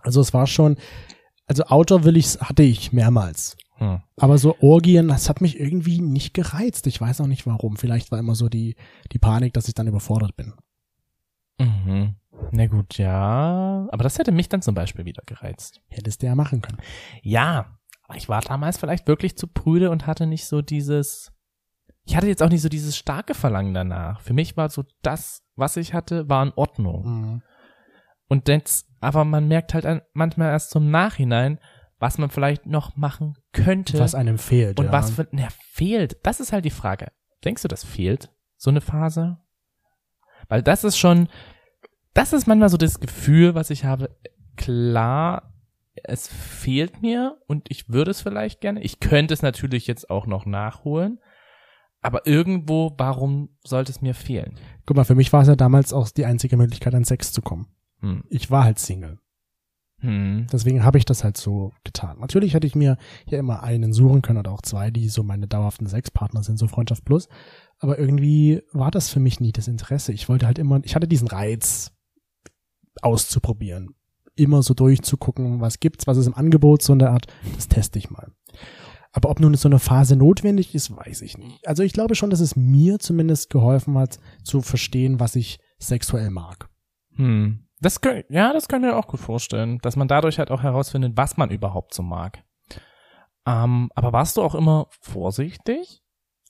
Also 0.03 0.21
es 0.21 0.31
war 0.35 0.45
schon, 0.45 0.77
also 1.49 1.63
Outdoor 1.63 2.03
will 2.03 2.15
ich, 2.15 2.39
hatte 2.39 2.63
ich 2.63 2.93
mehrmals. 2.93 3.57
Hm. 3.77 4.01
Aber 4.17 4.37
so 4.37 4.55
Orgien, 4.61 5.07
das 5.07 5.29
hat 5.29 5.41
mich 5.41 5.59
irgendwie 5.59 5.99
nicht 5.99 6.33
gereizt. 6.33 6.85
Ich 6.85 7.01
weiß 7.01 7.21
auch 7.21 7.27
nicht 7.27 7.47
warum. 7.47 7.75
Vielleicht 7.75 8.11
war 8.11 8.19
immer 8.19 8.35
so 8.35 8.49
die, 8.49 8.75
die 9.11 9.19
Panik, 9.19 9.53
dass 9.53 9.67
ich 9.67 9.73
dann 9.73 9.87
überfordert 9.87 10.37
bin. 10.37 10.53
Mhm. 11.59 12.15
Na 12.51 12.67
gut, 12.67 12.97
ja. 12.97 13.87
Aber 13.89 14.03
das 14.03 14.19
hätte 14.19 14.31
mich 14.31 14.47
dann 14.47 14.61
zum 14.61 14.75
Beispiel 14.75 15.05
wieder 15.05 15.23
gereizt. 15.25 15.81
Hättest 15.87 16.21
du 16.21 16.27
ja 16.27 16.35
machen 16.35 16.61
können. 16.61 16.77
Ja, 17.23 17.77
aber 18.03 18.17
ich 18.17 18.29
war 18.29 18.41
damals 18.41 18.77
vielleicht 18.77 19.07
wirklich 19.07 19.35
zu 19.35 19.47
prüde 19.47 19.89
und 19.89 20.05
hatte 20.05 20.27
nicht 20.27 20.45
so 20.45 20.61
dieses. 20.61 21.31
Ich 22.05 22.15
hatte 22.15 22.27
jetzt 22.27 22.43
auch 22.43 22.49
nicht 22.49 22.61
so 22.61 22.69
dieses 22.69 22.95
starke 22.95 23.33
Verlangen 23.33 23.73
danach. 23.73 24.21
Für 24.21 24.33
mich 24.33 24.55
war 24.55 24.69
so 24.69 24.83
das, 25.01 25.43
was 25.55 25.77
ich 25.77 25.93
hatte, 25.93 26.29
war 26.29 26.43
in 26.43 26.53
Ordnung. 26.55 27.05
Mhm. 27.05 27.41
Und 28.29 28.47
jetzt, 28.47 28.87
aber 29.01 29.25
man 29.25 29.47
merkt 29.49 29.73
halt 29.73 29.85
an- 29.85 30.01
manchmal 30.13 30.51
erst 30.51 30.69
zum 30.69 30.89
Nachhinein, 30.89 31.59
was 31.99 32.17
man 32.17 32.29
vielleicht 32.29 32.65
noch 32.65 32.95
machen 32.95 33.37
könnte. 33.51 33.99
Was 33.99 34.15
einem 34.15 34.37
fehlt. 34.37 34.79
und 34.79 34.85
ja. 34.85 34.91
was 34.93 35.11
für, 35.11 35.27
na, 35.31 35.49
fehlt. 35.71 36.17
Das 36.23 36.39
ist 36.39 36.53
halt 36.53 36.63
die 36.63 36.69
Frage. 36.69 37.11
Denkst 37.43 37.63
du, 37.63 37.67
das 37.67 37.83
fehlt? 37.83 38.31
So 38.55 38.69
eine 38.69 38.79
Phase? 38.81 39.39
Weil 40.47 40.63
das 40.63 40.85
ist 40.85 40.97
schon, 40.97 41.27
das 42.13 42.31
ist 42.31 42.47
manchmal 42.47 42.69
so 42.69 42.77
das 42.77 43.01
Gefühl, 43.01 43.53
was 43.55 43.69
ich 43.69 43.83
habe. 43.83 44.15
Klar, 44.55 45.53
es 46.03 46.27
fehlt 46.27 47.01
mir 47.01 47.37
und 47.47 47.69
ich 47.69 47.89
würde 47.89 48.11
es 48.11 48.21
vielleicht 48.21 48.61
gerne. 48.61 48.81
Ich 48.81 48.99
könnte 48.99 49.33
es 49.33 49.41
natürlich 49.41 49.87
jetzt 49.87 50.09
auch 50.09 50.25
noch 50.27 50.45
nachholen. 50.45 51.19
Aber 52.01 52.25
irgendwo, 52.25 52.93
warum 52.97 53.57
sollte 53.61 53.91
es 53.91 54.01
mir 54.01 54.13
fehlen? 54.13 54.57
Guck 54.85 54.95
mal, 54.95 55.03
für 55.03 55.15
mich 55.15 55.33
war 55.33 55.41
es 55.41 55.49
ja 55.49 55.57
damals 55.57 55.91
auch 55.91 56.09
die 56.09 56.25
einzige 56.25 56.55
Möglichkeit, 56.55 56.95
an 56.95 57.03
Sex 57.03 57.33
zu 57.33 57.41
kommen. 57.41 57.67
Hm. 57.99 58.23
Ich 58.29 58.49
war 58.51 58.63
halt 58.63 58.79
Single. 58.79 59.19
Hm. 60.01 60.47
Deswegen 60.51 60.83
habe 60.83 60.97
ich 60.97 61.05
das 61.05 61.23
halt 61.23 61.37
so 61.37 61.73
getan. 61.83 62.19
Natürlich 62.19 62.53
hätte 62.53 62.67
ich 62.67 62.75
mir 62.75 62.97
ja 63.27 63.37
immer 63.37 63.63
einen 63.63 63.91
suchen 63.91 64.21
können 64.21 64.39
oder 64.39 64.51
auch 64.51 64.61
zwei, 64.61 64.91
die 64.91 65.09
so 65.09 65.23
meine 65.23 65.47
dauerhaften 65.47 65.87
Sexpartner 65.87 66.41
sind, 66.41 66.57
so 66.57 66.67
Freundschaft 66.67 67.03
plus. 67.03 67.27
Aber 67.79 67.99
irgendwie 67.99 68.61
war 68.71 68.91
das 68.91 69.09
für 69.09 69.19
mich 69.19 69.39
nie 69.39 69.51
das 69.51 69.67
Interesse. 69.67 70.13
Ich 70.13 70.29
wollte 70.29 70.45
halt 70.45 70.57
immer, 70.57 70.79
ich 70.83 70.95
hatte 70.95 71.07
diesen 71.07 71.27
Reiz 71.27 71.91
auszuprobieren. 73.01 73.95
Immer 74.35 74.63
so 74.63 74.73
durchzugucken, 74.73 75.59
was 75.59 75.81
gibt's, 75.81 76.07
was 76.07 76.17
ist 76.17 76.27
im 76.27 76.35
Angebot, 76.35 76.81
so 76.81 76.93
in 76.93 76.99
der 76.99 77.11
Art, 77.11 77.27
das 77.55 77.67
teste 77.67 77.99
ich 77.99 78.09
mal. 78.09 78.31
Aber 79.11 79.29
ob 79.29 79.39
nun 79.39 79.53
so 79.55 79.67
eine 79.67 79.79
Phase 79.79 80.15
notwendig 80.15 80.75
ist, 80.75 80.95
weiß 80.95 81.23
ich 81.23 81.37
nicht. 81.37 81.67
Also 81.67 81.83
ich 81.83 81.93
glaube 81.93 82.15
schon, 82.15 82.29
dass 82.29 82.39
es 82.39 82.55
mir 82.55 82.99
zumindest 82.99 83.49
geholfen 83.49 83.97
hat, 83.97 84.19
zu 84.43 84.61
verstehen, 84.61 85.19
was 85.19 85.35
ich 85.35 85.59
sexuell 85.77 86.29
mag. 86.29 86.69
Hm. 87.15 87.65
Das 87.81 88.01
könnt, 88.01 88.25
ja, 88.29 88.51
das 88.53 88.67
kann 88.67 88.83
ich 88.83 88.91
auch 88.91 89.07
gut 89.07 89.19
vorstellen, 89.21 89.77
dass 89.79 89.95
man 89.95 90.07
dadurch 90.07 90.37
halt 90.39 90.51
auch 90.51 90.63
herausfindet, 90.63 91.13
was 91.15 91.37
man 91.37 91.49
überhaupt 91.49 91.93
so 91.93 92.03
mag. 92.03 92.43
Ähm, 93.45 93.89
aber 93.95 94.11
warst 94.11 94.37
du 94.37 94.41
auch 94.41 94.55
immer 94.55 94.87
vorsichtig? 95.01 96.01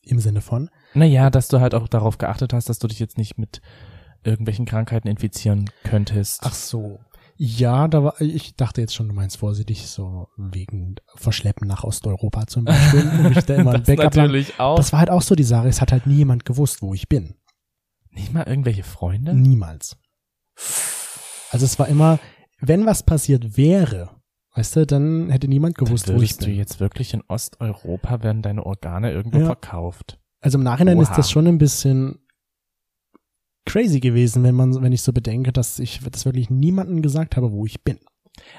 Im 0.03 0.19
Sinne 0.19 0.41
von, 0.41 0.69
Naja, 0.93 1.29
dass 1.29 1.49
du 1.49 1.59
halt 1.59 1.75
auch 1.75 1.87
darauf 1.87 2.17
geachtet 2.17 2.53
hast, 2.53 2.69
dass 2.69 2.79
du 2.79 2.87
dich 2.87 2.99
jetzt 2.99 3.17
nicht 3.17 3.37
mit 3.37 3.61
irgendwelchen 4.23 4.65
Krankheiten 4.65 5.07
infizieren 5.07 5.69
könntest. 5.83 6.41
Ach 6.43 6.53
so. 6.53 6.99
Ja, 7.35 7.87
da 7.87 8.03
war, 8.03 8.19
ich 8.19 8.55
dachte 8.55 8.81
jetzt 8.81 8.95
schon, 8.95 9.07
du 9.07 9.13
meinst 9.13 9.37
vorsichtig, 9.37 9.87
so 9.87 10.27
wegen 10.35 10.95
Verschleppen 11.15 11.67
nach 11.67 11.83
Osteuropa 11.83 12.47
zum 12.47 12.65
Beispiel. 12.65 13.09
Und 13.19 13.37
ich 13.37 13.45
da 13.45 13.55
immer 13.57 13.77
das 13.77 13.87
Backup 13.87 14.15
lang. 14.15 14.25
natürlich 14.27 14.59
auch. 14.59 14.75
Das 14.75 14.91
war 14.91 14.99
halt 14.99 15.09
auch 15.09 15.21
so 15.21 15.35
die 15.35 15.43
Sache. 15.43 15.67
Es 15.67 15.79
hat 15.79 15.91
halt 15.91 16.05
nie 16.07 16.15
jemand 16.15 16.43
gewusst, 16.43 16.81
wo 16.81 16.93
ich 16.93 17.07
bin. 17.07 17.35
nicht 18.11 18.33
mal 18.33 18.47
irgendwelche 18.47 18.83
Freunde? 18.83 19.33
Niemals. 19.33 19.97
Also 21.49 21.65
es 21.65 21.77
war 21.79 21.87
immer, 21.87 22.19
wenn 22.59 22.85
was 22.85 23.03
passiert 23.03 23.57
wäre, 23.57 24.09
weißt 24.55 24.75
du, 24.77 24.85
dann 24.85 25.29
hätte 25.29 25.47
niemand 25.47 25.77
gewusst, 25.77 26.07
Dann 26.09 26.15
wo 26.15 26.21
ich 26.21 26.29
würdest 26.31 26.41
du 26.41 26.45
bin. 26.47 26.55
jetzt 26.55 26.79
wirklich 26.79 27.13
in 27.13 27.23
Osteuropa 27.27 28.23
werden 28.23 28.41
deine 28.41 28.65
Organe 28.65 29.11
irgendwo 29.11 29.39
Ja. 29.39 29.45
verkauft. 29.45 30.19
Also 30.41 30.57
im 30.57 30.63
Nachhinein 30.63 30.97
Oha. 30.97 31.03
ist 31.03 31.17
das 31.17 31.29
schon 31.31 31.47
ein 31.47 31.57
bisschen 31.57 32.19
crazy 33.65 33.99
gewesen, 33.99 34.43
wenn 34.43 34.55
man, 34.55 34.81
wenn 34.81 34.91
ich 34.93 35.01
so 35.01 35.13
bedenke, 35.13 35.51
dass 35.51 35.79
ich 35.79 35.99
das 36.09 36.25
wirklich 36.25 36.49
niemandem 36.49 37.01
gesagt 37.01 37.35
habe, 37.37 37.51
wo 37.51 37.65
ich 37.65 37.83
bin. 37.83 37.99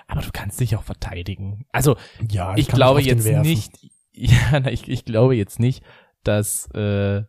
Aber 0.06 0.20
du 0.20 0.28
kannst 0.32 0.60
dich 0.60 0.76
auch 0.76 0.82
verteidigen. 0.82 1.64
Also 1.72 1.96
Ja, 2.30 2.52
ich 2.52 2.66
mich 2.66 2.68
glaube 2.68 3.00
jetzt 3.02 3.26
nicht, 3.26 3.72
ja, 4.12 4.66
ich, 4.66 4.88
ich 4.88 5.04
glaube 5.04 5.34
jetzt 5.36 5.58
nicht, 5.58 5.82
dass 6.22 6.66
äh, 6.74 7.22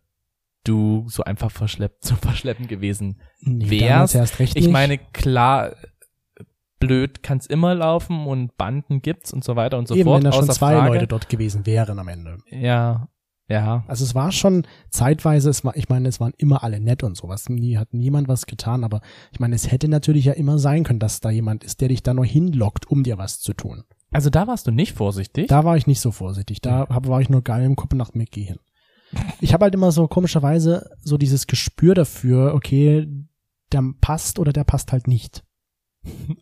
du 0.63 1.05
so 1.07 1.23
einfach 1.23 1.51
verschleppt 1.51 2.03
zu 2.03 2.15
verschleppen 2.15 2.67
gewesen 2.67 3.21
Nee, 3.41 3.69
wär's. 3.71 3.89
damals 3.89 4.15
erst 4.15 4.39
recht 4.39 4.55
Ich 4.57 4.65
nicht. 4.65 4.73
meine, 4.73 4.97
klar, 4.97 5.71
blöd 6.79 7.21
kann's 7.23 7.45
immer 7.45 7.75
laufen 7.75 8.25
und 8.25 8.57
Banden 8.57 9.01
gibt's 9.01 9.33
und 9.33 9.43
so 9.43 9.55
weiter 9.55 9.77
und 9.77 9.87
so 9.87 9.95
Eben, 9.95 10.05
fort. 10.05 10.17
wenn 10.23 10.31
da 10.31 10.33
schon 10.35 10.49
zwei 10.49 10.75
Frage. 10.75 10.93
Leute 10.93 11.07
dort 11.07 11.29
gewesen 11.29 11.65
wären 11.65 11.99
am 11.99 12.07
Ende. 12.07 12.37
Ja, 12.49 13.07
ja. 13.47 13.83
Also 13.87 14.03
es 14.03 14.15
war 14.15 14.31
schon 14.31 14.65
zeitweise, 14.89 15.49
es 15.49 15.63
war, 15.65 15.75
ich 15.75 15.89
meine, 15.89 16.07
es 16.07 16.19
waren 16.19 16.33
immer 16.37 16.63
alle 16.63 16.79
nett 16.79 17.03
und 17.03 17.15
sowas. 17.17 17.49
Nie 17.49 17.77
hat 17.77 17.93
niemand 17.93 18.27
was 18.27 18.45
getan, 18.45 18.83
aber 18.83 19.01
ich 19.31 19.39
meine, 19.39 19.55
es 19.55 19.71
hätte 19.71 19.87
natürlich 19.89 20.25
ja 20.25 20.33
immer 20.33 20.57
sein 20.57 20.83
können, 20.83 20.99
dass 20.99 21.19
da 21.19 21.29
jemand 21.29 21.63
ist, 21.63 21.81
der 21.81 21.89
dich 21.89 22.01
da 22.01 22.13
nur 22.13 22.25
hinlockt, 22.25 22.87
um 22.89 23.03
dir 23.03 23.17
was 23.17 23.39
zu 23.41 23.53
tun. 23.53 23.83
Also 24.11 24.29
da 24.29 24.47
warst 24.47 24.67
du 24.67 24.71
nicht 24.71 24.93
vorsichtig. 24.93 25.47
Da 25.47 25.63
war 25.63 25.77
ich 25.77 25.85
nicht 25.87 25.99
so 26.01 26.11
vorsichtig. 26.11 26.61
Da 26.61 26.87
hab, 26.89 27.07
war 27.07 27.21
ich 27.21 27.29
nur 27.29 27.43
geil 27.43 27.63
im 27.63 27.75
Kopf 27.75 27.93
nach 27.93 28.13
Mickey 28.13 28.43
hin. 28.45 28.57
Ich 29.39 29.53
habe 29.53 29.65
halt 29.65 29.73
immer 29.73 29.91
so 29.91 30.07
komischerweise 30.07 30.89
so 31.01 31.17
dieses 31.17 31.47
Gespür 31.47 31.95
dafür, 31.95 32.53
okay, 32.53 33.07
der 33.71 33.83
passt 34.01 34.39
oder 34.39 34.53
der 34.53 34.63
passt 34.63 34.91
halt 34.91 35.07
nicht. 35.07 35.43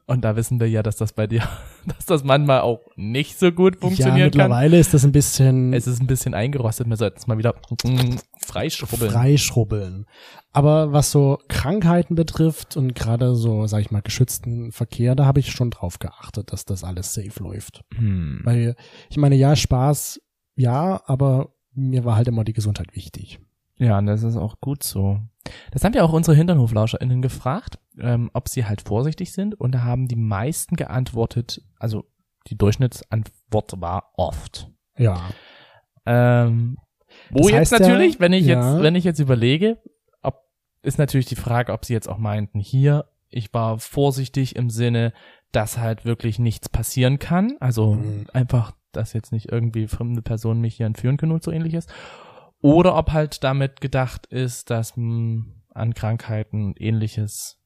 Und 0.05 0.21
da 0.23 0.37
wissen 0.37 0.61
wir 0.61 0.69
ja, 0.69 0.81
dass 0.81 0.95
das 0.95 1.11
bei 1.11 1.27
dir, 1.27 1.43
dass 1.85 2.05
das 2.05 2.23
manchmal 2.23 2.61
auch 2.61 2.79
nicht 2.95 3.37
so 3.37 3.51
gut 3.51 3.75
ja, 3.75 3.81
funktionieren 3.81 4.15
kann. 4.15 4.25
mittlerweile 4.25 4.79
ist 4.79 4.93
das 4.93 5.03
ein 5.03 5.11
bisschen 5.11 5.73
Es 5.73 5.85
ist 5.85 6.01
ein 6.01 6.07
bisschen 6.07 6.33
eingerostet. 6.33 6.87
Wir 6.87 6.95
sollten 6.95 7.17
es 7.17 7.27
mal 7.27 7.37
wieder 7.37 7.55
mm, 7.83 8.15
freischrubbeln. 8.37 9.11
freischrubbeln. 9.11 10.05
Aber 10.53 10.93
was 10.93 11.11
so 11.11 11.39
Krankheiten 11.49 12.15
betrifft 12.15 12.77
und 12.77 12.95
gerade 12.95 13.35
so, 13.35 13.67
sag 13.67 13.81
ich 13.81 13.91
mal, 13.91 14.01
geschützten 14.01 14.71
Verkehr, 14.71 15.15
da 15.15 15.25
habe 15.25 15.41
ich 15.41 15.51
schon 15.51 15.71
drauf 15.71 15.99
geachtet, 15.99 16.53
dass 16.53 16.63
das 16.63 16.85
alles 16.85 17.13
safe 17.13 17.43
läuft. 17.43 17.83
Hm. 17.93 18.41
Weil 18.45 18.75
ich 19.09 19.17
meine, 19.17 19.35
ja, 19.35 19.57
Spaß, 19.57 20.21
ja, 20.55 21.01
aber 21.05 21.53
mir 21.79 22.05
war 22.05 22.15
halt 22.15 22.27
immer 22.27 22.43
die 22.43 22.53
Gesundheit 22.53 22.95
wichtig. 22.95 23.39
Ja, 23.77 23.97
und 23.97 24.07
das 24.07 24.23
ist 24.23 24.35
auch 24.35 24.59
gut 24.59 24.83
so. 24.83 25.19
Das 25.71 25.83
haben 25.83 25.93
ja 25.93 26.03
auch 26.03 26.11
unsere 26.13 26.35
HinternhoflauscherInnen 26.35 27.21
gefragt, 27.21 27.79
ähm, 27.97 28.29
ob 28.33 28.49
sie 28.49 28.65
halt 28.65 28.81
vorsichtig 28.81 29.31
sind. 29.31 29.55
Und 29.55 29.73
da 29.73 29.83
haben 29.83 30.07
die 30.07 30.17
meisten 30.17 30.75
geantwortet, 30.75 31.61
also 31.77 32.03
die 32.47 32.57
Durchschnittsantwort 32.57 33.79
war 33.79 34.11
oft. 34.15 34.69
Ja. 34.97 35.29
Ähm, 36.05 36.77
wo 37.31 37.43
Das 37.43 37.51
jetzt 37.51 37.57
heißt 37.59 37.71
ja, 37.71 37.79
natürlich, 37.87 38.19
wenn 38.19 38.33
ich 38.33 38.45
ja. 38.45 38.55
jetzt, 38.73 38.83
wenn 38.83 38.95
ich 38.95 39.03
jetzt 39.03 39.19
überlege, 39.19 39.77
ob, 40.21 40.43
ist 40.81 40.97
natürlich 40.97 41.27
die 41.27 41.35
Frage, 41.35 41.71
ob 41.71 41.85
sie 41.85 41.93
jetzt 41.93 42.09
auch 42.09 42.17
meinten, 42.17 42.59
hier, 42.59 43.05
ich 43.29 43.53
war 43.53 43.79
vorsichtig 43.79 44.55
im 44.55 44.69
Sinne, 44.69 45.13
dass 45.51 45.77
halt 45.77 46.05
wirklich 46.05 46.37
nichts 46.37 46.69
passieren 46.69 47.17
kann. 47.19 47.55
Also 47.59 47.93
Mhm. 47.95 48.27
einfach, 48.33 48.73
dass 48.91 49.13
jetzt 49.13 49.31
nicht 49.31 49.51
irgendwie 49.51 49.87
fremde 49.87 50.21
Personen 50.21 50.61
mich 50.61 50.75
hier 50.75 50.85
entführen 50.85 51.17
können 51.17 51.31
und 51.31 51.43
so 51.43 51.51
ähnliches. 51.51 51.87
Oder 52.61 52.95
ob 52.95 53.11
halt 53.11 53.43
damit 53.43 53.81
gedacht 53.81 54.25
ist, 54.27 54.69
dass 54.69 54.93
mh, 54.95 55.45
an 55.73 55.93
Krankheiten 55.93 56.65
und 56.65 56.81
ähnliches 56.81 57.59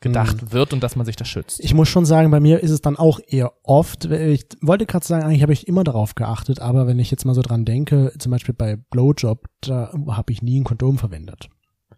gedacht 0.00 0.52
wird 0.52 0.72
und 0.72 0.82
dass 0.82 0.96
man 0.96 1.04
sich 1.06 1.16
da 1.16 1.24
schützt. 1.24 1.60
Ich 1.60 1.74
muss 1.74 1.88
schon 1.88 2.04
sagen, 2.04 2.30
bei 2.30 2.40
mir 2.40 2.60
ist 2.60 2.70
es 2.70 2.80
dann 2.80 2.96
auch 2.96 3.18
eher 3.26 3.52
oft. 3.64 4.04
Ich 4.04 4.46
wollte 4.62 4.86
gerade 4.86 5.04
sagen, 5.04 5.24
eigentlich 5.24 5.42
habe 5.42 5.52
ich 5.52 5.66
immer 5.66 5.82
darauf 5.84 6.14
geachtet, 6.14 6.60
aber 6.60 6.86
wenn 6.86 6.98
ich 6.98 7.10
jetzt 7.10 7.24
mal 7.24 7.34
so 7.34 7.42
dran 7.42 7.64
denke, 7.64 8.12
zum 8.18 8.30
Beispiel 8.30 8.54
bei 8.54 8.76
Blowjob, 8.76 9.46
da 9.60 9.92
habe 10.08 10.32
ich 10.32 10.40
nie 10.40 10.60
ein 10.60 10.64
Kondom 10.64 10.98
verwendet. 10.98 11.48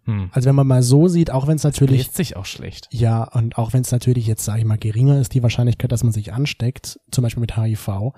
hm. 0.05 0.31
Also 0.33 0.49
wenn 0.49 0.57
man 0.57 0.66
mal 0.66 0.83
so 0.83 1.09
sieht, 1.09 1.31
auch 1.31 1.47
wenn 1.47 1.57
es 1.57 1.64
natürlich 1.64 2.05
Bläst 2.05 2.16
sich 2.16 2.37
auch 2.37 2.47
schlecht. 2.47 2.88
Ja, 2.90 3.25
und 3.25 3.59
auch 3.59 3.75
wenn 3.75 3.83
es 3.83 3.93
natürlich 3.93 4.27
jetzt, 4.27 4.45
sage 4.47 4.61
ich 4.61 4.64
mal, 4.64 4.79
geringer 4.79 5.21
ist, 5.21 5.35
die 5.35 5.43
Wahrscheinlichkeit, 5.43 5.93
dass 5.93 6.03
man 6.03 6.12
sich 6.12 6.33
ansteckt, 6.33 6.99
zum 7.11 7.23
Beispiel 7.23 7.43
mit 7.43 7.57
HIV, 7.57 8.14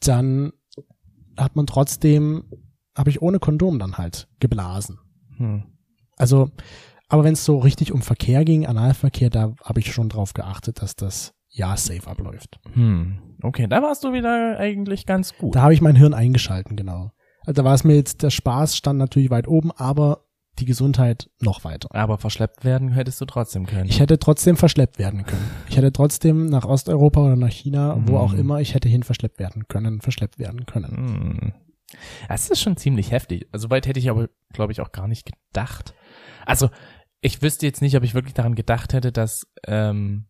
dann 0.00 0.52
hat 1.36 1.56
man 1.56 1.66
trotzdem, 1.66 2.44
habe 2.96 3.10
ich 3.10 3.22
ohne 3.22 3.38
Kondom 3.38 3.78
dann 3.78 3.98
halt 3.98 4.28
geblasen. 4.40 4.98
Hm. 5.36 5.64
Also, 6.16 6.50
aber 7.08 7.24
wenn 7.24 7.32
es 7.32 7.44
so 7.44 7.58
richtig 7.58 7.92
um 7.92 8.02
Verkehr 8.02 8.44
ging, 8.44 8.66
Analverkehr, 8.66 9.30
da 9.30 9.54
habe 9.64 9.80
ich 9.80 9.92
schon 9.92 10.08
drauf 10.08 10.34
geachtet, 10.34 10.82
dass 10.82 10.96
das 10.96 11.34
ja 11.48 11.76
safe 11.76 12.06
abläuft. 12.06 12.60
Hm. 12.72 13.36
Okay, 13.42 13.66
da 13.66 13.82
warst 13.82 14.04
du 14.04 14.12
wieder 14.12 14.58
eigentlich 14.58 15.06
ganz 15.06 15.36
gut. 15.36 15.54
Da 15.54 15.62
habe 15.62 15.74
ich 15.74 15.80
mein 15.80 15.96
Hirn 15.96 16.14
eingeschalten, 16.14 16.76
genau. 16.76 17.10
Also 17.46 17.62
da 17.62 17.64
war 17.64 17.74
es 17.74 17.84
mir 17.84 17.96
jetzt, 17.96 18.22
der 18.22 18.30
Spaß 18.30 18.76
stand 18.76 18.98
natürlich 18.98 19.30
weit 19.30 19.48
oben, 19.48 19.72
aber 19.72 20.26
die 20.58 20.64
Gesundheit 20.66 21.30
noch 21.40 21.64
weiter. 21.64 21.88
Aber 21.94 22.18
verschleppt 22.18 22.64
werden 22.64 22.90
hättest 22.92 23.20
du 23.20 23.24
trotzdem 23.24 23.66
können. 23.66 23.88
Ich 23.88 24.00
hätte 24.00 24.18
trotzdem 24.18 24.56
verschleppt 24.56 24.98
werden 24.98 25.24
können. 25.24 25.48
Ich 25.68 25.76
hätte 25.76 25.92
trotzdem 25.92 26.46
nach 26.46 26.64
Osteuropa 26.66 27.20
oder 27.20 27.36
nach 27.36 27.50
China, 27.52 27.96
wo 28.06 28.12
Mhm. 28.12 28.18
auch 28.18 28.32
immer, 28.34 28.60
ich 28.60 28.74
hätte 28.74 28.88
hin 28.88 29.02
verschleppt 29.02 29.38
werden 29.38 29.68
können, 29.68 30.00
verschleppt 30.00 30.38
werden 30.38 30.66
können. 30.66 30.96
Hm. 30.96 31.52
Das 32.28 32.50
ist 32.50 32.60
schon 32.60 32.76
ziemlich 32.76 33.10
heftig. 33.10 33.48
Also 33.52 33.70
weit 33.70 33.86
hätte 33.86 33.98
ich 33.98 34.10
aber, 34.10 34.28
glaube 34.52 34.72
ich, 34.72 34.80
auch 34.80 34.92
gar 34.92 35.08
nicht 35.08 35.26
gedacht. 35.26 35.94
Also 36.46 36.68
ich 37.20 37.42
wüsste 37.42 37.66
jetzt 37.66 37.80
nicht, 37.82 37.96
ob 37.96 38.02
ich 38.04 38.14
wirklich 38.14 38.34
daran 38.34 38.54
gedacht 38.54 38.92
hätte, 38.92 39.12
dass 39.12 39.46
ähm, 39.66 40.26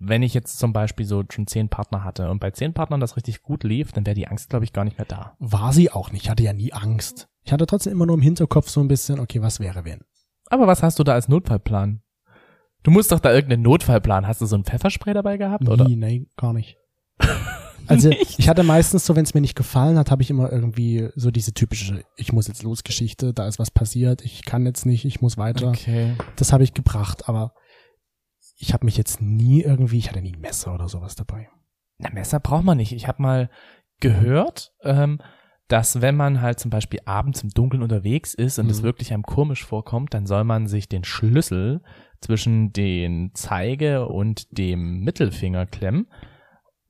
wenn 0.00 0.22
ich 0.22 0.34
jetzt 0.34 0.58
zum 0.58 0.72
Beispiel 0.72 1.06
so 1.06 1.22
schon 1.30 1.46
zehn 1.46 1.68
Partner 1.68 2.04
hatte 2.04 2.30
und 2.30 2.38
bei 2.40 2.50
zehn 2.50 2.74
Partnern 2.74 3.00
das 3.00 3.16
richtig 3.16 3.42
gut 3.42 3.64
lief, 3.64 3.92
dann 3.92 4.04
wäre 4.06 4.14
die 4.14 4.26
Angst, 4.28 4.50
glaube 4.50 4.64
ich, 4.64 4.72
gar 4.72 4.84
nicht 4.84 4.98
mehr 4.98 5.06
da. 5.06 5.36
War 5.38 5.72
sie 5.72 5.90
auch 5.90 6.10
nicht. 6.12 6.24
Ich 6.24 6.30
hatte 6.30 6.42
ja 6.42 6.52
nie 6.52 6.72
Angst. 6.72 7.28
Ich 7.44 7.52
hatte 7.52 7.66
trotzdem 7.66 7.92
immer 7.92 8.06
nur 8.06 8.16
im 8.16 8.22
Hinterkopf 8.22 8.68
so 8.68 8.80
ein 8.80 8.88
bisschen, 8.88 9.20
okay, 9.20 9.42
was 9.42 9.60
wäre 9.60 9.84
wenn? 9.84 10.00
Aber 10.46 10.66
was 10.66 10.82
hast 10.82 10.98
du 10.98 11.04
da 11.04 11.12
als 11.12 11.28
Notfallplan? 11.28 12.02
Du 12.82 12.90
musst 12.90 13.12
doch 13.12 13.20
da 13.20 13.32
irgendeinen 13.32 13.62
Notfallplan. 13.62 14.26
Hast 14.26 14.40
du 14.40 14.46
so 14.46 14.56
ein 14.56 14.64
Pfefferspray 14.64 15.14
dabei 15.14 15.36
gehabt, 15.36 15.68
oder? 15.68 15.88
Nee, 15.88 16.26
gar 16.36 16.52
nicht. 16.52 16.76
Also 17.86 18.08
Nicht? 18.08 18.38
ich 18.38 18.48
hatte 18.48 18.62
meistens 18.62 19.04
so, 19.04 19.14
wenn 19.14 19.24
es 19.24 19.34
mir 19.34 19.40
nicht 19.40 19.56
gefallen 19.56 19.98
hat, 19.98 20.10
habe 20.10 20.22
ich 20.22 20.30
immer 20.30 20.50
irgendwie 20.50 21.10
so 21.16 21.30
diese 21.30 21.52
typische, 21.52 22.02
ich 22.16 22.32
muss 22.32 22.48
jetzt 22.48 22.62
los 22.62 22.82
Geschichte, 22.82 23.34
da 23.34 23.46
ist 23.46 23.58
was 23.58 23.70
passiert, 23.70 24.24
ich 24.24 24.44
kann 24.44 24.64
jetzt 24.64 24.86
nicht, 24.86 25.04
ich 25.04 25.20
muss 25.20 25.36
weiter. 25.36 25.68
Okay. 25.68 26.14
Das 26.36 26.52
habe 26.54 26.64
ich 26.64 26.72
gebracht, 26.72 27.28
aber 27.28 27.52
ich 28.56 28.72
habe 28.72 28.86
mich 28.86 28.96
jetzt 28.96 29.20
nie 29.20 29.60
irgendwie, 29.60 29.98
ich 29.98 30.08
hatte 30.08 30.22
nie 30.22 30.32
ein 30.32 30.40
Messer 30.40 30.74
oder 30.74 30.88
sowas 30.88 31.14
dabei. 31.14 31.48
Na, 31.98 32.10
Messer 32.10 32.40
braucht 32.40 32.64
man 32.64 32.78
nicht. 32.78 32.92
Ich 32.92 33.06
habe 33.06 33.20
mal 33.20 33.50
gehört, 34.00 34.72
ähm, 34.82 35.20
dass 35.68 36.02
wenn 36.02 36.16
man 36.16 36.40
halt 36.42 36.58
zum 36.60 36.70
Beispiel 36.70 37.00
abends 37.06 37.42
im 37.42 37.50
Dunkeln 37.50 37.82
unterwegs 37.82 38.34
ist 38.34 38.58
und 38.58 38.70
es 38.70 38.80
Mhm. 38.80 38.84
wirklich 38.84 39.12
einem 39.12 39.22
komisch 39.22 39.64
vorkommt, 39.64 40.12
dann 40.14 40.26
soll 40.26 40.44
man 40.44 40.66
sich 40.66 40.88
den 40.88 41.04
Schlüssel 41.04 41.82
zwischen 42.20 42.72
den 42.72 43.30
Zeige 43.34 44.06
und 44.06 44.46
dem 44.58 45.00
Mittelfinger 45.00 45.66
klemmen, 45.66 46.06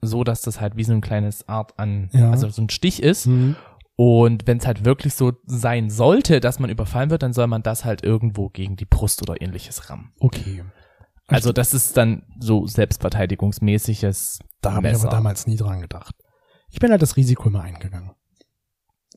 so 0.01 0.25
dass 0.25 0.43
das 0.43 0.61
halt 0.61 0.77
wie 0.77 0.85
so 0.85 0.93
ein 0.93 1.01
kleines 1.01 1.49
Art 1.49 1.79
an, 1.79 2.09
Ja. 2.13 2.31
also 2.31 2.49
so 2.51 2.63
ein 2.63 2.69
Stich 2.71 3.03
ist. 3.03 3.27
Hm. 3.27 3.57
Und 3.97 4.49
wenn 4.49 4.59
es 4.59 4.67
halt 4.67 4.85
wirklich 4.85 5.15
so 5.15 5.33
sein 5.47 5.89
sollte, 5.89 6.41
dass 6.41 6.59
man 6.59 6.69
überfallen 6.69 7.11
wird, 7.11 7.23
dann 7.23 7.33
soll 7.33 7.47
man 7.47 7.63
das 7.63 7.85
halt 7.85 8.03
irgendwo 8.03 8.49
gegen 8.49 8.75
die 8.75 8.87
Brust 8.87 9.23
oder 9.23 9.41
ähnliches 9.41 9.89
rammen. 9.89 10.13
Okay. 10.19 10.65
Also 11.29 11.53
das 11.53 11.73
ist 11.75 11.97
dann 11.97 12.25
so 12.41 12.67
selbstverteidigungsmäßiges 12.67 14.41
Da 14.61 14.73
habe 14.75 14.89
ich 14.91 14.95
aber 14.97 15.11
damals 15.11 15.47
nie 15.47 15.57
dran 15.57 15.81
gedacht. 15.81 16.15
Ich 16.71 16.79
bin 16.81 16.91
halt 16.91 17.03
das 17.03 17.17
Risiko 17.17 17.49
immer 17.49 17.63
eingegangen. 17.63 18.11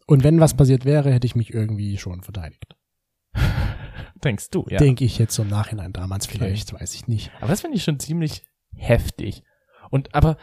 Und 0.07 0.23
wenn 0.23 0.39
was 0.39 0.55
passiert 0.55 0.85
wäre, 0.85 1.11
hätte 1.13 1.27
ich 1.27 1.35
mich 1.35 1.53
irgendwie 1.53 1.97
schon 1.97 2.23
verteidigt. 2.23 2.75
Denkst 4.23 4.49
du, 4.49 4.65
ja. 4.69 4.77
Denke 4.77 5.05
ich 5.05 5.19
jetzt 5.19 5.35
so 5.35 5.43
im 5.43 5.49
Nachhinein 5.49 5.93
damals 5.93 6.27
Okay. 6.27 6.37
vielleicht, 6.37 6.73
weiß 6.73 6.95
ich 6.95 7.07
nicht. 7.07 7.31
Aber 7.39 7.49
das 7.49 7.61
finde 7.61 7.77
ich 7.77 7.83
schon 7.83 7.99
ziemlich 7.99 8.43
heftig. 8.73 9.43
Und 9.91 10.15
aber 10.15 10.37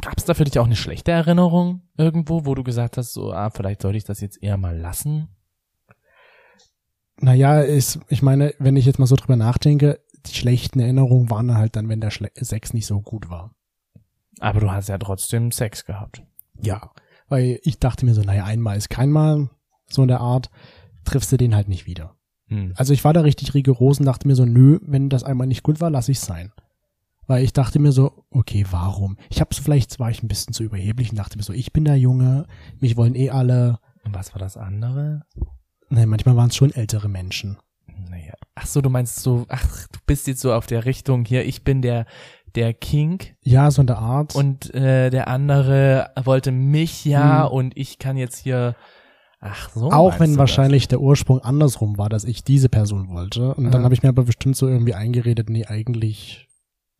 gab 0.00 0.18
es 0.18 0.24
da 0.24 0.34
für 0.34 0.44
dich 0.44 0.58
auch 0.58 0.66
eine 0.66 0.76
schlechte 0.76 1.10
Erinnerung 1.12 1.82
irgendwo, 1.96 2.44
wo 2.44 2.54
du 2.54 2.62
gesagt 2.62 2.98
hast, 2.98 3.14
so, 3.14 3.32
ah, 3.32 3.50
vielleicht 3.50 3.82
sollte 3.82 3.98
ich 3.98 4.04
das 4.04 4.20
jetzt 4.20 4.42
eher 4.42 4.58
mal 4.58 4.78
lassen? 4.78 5.28
Naja, 7.20 7.60
ist, 7.60 8.00
ich 8.08 8.22
meine, 8.22 8.54
wenn 8.58 8.76
ich 8.76 8.86
jetzt 8.86 8.98
mal 8.98 9.06
so 9.06 9.16
drüber 9.16 9.36
nachdenke, 9.36 10.00
die 10.26 10.34
schlechten 10.34 10.80
Erinnerungen 10.80 11.30
waren 11.30 11.56
halt 11.56 11.76
dann, 11.76 11.88
wenn 11.88 12.00
der 12.00 12.10
Schle 12.10 12.30
Sex 12.34 12.74
nicht 12.74 12.86
so 12.86 13.00
gut 13.00 13.30
war. 13.30 13.54
Aber 14.40 14.60
du 14.60 14.70
hast 14.70 14.88
ja 14.88 14.98
trotzdem 14.98 15.52
Sex 15.52 15.84
gehabt. 15.84 16.22
Ja. 16.60 16.90
Weil 17.34 17.58
ich 17.64 17.80
dachte 17.80 18.06
mir 18.06 18.14
so, 18.14 18.22
naja, 18.22 18.44
einmal 18.44 18.76
ist 18.76 18.90
kein 18.90 19.10
Mal, 19.10 19.50
so 19.90 20.02
in 20.02 20.08
der 20.08 20.20
Art, 20.20 20.50
triffst 21.02 21.32
du 21.32 21.36
den 21.36 21.52
halt 21.52 21.66
nicht 21.66 21.84
wieder. 21.84 22.14
Hm. 22.46 22.74
Also 22.76 22.92
ich 22.92 23.02
war 23.02 23.12
da 23.12 23.22
richtig 23.22 23.54
rigoros 23.54 23.98
und 23.98 24.06
dachte 24.06 24.28
mir 24.28 24.36
so, 24.36 24.44
nö, 24.44 24.78
wenn 24.82 25.08
das 25.08 25.24
einmal 25.24 25.48
nicht 25.48 25.64
gut 25.64 25.80
war, 25.80 25.90
lass 25.90 26.08
ich 26.08 26.20
sein. 26.20 26.52
Weil 27.26 27.42
ich 27.42 27.52
dachte 27.52 27.80
mir 27.80 27.90
so, 27.90 28.24
okay, 28.30 28.64
warum? 28.70 29.16
Ich 29.30 29.40
habe 29.40 29.52
so 29.52 29.64
vielleicht 29.64 29.98
war 29.98 30.12
ich 30.12 30.22
ein 30.22 30.28
bisschen 30.28 30.54
zu 30.54 30.62
überheblich 30.62 31.10
und 31.10 31.18
dachte 31.18 31.36
mir 31.36 31.42
so, 31.42 31.52
ich 31.52 31.72
bin 31.72 31.84
der 31.84 31.98
Junge, 31.98 32.46
mich 32.78 32.96
wollen 32.96 33.16
eh 33.16 33.30
alle. 33.30 33.80
Und 34.04 34.14
was 34.14 34.32
war 34.32 34.38
das 34.38 34.56
andere? 34.56 35.22
Nein, 35.88 36.08
manchmal 36.08 36.36
waren 36.36 36.50
es 36.50 36.56
schon 36.56 36.70
ältere 36.70 37.08
Menschen. 37.08 37.56
Naja. 38.10 38.34
Ach 38.54 38.66
so, 38.66 38.80
du 38.80 38.90
meinst 38.90 39.16
so, 39.16 39.44
ach, 39.48 39.88
du 39.88 39.98
bist 40.06 40.28
jetzt 40.28 40.40
so 40.40 40.52
auf 40.52 40.68
der 40.68 40.84
Richtung 40.84 41.24
hier, 41.24 41.44
ich 41.44 41.64
bin 41.64 41.82
der, 41.82 42.06
der 42.54 42.72
King 42.74 43.20
Ja, 43.42 43.70
so 43.70 43.80
in 43.80 43.86
der 43.86 43.98
Art. 43.98 44.34
und 44.34 44.72
äh, 44.74 45.10
der 45.10 45.28
andere 45.28 46.10
wollte 46.22 46.52
mich 46.52 47.04
ja 47.04 47.46
Hm. 47.46 47.52
und 47.52 47.76
ich 47.76 47.98
kann 47.98 48.16
jetzt 48.16 48.38
hier, 48.38 48.76
ach 49.40 49.70
so. 49.74 49.90
auch 49.90 50.20
wenn 50.20 50.38
wahrscheinlich 50.38 50.88
der 50.88 51.00
Ursprung 51.00 51.40
andersrum 51.40 51.98
war, 51.98 52.08
dass 52.08 52.24
ich 52.24 52.44
diese 52.44 52.68
Person 52.68 53.08
wollte. 53.08 53.54
Und 53.54 53.64
dann 53.64 53.76
Aha. 53.76 53.84
habe 53.84 53.94
ich 53.94 54.02
mir 54.02 54.08
aber 54.10 54.24
bestimmt 54.24 54.56
so 54.56 54.68
irgendwie 54.68 54.94
eingeredet, 54.94 55.50
nee, 55.50 55.66
eigentlich. 55.66 56.48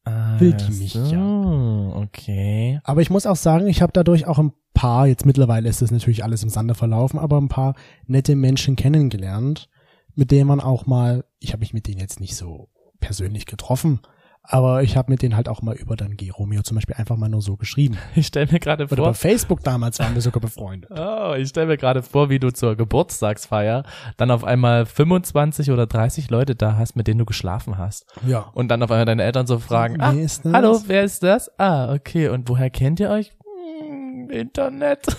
das? 0.04 0.40
will 0.40 0.52
die 0.52 0.72
mich, 0.72 0.92
so, 0.92 1.92
okay. 1.96 2.80
Aber 2.84 3.00
ich 3.00 3.10
muss 3.10 3.26
auch 3.26 3.36
sagen, 3.36 3.66
ich 3.68 3.80
habe 3.80 3.92
dadurch 3.92 4.26
auch 4.26 4.38
ein 4.38 4.52
paar, 4.74 5.06
jetzt 5.06 5.24
mittlerweile 5.24 5.68
ist 5.68 5.80
das 5.82 5.90
natürlich 5.92 6.24
alles 6.24 6.42
im 6.42 6.48
Sande 6.50 6.74
verlaufen, 6.74 7.18
aber 7.18 7.40
ein 7.40 7.48
paar 7.48 7.74
nette 8.06 8.34
Menschen 8.36 8.76
kennengelernt, 8.76 9.68
mit 10.14 10.30
denen 10.30 10.48
man 10.48 10.60
auch 10.60 10.84
mal, 10.86 11.24
ich 11.38 11.52
habe 11.52 11.60
mich 11.60 11.72
mit 11.72 11.86
denen 11.86 12.00
jetzt 12.00 12.20
nicht 12.20 12.36
so 12.36 12.68
persönlich 13.00 13.46
getroffen, 13.46 14.00
Aber 14.46 14.82
ich 14.82 14.98
habe 14.98 15.10
mit 15.10 15.22
denen 15.22 15.36
halt 15.36 15.48
auch 15.48 15.62
mal 15.62 15.74
über 15.74 15.96
dann 15.96 16.18
G 16.18 16.28
Romeo 16.28 16.62
zum 16.62 16.74
Beispiel 16.74 16.94
einfach 16.96 17.16
mal 17.16 17.30
nur 17.30 17.40
so 17.40 17.56
geschrieben. 17.56 17.96
Ich 18.14 18.26
stelle 18.26 18.50
mir 18.52 18.60
gerade 18.60 18.84
Oder 18.84 18.96
vor, 18.96 19.06
bei 19.06 19.14
Facebook 19.14 19.64
damals 19.64 19.98
waren 19.98 20.14
wir 20.14 20.20
sogar 20.20 20.40
befreundet. 20.40 20.90
Oh, 21.04 21.34
ich 21.34 21.48
stelle 21.48 21.66
mir 21.66 21.76
gerade 21.78 22.02
vor, 22.02 22.28
wie 22.28 22.38
du 22.38 22.52
zur 22.52 22.76
Geburtstagsfeier 22.76 23.84
dann 24.16 24.30
auf 24.30 24.44
einmal 24.44 24.84
25 24.84 25.70
oder 25.70 25.86
30 25.86 26.30
Leute 26.30 26.54
da 26.54 26.76
hast, 26.76 26.94
mit 26.94 27.06
denen 27.06 27.18
du 27.18 27.24
geschlafen 27.24 27.78
hast. 27.78 28.06
Ja. 28.26 28.50
Und 28.52 28.68
dann 28.68 28.82
auf 28.82 28.90
einmal 28.90 29.06
deine 29.06 29.22
Eltern 29.22 29.46
so 29.46 29.58
fragen, 29.58 29.96
Wer 29.98 30.06
ah, 30.06 30.12
ist 30.12 30.44
das? 30.44 30.52
hallo, 30.52 30.82
wer 30.86 31.04
ist 31.04 31.22
das? 31.22 31.50
Ah, 31.58 31.94
okay, 31.94 32.28
und 32.28 32.48
woher 32.48 32.68
kennt 32.68 33.00
ihr 33.00 33.10
euch? 33.10 33.32
Hm, 33.80 34.30
Internet. 34.30 35.06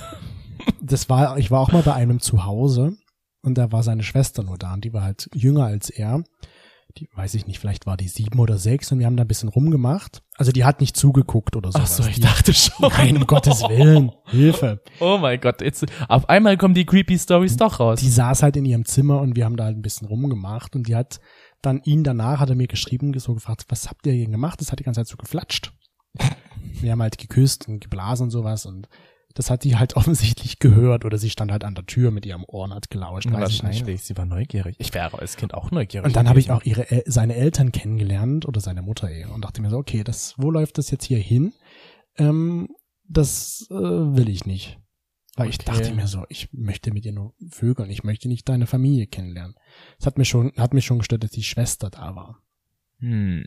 Das 0.82 1.10
war, 1.10 1.38
ich 1.38 1.52
war 1.52 1.60
auch 1.60 1.72
mal 1.72 1.82
bei 1.84 1.94
einem 1.94 2.20
zu 2.20 2.46
Hause 2.46 2.96
und 3.44 3.58
da 3.58 3.72
war 3.72 3.84
seine 3.84 4.04
Schwester 4.04 4.42
nur 4.42 4.58
da 4.58 4.74
und 4.74 4.84
die 4.84 4.94
war 4.94 5.04
halt 5.04 5.30
jünger 5.34 5.66
als 5.66 5.90
er. 5.90 6.24
Die, 6.98 7.10
weiß 7.14 7.34
ich 7.34 7.46
nicht, 7.46 7.60
vielleicht 7.60 7.86
war 7.86 7.98
die 7.98 8.08
sieben 8.08 8.40
oder 8.40 8.58
sechs 8.58 8.90
und 8.92 9.00
wir 9.00 9.06
haben 9.06 9.18
da 9.18 9.26
ein 9.26 9.28
bisschen 9.28 9.50
rumgemacht. 9.50 10.24
Also 10.38 10.54
die 10.54 10.64
hat 10.64 10.80
nicht 10.80 10.96
zugeguckt 10.96 11.58
oder 11.58 11.70
so. 11.70 11.80
Ach 11.80 11.88
so, 11.88 12.08
ich 12.08 12.22
dachte 12.22 12.54
schon. 12.54 12.90
Nein, 12.90 13.18
um 13.18 13.28
Gottes 13.28 13.64
Willen. 13.64 14.12
Hilfe. 14.28 14.82
Oh 15.02 15.18
mein 15.18 15.42
Gott, 15.42 15.60
jetzt, 15.60 15.86
auf 16.08 16.30
einmal 16.30 16.56
kommen 16.56 16.74
die 16.74 16.86
creepy 16.86 17.20
Stories 17.20 17.58
doch 17.58 17.82
raus. 17.82 18.00
Die 18.00 18.10
saß 18.10 18.44
halt 18.44 18.56
in 18.56 18.64
ihrem 18.64 18.86
Zimmer 18.86 19.20
und 19.20 19.36
wir 19.36 19.44
haben 19.44 19.58
da 19.58 19.66
halt 19.66 19.78
ein 19.78 19.82
bisschen 19.82 20.08
rumgemacht 20.08 20.74
und 20.76 20.88
die 20.88 20.96
hat 20.96 21.20
dann 21.62 21.82
ihn 21.84 22.06
danach, 22.06 22.40
hat 22.40 22.50
er 22.50 22.56
mir 22.56 22.68
geschrieben, 22.68 23.18
so 23.20 23.34
gefragt, 23.34 23.66
was 23.68 23.90
habt 23.90 24.08
ihr 24.08 24.14
hier 24.14 24.30
gemacht? 24.30 24.62
Das 24.62 24.72
hat 24.72 24.80
die 24.80 24.84
ganze 24.84 25.02
Zeit 25.02 25.08
so 25.08 25.18
geflatscht. 25.18 25.74
Wir 26.80 26.94
haben 26.94 27.02
halt 27.02 27.18
geküsst 27.18 27.68
und 27.68 27.82
geblasen 27.82 28.26
und 28.26 28.32
sowas 28.32 28.66
und 28.66 28.88
das 29.36 29.52
hat 29.52 29.64
die 29.64 29.76
halt 29.78 29.96
offensichtlich 29.98 30.58
gehört 30.58 31.06
oder 31.06 31.20
sie 31.20 31.30
stand 31.30 31.52
halt 31.52 31.64
an 31.64 31.76
der 31.76 31.86
Tür 31.86 32.10
mit 32.10 32.26
ihrem 32.26 32.44
Ohr 32.48 32.64
und 32.64 32.74
hat 32.74 32.90
gelauscht. 32.90 33.32
weiß 33.32 33.50
ich 33.50 33.62
nicht. 33.64 33.72
Wahrscheinlich, 33.82 34.02
sie 34.04 34.18
war 34.18 34.26
neugierig. 34.26 34.76
Ich 34.80 34.94
wäre 34.96 35.20
als 35.20 35.38
Kind 35.38 35.54
auch 35.54 35.70
neugierig. 35.70 36.08
Und 36.08 36.16
dann 36.16 36.28
habe 36.28 36.40
ich 36.40 36.50
auch 36.50 36.64
ihre, 36.64 36.90
El- 36.90 37.04
seine 37.06 37.36
Eltern 37.36 37.72
kennengelernt 37.72 38.48
oder 38.48 38.60
seine 38.60 38.82
Mutter 38.82 39.10
eher 39.10 39.32
und 39.32 39.46
dachte 39.46 39.62
mir 39.62 39.70
so, 39.70 39.78
okay, 39.78 40.04
das, 40.04 40.34
wo 40.38 40.50
läuft 40.50 40.80
das 40.80 40.90
jetzt 40.90 41.06
hier 41.06 41.20
hin? 41.20 41.54
Ähm, 42.18 42.70
das 43.08 43.68
äh, 43.70 43.76
will 43.76 44.30
ich 44.30 44.46
nicht. 44.48 44.80
Weil 45.38 45.50
ich 45.50 45.60
Okay. 45.60 45.66
dachte 45.66 45.94
mir 45.94 46.08
so, 46.08 46.24
ich 46.30 46.48
möchte 46.54 46.92
mit 46.94 47.04
dir 47.04 47.12
nur 47.12 47.34
vögeln, 47.50 47.90
ich 47.92 48.06
möchte 48.06 48.30
nicht 48.30 48.48
deine 48.48 48.68
Familie 48.68 49.06
kennenlernen. 49.06 49.56
Es 50.00 50.06
hat 50.06 50.18
mir 50.18 50.24
schon, 50.26 50.54
hat 50.58 50.74
mich 50.74 50.86
schon 50.86 51.00
gestört, 51.00 51.24
dass 51.26 51.32
die 51.32 51.44
Schwester 51.44 51.90
da 51.90 52.16
war. 52.16 52.42
Hm. 53.00 53.46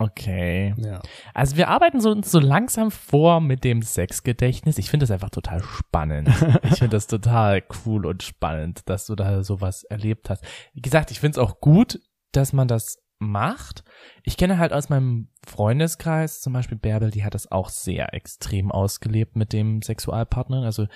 Okay. 0.00 0.74
Ja. 0.78 1.02
Also 1.34 1.56
wir 1.56 1.68
arbeiten 1.68 2.00
so, 2.00 2.20
so 2.22 2.40
langsam 2.40 2.90
vor 2.90 3.42
mit 3.42 3.64
dem 3.64 3.82
Sexgedächtnis. 3.82 4.78
Ich 4.78 4.88
finde 4.88 5.04
das 5.04 5.10
einfach 5.10 5.30
total 5.30 5.62
spannend. 5.62 6.28
Ich 6.64 6.78
finde 6.78 6.96
das 6.96 7.06
total 7.06 7.62
cool 7.84 8.06
und 8.06 8.22
spannend, 8.22 8.88
dass 8.88 9.06
du 9.06 9.14
da 9.14 9.42
sowas 9.42 9.84
erlebt 9.84 10.30
hast. 10.30 10.44
Wie 10.72 10.80
gesagt, 10.80 11.10
ich 11.10 11.20
finde 11.20 11.38
es 11.38 11.38
auch 11.38 11.60
gut, 11.60 12.00
dass 12.32 12.52
man 12.52 12.68
das 12.68 12.98
macht. 13.18 13.84
Ich 14.22 14.36
kenne 14.36 14.58
halt 14.58 14.72
aus 14.72 14.88
meinem 14.88 15.28
Freundeskreis, 15.46 16.40
zum 16.40 16.54
Beispiel 16.54 16.78
Bärbel, 16.78 17.10
die 17.10 17.24
hat 17.24 17.34
das 17.34 17.50
auch 17.50 17.68
sehr 17.68 18.14
extrem 18.14 18.72
ausgelebt 18.72 19.36
mit 19.36 19.52
dem 19.52 19.82
Sexualpartner. 19.82 20.62
Also 20.62 20.86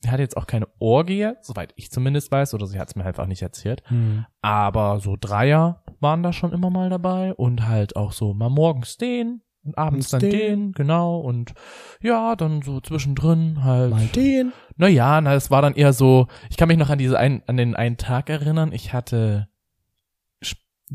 sie 0.00 0.10
hat 0.10 0.20
jetzt 0.20 0.36
auch 0.36 0.46
keine 0.46 0.68
Orgie, 0.78 1.32
soweit 1.40 1.72
ich 1.76 1.90
zumindest 1.90 2.30
weiß, 2.30 2.54
oder 2.54 2.66
sie 2.66 2.78
hat 2.78 2.88
es 2.88 2.96
mir 2.96 3.04
halt 3.04 3.18
auch 3.18 3.26
nicht 3.26 3.42
erzählt. 3.42 3.82
Hm. 3.88 4.26
Aber 4.40 5.00
so 5.00 5.16
Dreier 5.18 5.82
waren 6.04 6.22
da 6.22 6.32
schon 6.32 6.52
immer 6.52 6.70
mal 6.70 6.88
dabei 6.88 7.34
und 7.34 7.66
halt 7.66 7.96
auch 7.96 8.12
so 8.12 8.32
mal 8.32 8.48
morgens 8.50 8.96
den 8.96 9.42
und 9.64 9.76
abends 9.76 10.12
Und 10.14 10.22
dann 10.22 10.30
den. 10.30 10.38
den, 10.40 10.72
genau. 10.72 11.18
Und 11.18 11.54
ja, 12.00 12.36
dann 12.36 12.62
so 12.62 12.80
zwischendrin 12.80 13.64
halt. 13.64 13.90
Mal 13.90 14.06
den. 14.14 14.52
Naja, 14.76 15.20
na, 15.20 15.34
es 15.34 15.50
war 15.50 15.62
dann 15.62 15.74
eher 15.74 15.92
so, 15.92 16.28
ich 16.50 16.56
kann 16.56 16.68
mich 16.68 16.78
noch 16.78 16.90
an 16.90 16.98
diese 16.98 17.18
ein, 17.18 17.42
an 17.48 17.56
den 17.56 17.74
einen 17.74 17.96
Tag 17.96 18.30
erinnern. 18.30 18.70
Ich 18.72 18.92
hatte 18.92 19.48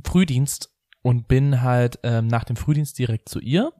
Frühdienst 0.06 0.74
und 1.02 1.28
bin 1.28 1.62
halt 1.62 2.00
ähm, 2.04 2.28
nach 2.28 2.44
dem 2.44 2.56
Frühdienst 2.56 2.98
direkt 3.00 3.28
zu 3.30 3.40
ihr. 3.40 3.74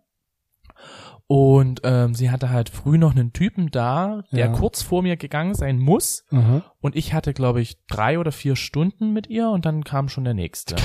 Und 1.28 1.82
ähm, 1.84 2.16
sie 2.16 2.32
hatte 2.32 2.50
halt 2.50 2.70
früh 2.70 2.98
noch 2.98 3.12
einen 3.12 3.34
Typen 3.34 3.70
da, 3.70 4.24
der 4.32 4.48
Ja. 4.48 4.52
kurz 4.52 4.82
vor 4.82 5.04
mir 5.04 5.16
gegangen 5.16 5.54
sein 5.54 5.78
muss. 5.78 6.26
Aha. 6.32 6.64
Und 6.82 6.96
ich 6.96 7.14
hatte, 7.14 7.34
glaube 7.34 7.60
ich, 7.60 7.78
drei 7.88 8.20
oder 8.20 8.32
vier 8.32 8.56
Stunden 8.56 9.12
mit 9.12 9.28
ihr 9.28 9.50
und 9.50 9.66
dann 9.66 9.84
kam 9.84 10.08
schon 10.08 10.24
der 10.24 10.34
nächste. 10.34 10.78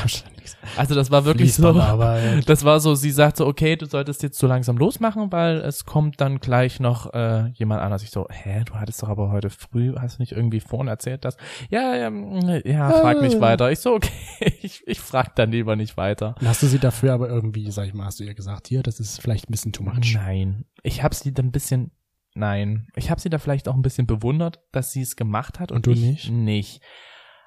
Also 0.77 0.97
das 0.97 1.13
war 1.13 1.25
wirklich 1.25 1.55
so. 1.55 1.73
Das 2.47 2.65
war 2.65 2.81
so, 2.81 2.95
sie 2.97 3.11
sagte, 3.13 3.47
okay, 3.47 3.77
du 3.77 3.87
solltest 3.87 4.23
jetzt 4.25 4.39
so 4.39 4.47
langsam 4.49 4.77
losmachen, 4.77 5.31
weil 5.31 5.59
es 5.59 5.85
kommt 5.85 6.21
dann 6.21 6.41
gleich 6.41 6.81
noch 6.81 7.13
äh, 7.15 7.49
jemand 7.51 7.81
anders. 7.83 8.03
Ich 8.03 8.11
so, 8.11 8.27
hä, 8.29 8.63
du 8.65 8.75
hattest 8.75 9.03
doch 9.03 9.09
aber 9.09 9.31
heute 9.31 9.51
früh, 9.51 9.95
hast 9.97 10.19
du 10.19 10.23
nicht 10.23 10.33
irgendwie 10.33 10.61
vorhin 10.61 10.89
erzählt, 10.89 11.25
dass, 11.25 11.37
ja, 11.71 11.95
ja, 11.95 12.11
mm, 12.11 12.63
ja, 12.65 12.91
frag 12.91 13.21
nicht 13.23 13.37
Äh. 13.37 13.41
weiter. 13.41 13.71
Ich 13.71 13.79
so, 13.79 13.95
okay, 13.95 14.11
ich, 14.63 14.83
ich 14.87 14.99
frag 15.01 15.37
dann 15.37 15.53
lieber 15.53 15.77
nicht 15.77 15.97
weiter. 15.97 16.35
Und 16.41 16.49
Hast 16.49 16.63
du 16.63 16.67
sie 16.67 16.79
dafür 16.81 17.13
aber 17.13 17.29
irgendwie, 17.29 17.71
sag 17.71 17.87
ich 17.87 17.95
mal, 17.95 18.07
hast 18.07 18.19
du 18.21 18.25
ihr 18.25 18.35
gesagt, 18.35 18.67
hier, 18.69 18.83
das 18.83 18.99
ist 18.99 19.21
vielleicht 19.21 19.49
ein 19.49 19.53
bisschen 19.53 19.73
too 19.73 19.85
much. 19.85 20.15
Nein, 20.15 20.65
ich 20.83 21.03
habe 21.05 21.15
sie 21.15 21.33
dann 21.33 21.47
ein 21.47 21.53
bisschen, 21.53 21.93
nein, 22.35 22.89
ich 22.97 23.11
habe 23.11 23.21
sie 23.21 23.31
da 23.31 23.39
vielleicht 23.39 23.69
auch 23.69 23.75
ein 23.75 23.83
bisschen 23.83 24.07
bewundert, 24.07 24.61
dass 24.73 24.93
sie 24.93 25.03
es 25.03 25.17
gemacht 25.17 25.61
hat 25.61 25.71
und, 25.73 25.77
Und 25.79 25.87
du 25.87 25.91
ich 25.93 26.01
nicht? 26.01 26.31
nicht. 26.31 26.81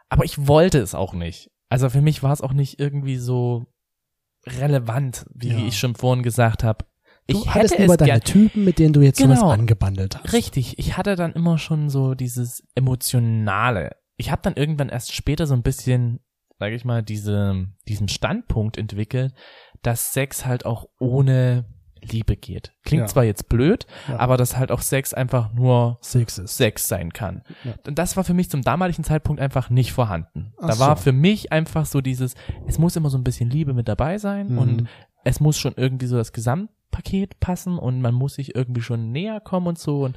Aber 0.10 0.24
ich 0.26 0.48
wollte 0.48 0.80
es 0.80 0.96
auch 0.96 1.14
nicht. 1.14 1.52
Also 1.70 1.90
für 1.90 2.02
mich 2.02 2.24
war 2.24 2.32
es 2.34 2.42
auch 2.42 2.54
nicht 2.54 2.80
irgendwie 2.80 3.18
so 3.18 3.68
relevant, 4.46 5.26
wie 5.34 5.50
Ja. 5.50 5.68
ich 5.68 5.78
schon 5.78 5.96
vorhin 5.96 6.24
gesagt 6.24 6.64
habe. 6.64 6.86
Du 7.30 7.38
Ich 7.42 7.54
hattest 7.54 7.78
hätte 7.78 7.92
es 7.92 7.98
deine 7.98 8.22
Typen, 8.22 8.64
mit 8.64 8.80
denen 8.80 8.94
du 8.94 9.02
jetzt 9.02 9.18
Genau. 9.18 9.36
sowas 9.36 9.60
angebandelt 9.60 10.18
hast. 10.18 10.32
richtig, 10.32 10.80
ich 10.80 10.96
hatte 10.96 11.16
dann 11.18 11.34
immer 11.34 11.58
schon 11.58 11.90
so 11.90 12.14
dieses 12.16 12.64
emotionale. 12.76 13.98
Ich 14.16 14.32
habe 14.32 14.42
dann 14.42 14.56
irgendwann 14.56 14.88
erst 14.90 15.14
später 15.14 15.46
so 15.46 15.54
ein 15.54 15.62
bisschen, 15.64 16.22
sage 16.58 16.76
ich 16.76 16.86
mal, 16.86 17.04
diese 17.04 17.68
diesen 17.88 18.08
Standpunkt 18.08 18.78
entwickelt, 18.78 19.34
dass 19.82 20.14
Sex 20.14 20.46
halt 20.46 20.66
auch 20.66 20.86
ohne 21.00 21.66
Liebe 22.04 22.36
geht. 22.36 22.74
Klingt 22.84 23.02
Ja. 23.02 23.08
zwar 23.08 23.24
jetzt 23.24 23.50
blöd, 23.50 23.86
Ja. 24.08 24.20
aber 24.20 24.38
dass 24.38 24.58
halt 24.58 24.72
auch 24.72 24.82
Sex 24.82 25.14
einfach 25.14 25.54
nur 25.54 25.98
Sex 26.02 26.38
ist. 26.38 26.58
Sex 26.58 26.88
sein 26.88 27.14
kann. 27.14 27.44
Ja. 27.64 27.74
Und 27.88 27.98
das 28.00 28.18
war 28.18 28.24
für 28.24 28.34
mich 28.34 28.50
zum 28.50 28.62
damaligen 28.62 29.04
Zeitpunkt 29.04 29.42
einfach 29.42 29.70
nicht 29.70 29.92
vorhanden. 29.94 30.54
Ach 30.62 30.68
da 30.70 30.80
war 30.80 30.98
so. 30.98 31.04
für 31.04 31.12
mich 31.12 31.52
einfach 31.52 31.86
so 31.86 32.02
dieses, 32.02 32.36
es 32.68 32.80
muss 32.80 32.96
immer 32.96 33.10
so 33.10 33.18
ein 33.18 33.24
bisschen 33.24 33.50
Liebe 33.50 33.74
mit 33.74 33.88
dabei 33.88 34.18
sein 34.18 34.52
Mhm. 34.54 34.58
und 34.58 34.88
es 35.24 35.40
muss 35.40 35.58
schon 35.58 35.74
irgendwie 35.76 36.08
so 36.08 36.16
das 36.18 36.32
Gesamtpaket 36.32 37.40
passen 37.40 37.78
und 37.78 38.02
man 38.02 38.14
muss 38.14 38.36
sich 38.36 38.56
irgendwie 38.56 38.82
schon 38.82 39.12
näher 39.12 39.40
kommen 39.40 39.68
und 39.68 39.80
so. 39.80 40.04
Und 40.06 40.16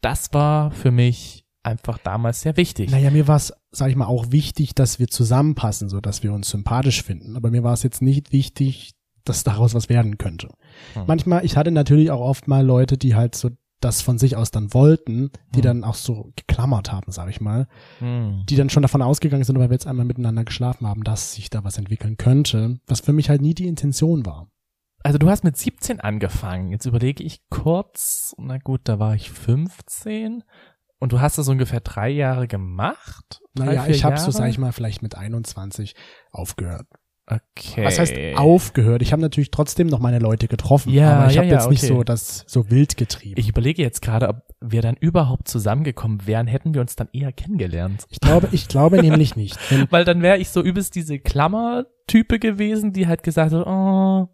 das 0.00 0.32
war 0.34 0.70
für 0.70 0.90
mich 0.90 1.44
einfach 1.64 1.98
damals 1.98 2.40
sehr 2.40 2.56
wichtig. 2.56 2.90
Naja, 2.90 3.10
mir 3.12 3.28
war 3.28 3.36
es, 3.36 3.52
sag 3.70 3.88
ich 3.88 3.94
mal, 3.96 4.06
auch 4.06 4.32
wichtig, 4.32 4.74
dass 4.74 4.98
wir 4.98 5.06
zusammenpassen, 5.08 5.88
so 5.88 6.00
dass 6.00 6.22
wir 6.24 6.32
uns 6.32 6.50
sympathisch 6.50 7.02
finden. 7.04 7.36
Aber 7.36 7.50
mir 7.50 7.62
war 7.62 7.72
es 7.72 7.84
jetzt 7.84 8.02
nicht 8.02 8.32
wichtig, 8.32 8.94
dass 9.24 9.44
daraus 9.44 9.74
was 9.74 9.88
werden 9.88 10.18
könnte. 10.18 10.48
Hm. 10.94 11.04
Manchmal, 11.06 11.44
ich 11.44 11.56
hatte 11.56 11.70
natürlich 11.70 12.10
auch 12.10 12.20
oft 12.20 12.48
mal 12.48 12.64
Leute, 12.64 12.96
die 12.98 13.14
halt 13.14 13.34
so 13.34 13.50
das 13.80 14.00
von 14.00 14.16
sich 14.16 14.36
aus 14.36 14.52
dann 14.52 14.72
wollten, 14.74 15.30
die 15.50 15.56
Hm. 15.58 15.62
dann 15.62 15.84
auch 15.84 15.96
so 15.96 16.32
geklammert 16.36 16.92
haben, 16.92 17.10
sag 17.10 17.28
ich 17.30 17.40
mal, 17.40 17.66
Hm. 17.98 18.44
die 18.48 18.54
dann 18.56 18.70
schon 18.70 18.82
davon 18.82 19.02
ausgegangen 19.02 19.42
sind, 19.44 19.58
weil 19.58 19.70
wir 19.70 19.74
jetzt 19.74 19.88
einmal 19.88 20.06
miteinander 20.06 20.44
geschlafen 20.44 20.86
haben, 20.86 21.02
dass 21.02 21.32
sich 21.34 21.50
da 21.50 21.64
was 21.64 21.78
entwickeln 21.78 22.16
könnte, 22.16 22.78
was 22.86 23.00
für 23.00 23.12
mich 23.12 23.28
halt 23.28 23.42
nie 23.42 23.54
die 23.54 23.66
Intention 23.66 24.24
war. 24.24 24.48
Also 25.04 25.18
du 25.18 25.28
hast 25.28 25.42
mit 25.42 25.56
17 25.56 25.98
angefangen. 25.98 26.70
Jetzt 26.70 26.86
überlege 26.86 27.24
ich 27.24 27.40
kurz, 27.50 28.34
na 28.38 28.58
gut, 28.58 28.82
da 28.84 29.00
war 29.00 29.16
ich 29.16 29.32
15 29.32 30.44
und 31.00 31.10
du 31.10 31.20
hast 31.20 31.38
das 31.38 31.48
ungefähr 31.48 31.80
drei 31.80 32.08
Jahre 32.10 32.46
gemacht? 32.46 33.40
Drei, 33.54 33.64
Naja, 33.64 33.86
ich 33.88 34.04
habe 34.04 34.16
so, 34.18 34.30
sag 34.30 34.48
ich 34.48 34.58
mal, 34.58 34.70
vielleicht 34.70 35.02
mit 35.02 35.16
21 35.16 35.96
aufgehört. 36.30 36.86
Okay. 37.56 37.84
Was 37.84 37.98
heißt 37.98 38.14
aufgehört? 38.36 39.02
Ich 39.02 39.12
habe 39.12 39.22
natürlich 39.22 39.50
trotzdem 39.50 39.86
noch 39.86 39.98
meine 39.98 40.18
Leute 40.18 40.48
getroffen, 40.48 40.92
Ja, 40.92 41.14
aber 41.14 41.28
ich 41.28 41.34
ja, 41.34 41.42
habe 41.42 41.48
ja, 41.48 41.54
jetzt 41.54 41.70
nicht 41.70 41.84
okay. 41.84 41.94
so 41.94 42.02
das 42.02 42.44
so 42.46 42.70
wild 42.70 42.96
getrieben. 42.96 43.34
Ich 43.38 43.48
überlege 43.48 43.82
jetzt 43.82 44.02
gerade, 44.02 44.28
ob 44.28 44.42
wir 44.60 44.82
dann 44.82 44.96
überhaupt 44.96 45.48
zusammengekommen 45.48 46.26
wären, 46.26 46.46
hätten 46.46 46.74
wir 46.74 46.80
uns 46.80 46.96
dann 46.96 47.08
eher 47.12 47.32
kennengelernt. 47.32 48.04
Ich 48.10 48.20
glaube, 48.20 48.48
ich 48.52 48.68
glaube 48.68 48.96
nämlich 49.02 49.36
nicht. 49.36 49.58
Weil 49.90 50.04
dann 50.04 50.22
wäre 50.22 50.38
ich 50.38 50.50
so 50.50 50.62
übelst 50.62 50.94
diese 50.94 51.18
Klammertype 51.18 52.38
gewesen, 52.38 52.92
die 52.92 53.06
halt 53.06 53.22
gesagt 53.22 53.52
hat, 53.52 53.66
oh, 53.66 54.28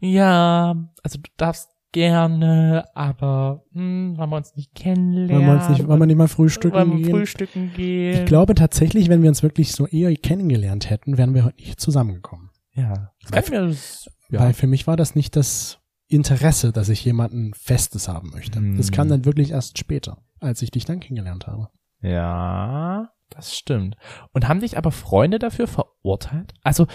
ja, 0.00 0.76
also 1.02 1.18
du 1.18 1.30
darfst 1.36 1.68
gerne, 1.92 2.84
aber 2.94 3.64
hm, 3.72 4.16
wollen 4.16 4.30
wir 4.30 4.36
uns 4.36 4.54
nicht 4.56 4.74
kennenlernen? 4.74 5.46
wollen 5.46 5.58
wir 5.58 5.68
uns 5.68 5.68
nicht, 5.78 5.88
wollen 5.88 6.00
wir 6.00 6.06
nicht 6.06 6.16
mal 6.16 6.28
frühstücken 6.28 6.74
Wollen 6.76 6.90
wir 6.98 7.04
gehen? 7.04 7.10
frühstücken 7.10 7.72
gehen? 7.74 8.20
Ich 8.20 8.26
glaube 8.26 8.54
tatsächlich, 8.54 9.08
wenn 9.08 9.22
wir 9.22 9.28
uns 9.28 9.42
wirklich 9.42 9.72
so 9.72 9.86
eher 9.86 10.14
kennengelernt 10.14 10.90
hätten, 10.90 11.18
wären 11.18 11.34
wir 11.34 11.44
heute 11.44 11.56
nicht 11.56 11.80
zusammengekommen. 11.80 12.50
ja. 12.74 13.12
Mir 13.32 13.66
das, 13.66 14.10
ja. 14.30 14.40
Weil 14.40 14.52
für 14.54 14.66
mich 14.66 14.86
war 14.86 14.96
das 14.96 15.14
nicht 15.14 15.36
das 15.36 15.78
Interesse, 16.08 16.72
dass 16.72 16.88
ich 16.88 17.04
jemanden 17.04 17.54
Festes 17.54 18.08
haben 18.08 18.30
möchte. 18.30 18.58
Hm. 18.58 18.76
Das 18.76 18.90
kam 18.90 19.08
dann 19.08 19.24
wirklich 19.24 19.50
erst 19.52 19.78
später, 19.78 20.18
als 20.40 20.62
ich 20.62 20.70
dich 20.70 20.84
dann 20.84 21.00
kennengelernt 21.00 21.46
habe. 21.46 21.68
Ja, 22.02 23.10
das 23.28 23.54
stimmt. 23.56 23.96
Und 24.32 24.48
haben 24.48 24.60
dich 24.60 24.76
aber 24.76 24.90
Freunde 24.90 25.38
dafür 25.38 25.66
verurteilt? 25.68 26.52
Also, 26.62 26.86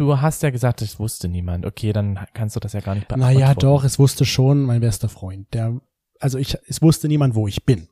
du 0.00 0.20
hast 0.20 0.42
ja 0.42 0.50
gesagt, 0.50 0.80
das 0.80 0.98
wusste 0.98 1.28
niemand. 1.28 1.66
Okay, 1.66 1.92
dann 1.92 2.18
kannst 2.34 2.56
du 2.56 2.60
das 2.60 2.72
ja 2.72 2.80
gar 2.80 2.94
nicht 2.94 3.08
beantworten. 3.08 3.34
Naja, 3.34 3.54
doch, 3.54 3.84
es 3.84 3.98
wusste 3.98 4.24
schon 4.24 4.62
mein 4.62 4.80
bester 4.80 5.08
Freund. 5.08 5.52
Der, 5.52 5.80
also 6.18 6.38
ich, 6.38 6.56
es 6.66 6.82
wusste 6.82 7.06
niemand, 7.08 7.34
wo 7.34 7.46
ich 7.46 7.64
bin, 7.64 7.88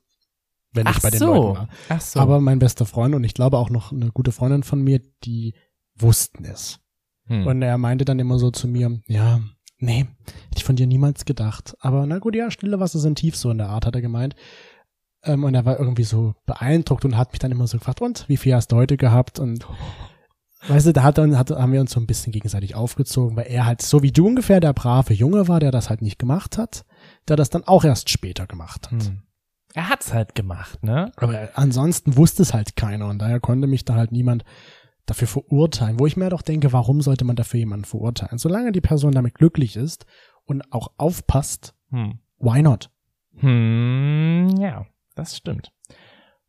wenn 0.73 0.87
Ach 0.87 0.97
ich 0.97 1.01
bei 1.01 1.11
den 1.11 1.19
so. 1.19 1.33
Leuten 1.33 1.55
war. 1.55 1.69
Ach 1.89 2.01
so. 2.01 2.19
Aber 2.19 2.41
mein 2.41 2.59
bester 2.59 2.85
Freund 2.85 3.15
und 3.15 3.23
ich 3.23 3.33
glaube 3.33 3.57
auch 3.57 3.69
noch 3.69 3.91
eine 3.91 4.11
gute 4.11 4.31
Freundin 4.31 4.63
von 4.63 4.81
mir, 4.81 4.99
die 5.23 5.53
wussten 5.95 6.45
es. 6.45 6.79
Hm. 7.27 7.45
Und 7.45 7.61
er 7.61 7.77
meinte 7.77 8.05
dann 8.05 8.19
immer 8.19 8.39
so 8.39 8.49
zu 8.49 8.67
mir, 8.67 8.99
ja, 9.07 9.39
nee, 9.77 10.07
hätte 10.25 10.57
ich 10.57 10.63
von 10.63 10.75
dir 10.75 10.87
niemals 10.87 11.25
gedacht. 11.25 11.75
Aber 11.79 12.05
na 12.05 12.17
gut, 12.17 12.35
ja, 12.35 12.49
stille 12.49 12.79
Wasser 12.79 12.99
sind 12.99 13.19
tief, 13.19 13.35
so 13.35 13.51
in 13.51 13.59
der 13.59 13.69
Art, 13.69 13.85
hat 13.85 13.95
er 13.95 14.01
gemeint. 14.01 14.35
Ähm, 15.23 15.43
und 15.43 15.53
er 15.53 15.65
war 15.65 15.77
irgendwie 15.77 16.03
so 16.03 16.33
beeindruckt 16.45 17.05
und 17.05 17.17
hat 17.17 17.31
mich 17.31 17.39
dann 17.39 17.51
immer 17.51 17.67
so 17.67 17.77
gefragt, 17.77 18.01
und 18.01 18.27
wie 18.27 18.37
viel 18.37 18.55
hast 18.55 18.71
du 18.71 18.77
heute 18.77 18.97
gehabt? 18.97 19.37
Und 19.37 19.67
weißt 20.67 20.87
du, 20.87 20.93
da 20.93 21.03
hat 21.03 21.17
dann, 21.17 21.37
hat, 21.37 21.51
haben 21.51 21.71
wir 21.73 21.81
uns 21.81 21.91
so 21.91 21.99
ein 21.99 22.07
bisschen 22.07 22.31
gegenseitig 22.31 22.75
aufgezogen, 22.75 23.35
weil 23.37 23.47
er 23.47 23.65
halt 23.65 23.81
so 23.81 24.03
wie 24.03 24.11
du 24.11 24.27
ungefähr 24.27 24.59
der 24.59 24.73
brave 24.73 25.13
Junge 25.13 25.47
war, 25.47 25.59
der 25.59 25.71
das 25.71 25.89
halt 25.89 26.01
nicht 26.01 26.19
gemacht 26.19 26.57
hat, 26.57 26.85
der 27.27 27.35
das 27.35 27.49
dann 27.49 27.63
auch 27.63 27.83
erst 27.83 28.09
später 28.09 28.47
gemacht 28.47 28.91
hat. 28.91 29.03
Hm. 29.03 29.21
Er 29.75 29.89
hat's 29.89 30.13
halt 30.13 30.33
gemacht, 30.35 30.83
ne? 30.83 31.11
Aber 31.15 31.49
ansonsten 31.53 32.17
wusste 32.17 32.41
es 32.41 32.53
halt 32.53 32.75
keiner 32.75 33.07
und 33.07 33.19
daher 33.19 33.39
konnte 33.39 33.67
mich 33.67 33.85
da 33.85 33.93
halt 33.95 34.11
niemand 34.11 34.43
dafür 35.05 35.27
verurteilen, 35.27 35.99
wo 35.99 36.07
ich 36.07 36.17
mir 36.17 36.29
doch 36.29 36.41
denke, 36.41 36.73
warum 36.73 37.01
sollte 37.01 37.25
man 37.25 37.35
dafür 37.35 37.59
jemanden 37.59 37.85
verurteilen? 37.85 38.37
Solange 38.39 38.71
die 38.71 38.81
Person 38.81 39.11
damit 39.11 39.35
glücklich 39.35 39.75
ist 39.75 40.05
und 40.45 40.71
auch 40.73 40.91
aufpasst, 40.97 41.75
Hm. 41.91 42.19
why 42.39 42.61
not? 42.61 42.89
Hm, 43.37 44.55
ja, 44.59 44.85
das 45.15 45.37
stimmt. 45.37 45.71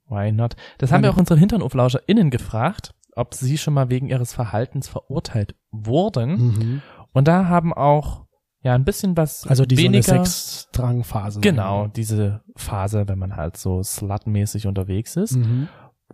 Why 0.09 0.33
not? 0.33 0.57
Das 0.79 0.91
haben 0.91 1.03
wir 1.03 1.11
auch 1.11 1.17
unsere 1.17 1.39
HinternoflauscherInnen 1.39 2.31
gefragt, 2.31 2.95
ob 3.17 3.35
sie 3.35 3.59
schon 3.59 3.75
mal 3.75 3.91
wegen 3.91 4.09
ihres 4.09 4.33
Verhaltens 4.33 4.89
verurteilt 4.89 5.55
wurden. 5.71 6.31
Mhm. 6.31 6.83
Und 7.13 7.29
da 7.29 7.49
haben 7.49 7.73
auch, 7.73 8.27
ja, 8.63 8.75
ein 8.75 8.85
bisschen 8.85 9.17
was 9.17 9.47
Also 9.47 9.65
die 9.65 9.77
so 9.77 10.03
Sexdrangphase. 10.03 11.41
genau, 11.41 11.87
diese 11.89 12.43
Phase, 12.57 13.09
wenn 13.09 13.19
man 13.19 13.37
halt 13.37 13.57
so 13.57 13.83
slutmäßig 13.83 14.67
unterwegs 14.67 15.17
ist. 15.17 15.37
Mhm. 15.37 15.69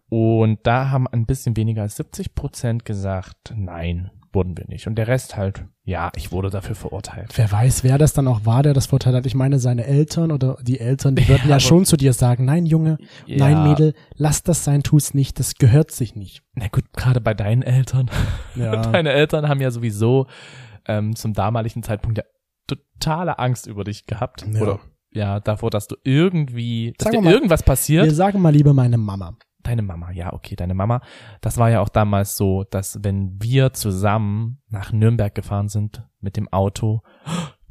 Und 0.09 0.61
da 0.65 0.91
haben 0.91 1.09
ein 1.09 1.27
bisschen 1.27 1.57
weniger 1.57 1.83
als 1.83 1.97
70 1.97 2.35
Prozent 2.35 2.85
gesagt, 2.85 3.55
nein, 3.57 4.11
wurden 4.37 4.57
wir 4.57 4.66
nicht. 4.68 4.87
Und 4.87 4.94
der 4.96 5.09
Rest 5.09 5.37
halt, 5.37 5.64
ja, 5.83 6.12
ich 6.14 6.31
wurde 6.31 6.51
dafür 6.51 6.77
verurteilt. 6.77 7.33
Wer 7.37 7.51
weiß, 7.51 7.83
wer 7.83 7.96
das 7.96 8.12
dann 8.12 8.29
auch 8.29 8.44
war, 8.44 8.62
der 8.62 8.75
das 8.75 8.87
Vorteil 8.87 9.14
hat. 9.14 9.27
Ich 9.27 9.35
meine, 9.35 9.59
seine 9.59 9.87
Eltern 9.87 10.31
oder 10.31 10.59
die 10.62 10.79
Eltern, 10.79 11.16
die 11.16 11.27
würden 11.27 11.49
ja, 11.49 11.55
aber- 11.55 11.61
schon 11.61 11.87
zu 11.87 11.96
dir 11.96 12.12
sagen, 12.12 12.44
nein, 12.44 12.66
Junge, 12.66 12.99
nein, 13.27 13.64
Mädel, 13.64 13.94
lass 14.14 14.42
das 14.42 14.62
sein, 14.62 14.83
tu's 14.83 15.14
nicht, 15.14 15.40
das 15.40 15.55
gehört 15.55 15.90
sich 15.90 16.14
nicht. 16.14 16.42
Na 16.55 16.68
gut, 16.68 16.85
gerade 16.92 17.20
bei 17.20 17.35
deinen 17.35 17.62
Eltern. 17.62 18.11
Ja. 18.55 18.83
Deine 18.92 19.11
Eltern 19.11 19.49
haben 19.49 19.61
ja 19.61 19.70
sowieso 19.70 20.27
ähm, 20.87 21.16
zum 21.16 21.33
damaligen 21.33 21.83
Zeitpunkt 21.83 22.18
ja 22.18 22.25
totale 22.66 23.38
Angst 23.38 23.66
über 23.66 23.83
dich 23.85 24.07
gehabt. 24.07 24.46
Ja. 24.53 24.61
Oder 24.61 24.81
ja, 25.12 25.40
davor, 25.40 25.70
dass 25.70 25.88
du 25.88 25.96
irgendwie, 26.05 26.92
dass 26.99 27.07
Sagen 27.07 27.18
dir 27.18 27.25
mal, 27.25 27.33
irgendwas 27.33 27.62
passiert. 27.62 28.05
Wir 28.05 28.14
sagen 28.14 28.40
mal 28.42 28.53
lieber 28.53 28.75
meine 28.75 28.99
Mama. 28.99 29.37
Deine 29.67 29.83
Mama, 29.83 30.13
ja, 30.13 30.33
okay, 30.33 30.55
deine 30.57 30.75
Mama. 30.75 31.01
Das 31.41 31.59
war 31.59 31.71
ja 31.71 31.81
auch 31.81 31.89
damals 31.89 32.37
so, 32.37 32.63
dass 32.65 33.03
wenn 33.03 33.37
wir 33.43 33.73
zusammen 33.73 34.61
nach 34.69 34.93
Nürnberg 34.93 35.35
gefahren 35.35 35.69
sind 35.69 36.05
mit 36.21 36.37
dem 36.37 36.49
Auto, 36.53 37.03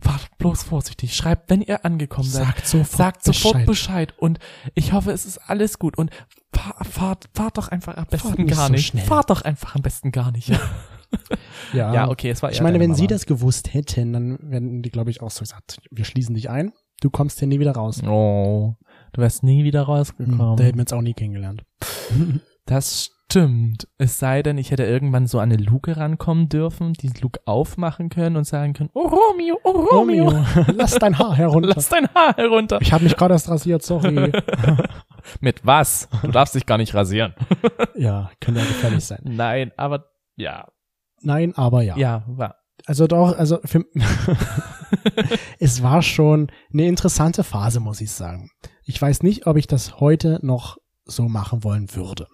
fahrt 0.01 0.29
bloß 0.37 0.63
vorsichtig, 0.63 1.15
schreibt, 1.15 1.49
wenn 1.49 1.61
ihr 1.61 1.85
angekommen 1.85 2.27
seid, 2.27 2.45
Sagt 2.47 2.67
sofort 2.67 2.91
sagt 2.97 3.23
sofort 3.23 3.65
Bescheid. 3.65 4.09
Bescheid. 4.09 4.13
und 4.19 4.39
ich 4.73 4.91
hoffe, 4.93 5.11
es 5.11 5.25
ist 5.25 5.37
alles 5.49 5.79
gut 5.79 5.97
und 5.97 6.11
fahr, 6.53 6.75
fahrt, 6.83 7.29
fahrt 7.33 7.57
doch 7.57 7.69
einfach 7.69 7.95
am 7.95 8.05
besten 8.05 8.43
nicht 8.43 8.55
gar 8.55 8.67
so 8.67 8.73
nicht. 8.73 8.87
schnell. 8.87 9.05
Fahrt 9.05 9.29
doch 9.29 9.41
einfach 9.43 9.75
am 9.75 9.81
besten 9.81 10.11
gar 10.11 10.31
nicht. 10.31 10.49
Ja, 10.49 10.59
Ja, 11.73 11.93
ja 11.93 12.09
okay, 12.09 12.29
es 12.29 12.43
war 12.43 12.51
Ich 12.51 12.57
eher 12.57 12.63
meine, 12.63 12.77
deine 12.77 12.89
wenn 12.89 12.95
sie 12.95 13.03
Mama. 13.03 13.13
das 13.13 13.25
gewusst 13.25 13.73
hätten, 13.73 14.11
dann 14.11 14.37
wären 14.41 14.81
die, 14.81 14.89
glaube 14.91 15.11
ich, 15.11 15.21
auch 15.21 15.31
so 15.31 15.39
gesagt, 15.41 15.79
wir 15.89 16.03
schließen 16.03 16.35
dich 16.35 16.49
ein, 16.49 16.73
du 17.01 17.09
kommst 17.09 17.39
hier 17.39 17.47
nie 17.47 17.59
wieder 17.59 17.71
raus. 17.71 18.01
Oh, 18.03 18.75
du 19.15 19.21
wärst 19.21 19.43
nie 19.43 19.63
wieder 19.63 19.83
rausgekommen. 19.83 20.57
Der 20.57 20.65
hätten 20.67 20.77
wir 20.77 20.83
uns 20.83 20.93
auch 20.93 21.01
nie 21.01 21.13
kennengelernt. 21.13 21.63
Das 22.67 23.11
stimmt. 23.29 23.87
Es 23.99 24.17
sei 24.17 24.41
denn, 24.41 24.57
ich 24.57 24.71
hätte 24.71 24.85
irgendwann 24.85 25.27
so 25.27 25.37
an 25.37 25.51
eine 25.51 25.61
Luke 25.61 25.95
rankommen 25.95 26.49
dürfen, 26.49 26.93
die 26.93 27.11
Luke 27.21 27.39
aufmachen 27.45 28.09
können 28.09 28.37
und 28.37 28.45
sagen 28.45 28.73
können, 28.73 28.89
oh 28.95 29.05
Romeo, 29.05 29.59
oh 29.63 29.69
Romeo, 29.69 30.29
Romeo, 30.29 30.65
lass 30.73 30.95
dein 30.95 31.15
Haar 31.19 31.35
herunter. 31.35 31.73
lass 31.75 31.89
dein 31.89 32.07
Haar 32.15 32.35
herunter. 32.35 32.79
Ich 32.81 32.91
habe 32.91 33.03
mich 33.03 33.15
gerade 33.15 33.35
erst 33.35 33.49
rasiert, 33.49 33.83
sorry. 33.83 34.31
Mit 35.41 35.63
was? 35.63 36.09
Du 36.23 36.31
darfst 36.31 36.55
dich 36.55 36.65
gar 36.65 36.79
nicht 36.79 36.95
rasieren. 36.95 37.35
ja, 37.95 38.31
könnte 38.41 38.61
ja 38.61 38.65
gefährlich 38.65 39.05
sein. 39.05 39.21
Nein, 39.23 39.71
aber 39.77 40.05
ja, 40.35 40.65
Nein, 41.21 41.53
aber 41.55 41.83
ja. 41.83 41.97
ja, 41.97 42.23
war. 42.27 42.55
Also 42.87 43.05
doch, 43.05 43.37
also 43.37 43.59
für, 43.63 43.85
es 45.59 45.81
war 45.81 46.01
schon 46.01 46.51
eine 46.71 46.87
interessante 46.87 47.43
Phase, 47.43 47.79
muss 47.79 48.01
ich 48.01 48.11
sagen. 48.11 48.49
Ich 48.85 49.01
weiß 49.01 49.23
nicht, 49.23 49.47
ob 49.47 49.57
ich 49.57 49.67
das 49.67 49.99
heute 49.99 50.39
noch 50.41 50.77
so 51.05 51.27
machen 51.27 51.63
wollen 51.63 51.93
würde. 51.95 52.27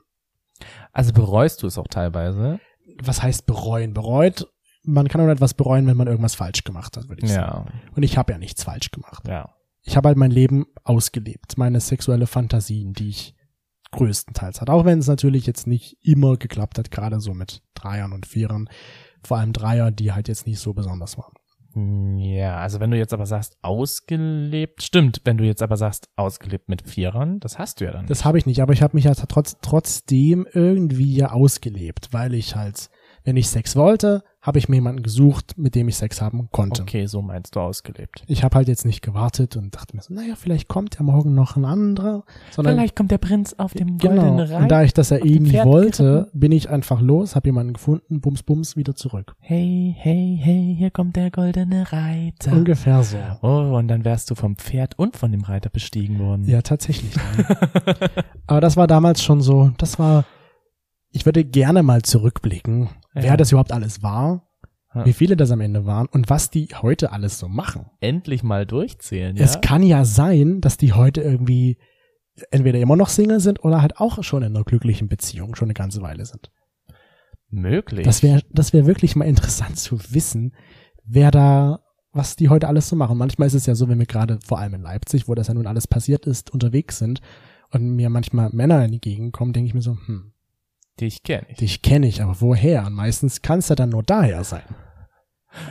Also 0.94 1.12
bereust 1.14 1.64
du 1.64 1.68
es 1.68 1.78
auch 1.78 1.88
teilweise? 1.88 2.60
Was 3.02 3.24
heißt 3.24 3.46
bereuen? 3.46 3.94
Bereut, 3.94 4.48
man 4.84 5.08
kann 5.08 5.22
auch 5.22 5.26
nicht 5.26 5.36
etwas 5.36 5.54
bereuen, 5.54 5.88
wenn 5.88 5.98
man 5.98 6.08
irgendwas 6.08 6.36
falsch 6.36 6.64
gemacht 6.64 6.98
hat, 6.98 7.10
würde 7.10 7.26
ich 7.26 7.32
sagen. 7.32 7.70
Ja, 7.74 7.92
Und 7.96 8.04
ich 8.04 8.18
habe 8.18 8.34
ja 8.34 8.38
nichts 8.38 8.64
falsch 8.64 8.92
gemacht. 8.92 9.28
ja. 9.28 9.50
Ich 9.84 9.98
habe 9.98 10.10
halt 10.10 10.18
mein 10.18 10.30
Leben 10.30 10.68
ausgelebt, 10.84 11.58
meine 11.58 11.80
sexuelle 11.80 12.28
Fantasien, 12.28 12.94
die 12.94 13.10
ich 13.10 13.34
größtenteils 13.90 14.62
hatte. 14.62 14.72
Auch 14.72 14.86
wenn 14.86 15.00
es 15.00 15.08
natürlich 15.08 15.48
jetzt 15.48 15.66
nicht 15.66 15.98
immer 16.06 16.38
geklappt 16.38 16.78
hat, 16.78 16.92
gerade 16.92 17.20
so 17.20 17.34
mit 17.34 17.64
Dreiern 17.74 18.14
und 18.14 18.28
Vierern. 18.28 18.70
Vor 19.24 19.38
allem 19.38 19.54
Dreier, 19.54 19.90
die 19.90 20.12
halt 20.14 20.28
jetzt 20.28 20.46
nicht 20.46 20.60
so 20.60 20.74
besonders 20.76 21.18
waren. 21.18 21.34
Hm, 21.74 22.18
Ja, 22.18 22.58
also 22.58 22.80
wenn 22.80 22.92
du 22.92 22.98
jetzt 22.98 23.14
aber 23.14 23.26
sagst, 23.26 23.58
ausgelebt, 23.62 24.84
stimmt, 24.84 25.22
wenn 25.24 25.38
du 25.38 25.44
jetzt 25.44 25.62
aber 25.62 25.78
sagst, 25.78 26.10
ausgelebt 26.16 26.70
mit 26.70 26.82
Vierern, 26.82 27.40
das 27.40 27.58
hast 27.60 27.80
du 27.82 27.86
ja 27.86 27.92
dann. 27.92 28.06
Das 28.08 28.26
habe 28.26 28.38
ich 28.38 28.46
nicht, 28.46 28.62
aber 28.62 28.74
ich 28.74 28.82
habe 28.82 28.96
mich 28.96 29.06
ja 29.06 29.14
trotz, 29.14 29.58
trotzdem 29.62 30.48
irgendwie 30.52 31.16
ja 31.16 31.32
ausgelebt, 31.32 32.10
weil 32.12 32.34
ich 32.34 32.56
halt, 32.56 32.90
wenn 33.24 33.38
ich 33.38 33.50
Sex 33.50 33.76
wollte, 33.76 34.24
habe 34.42 34.58
ich 34.58 34.68
mir 34.68 34.78
jemanden 34.78 35.04
gesucht, 35.04 35.54
mit 35.58 35.76
dem 35.76 35.88
ich 35.88 35.98
Sex 35.98 36.20
haben 36.20 36.50
konnte. 36.52 36.82
okay, 36.82 37.06
so 37.06 37.22
meinst 37.22 37.56
du 37.56 37.60
ausgelebt. 37.60 38.24
Ich 38.28 38.44
habe 38.44 38.56
halt 38.56 38.68
jetzt 38.68 38.86
nicht 38.86 39.02
gewartet 39.02 39.56
und 39.56 39.76
dachte 39.76 39.96
mir 39.96 40.02
so, 40.02 40.14
naja, 40.14 40.34
vielleicht 40.36 40.68
kommt 40.68 40.96
ja 40.98 41.04
morgen 41.04 41.36
noch 41.36 41.56
ein 41.56 41.66
anderer, 41.66 42.24
sondern 42.50 42.76
Vielleicht 42.76 42.96
kommt 42.96 43.12
der 43.12 43.20
Prinz 43.20 43.54
auf 43.58 43.74
dem 43.74 44.00
genau. 44.00 44.16
goldenen 44.16 44.40
Reiter. 44.40 44.58
Und 44.58 44.72
da 44.72 44.84
ich 44.84 44.94
das 44.94 45.12
ja 45.12 45.18
eh 45.18 45.40
nie 45.40 45.54
wollte, 45.64 46.30
bin 46.34 46.52
ich 46.52 46.70
einfach 46.70 47.02
los, 47.02 47.36
habe 47.36 47.50
jemanden 47.50 47.74
gefunden, 47.74 48.20
bums 48.20 48.42
bums 48.42 48.76
wieder 48.76 48.96
zurück. 48.96 49.36
Hey, 49.40 49.96
hey, 49.98 50.40
hey, 50.42 50.76
hier 50.76 50.90
kommt 50.90 51.16
der 51.16 51.30
goldene 51.30 51.92
Reiter. 51.92 52.52
Ungefähr 52.52 53.04
so. 53.04 53.18
Oh, 53.44 53.78
und 53.78 53.88
dann 53.90 54.06
wärst 54.06 54.32
du 54.32 54.36
vom 54.36 54.56
Pferd 54.56 54.98
und 54.98 55.18
von 55.18 55.32
dem 55.32 55.42
Reiter 55.42 55.70
bestiegen 55.70 56.18
worden. 56.18 56.48
Ja, 56.48 56.64
tatsächlich. 56.64 57.14
Aber 58.48 58.60
das 58.60 58.76
war 58.76 58.88
damals 58.88 59.22
schon 59.22 59.42
so, 59.42 59.72
das 59.78 60.00
war, 60.00 60.26
ich 61.12 61.26
würde 61.26 61.44
gerne 61.44 61.84
mal 61.84 62.02
zurückblicken, 62.02 62.90
Ja. 63.14 63.24
wer 63.24 63.38
das 63.38 63.52
überhaupt 63.52 63.72
alles 63.72 64.02
war, 64.04 64.48
Ja. 64.96 65.06
wie 65.06 65.14
viele 65.14 65.36
das 65.38 65.52
am 65.52 65.62
Ende 65.62 65.86
waren 65.86 66.08
und 66.08 66.30
was 66.30 66.50
die 66.50 66.68
heute 66.82 67.12
alles 67.12 67.40
so 67.40 67.48
machen. 67.48 67.86
Endlich 68.00 68.44
mal 68.44 68.66
durchzählen, 68.66 69.36
ja? 69.36 69.44
Es 69.44 69.62
kann 69.62 69.84
ja 69.84 70.06
sein, 70.06 70.62
dass 70.62 70.78
die 70.78 70.94
heute 70.94 71.22
irgendwie 71.22 71.78
entweder 72.52 72.80
immer 72.80 72.96
noch 72.96 73.10
Single 73.10 73.40
sind 73.40 73.64
oder 73.64 73.82
halt 73.82 73.98
auch 73.98 74.24
schon 74.24 74.44
in 74.44 74.56
einer 74.56 74.64
glücklichen 74.66 75.08
Beziehung 75.10 75.56
schon 75.56 75.68
eine 75.68 75.74
ganze 75.74 76.02
Weile 76.02 76.26
sind. 76.26 76.52
Möglich. 77.50 78.06
Das 78.06 78.24
wäre 78.24 78.42
das 78.50 78.72
wäre 78.74 78.86
wirklich 78.86 79.16
mal 79.16 79.26
interessant 79.26 79.78
zu 79.78 80.00
wissen, 80.14 80.56
wer 81.04 81.32
da, 81.32 81.82
was 82.14 82.36
die 82.38 82.48
heute 82.50 82.68
alles 82.70 82.88
so 82.88 82.96
machen. 82.96 83.18
Manchmal 83.18 83.48
ist 83.48 83.54
es 83.54 83.66
ja 83.66 83.76
so, 83.76 83.90
wenn 83.90 84.00
wir 84.00 84.06
gerade 84.06 84.40
vor 84.46 84.60
allem 84.60 84.74
in 84.76 84.82
Leipzig, 84.82 85.28
wo 85.28 85.36
das 85.36 85.48
ja 85.48 85.54
nun 85.54 85.68
alles 85.68 85.88
passiert 85.88 86.26
ist, 86.26 86.52
unterwegs 86.52 86.98
sind 86.98 87.20
und 87.72 87.96
mir 87.96 88.10
manchmal 88.10 88.50
Männer 88.54 88.84
entgegenkommen, 88.84 89.52
denke 89.54 89.68
ich 89.68 89.74
mir 89.74 89.82
so, 89.82 89.98
hm, 90.06 90.32
Dich 91.02 91.24
kenne 91.24 91.48
ich. 91.50 91.58
dich 91.58 91.82
kenne 91.82 92.08
ich, 92.08 92.22
aber 92.22 92.40
woher? 92.40 92.86
Und 92.86 92.94
meistens 92.94 93.42
kann 93.42 93.60
es 93.60 93.70
ja 93.70 93.76
dann 93.76 93.90
nur 93.90 94.04
daher 94.04 94.44
sein. 94.44 94.64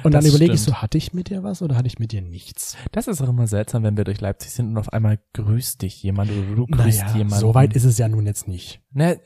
Und 0.02 0.12
dann 0.12 0.22
Das 0.24 0.34
überlege 0.34 0.52
ich 0.52 0.60
so, 0.60 0.74
hatte 0.74 0.98
ich 0.98 1.14
mit 1.14 1.30
dir 1.30 1.42
was 1.42 1.62
oder 1.62 1.74
hatte 1.76 1.86
ich 1.86 1.98
mit 1.98 2.12
dir 2.12 2.20
nichts? 2.20 2.76
Das 2.92 3.06
ist 3.08 3.22
auch 3.22 3.28
immer 3.30 3.46
seltsam, 3.46 3.82
wenn 3.82 3.96
wir 3.96 4.04
durch 4.04 4.20
Leipzig 4.20 4.50
sind 4.50 4.68
und 4.68 4.76
auf 4.76 4.92
einmal 4.92 5.18
grüßt 5.32 5.80
dich 5.80 6.02
jemand 6.02 6.30
oder 6.30 6.42
du 6.54 6.66
grüßt 6.66 7.00
Naja, 7.04 7.16
jemanden. 7.16 7.40
so 7.40 7.54
weit 7.54 7.72
ist 7.74 7.84
es 7.84 7.96
ja 7.96 8.06
nun 8.08 8.26
jetzt 8.26 8.46
nicht. 8.46 8.82
Ne, 8.92 9.18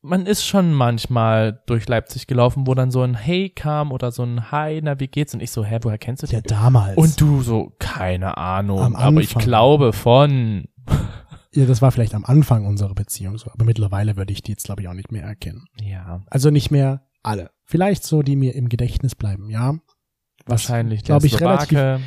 man 0.00 0.24
ist 0.24 0.46
schon 0.46 0.72
manchmal 0.72 1.60
durch 1.66 1.86
Leipzig 1.88 2.26
gelaufen, 2.26 2.66
wo 2.66 2.74
dann 2.74 2.90
so 2.90 3.02
ein 3.02 3.14
Hey 3.16 3.50
kam 3.50 3.92
oder 3.92 4.10
so 4.12 4.22
ein 4.22 4.50
Hi, 4.50 4.80
na, 4.82 4.98
wie 5.00 5.08
geht's? 5.08 5.34
Und 5.34 5.42
ich 5.42 5.50
so, 5.50 5.62
hä, 5.64 5.78
woher 5.82 5.98
kennst 5.98 6.22
du 6.22 6.26
Ja, 6.28 6.40
den? 6.40 6.48
damals. 6.48 6.96
Und 6.96 7.20
du 7.20 7.42
so, 7.42 7.72
keine 7.78 8.38
Ahnung, 8.38 8.80
Am 8.80 8.96
aber 8.96 9.20
ich 9.20 9.34
glaube 9.34 9.92
von. 9.92 10.68
Ja, 11.54 11.66
das 11.66 11.80
war 11.82 11.90
vielleicht 11.92 12.14
am 12.14 12.24
Anfang 12.24 12.66
unserer 12.66 12.94
Beziehung 12.94 13.38
so, 13.38 13.50
aber 13.50 13.64
mittlerweile 13.64 14.16
würde 14.16 14.32
ich 14.32 14.42
die 14.42 14.52
jetzt, 14.52 14.64
glaube 14.64 14.82
ich, 14.82 14.88
auch 14.88 14.94
nicht 14.94 15.12
mehr 15.12 15.24
erkennen. 15.24 15.64
Ja, 15.80 16.22
Also 16.26 16.50
nicht 16.50 16.70
mehr 16.70 17.06
alle. 17.22 17.50
Vielleicht 17.64 18.04
so, 18.04 18.22
die 18.22 18.36
mir 18.36 18.54
im 18.54 18.68
Gedächtnis 18.68 19.14
bleiben, 19.14 19.50
ja. 19.50 19.78
Wahrscheinlich 20.46 21.04
glaube 21.04 21.26
ich, 21.26 21.40
relativ, 21.40 21.78
Slowake. 21.78 22.00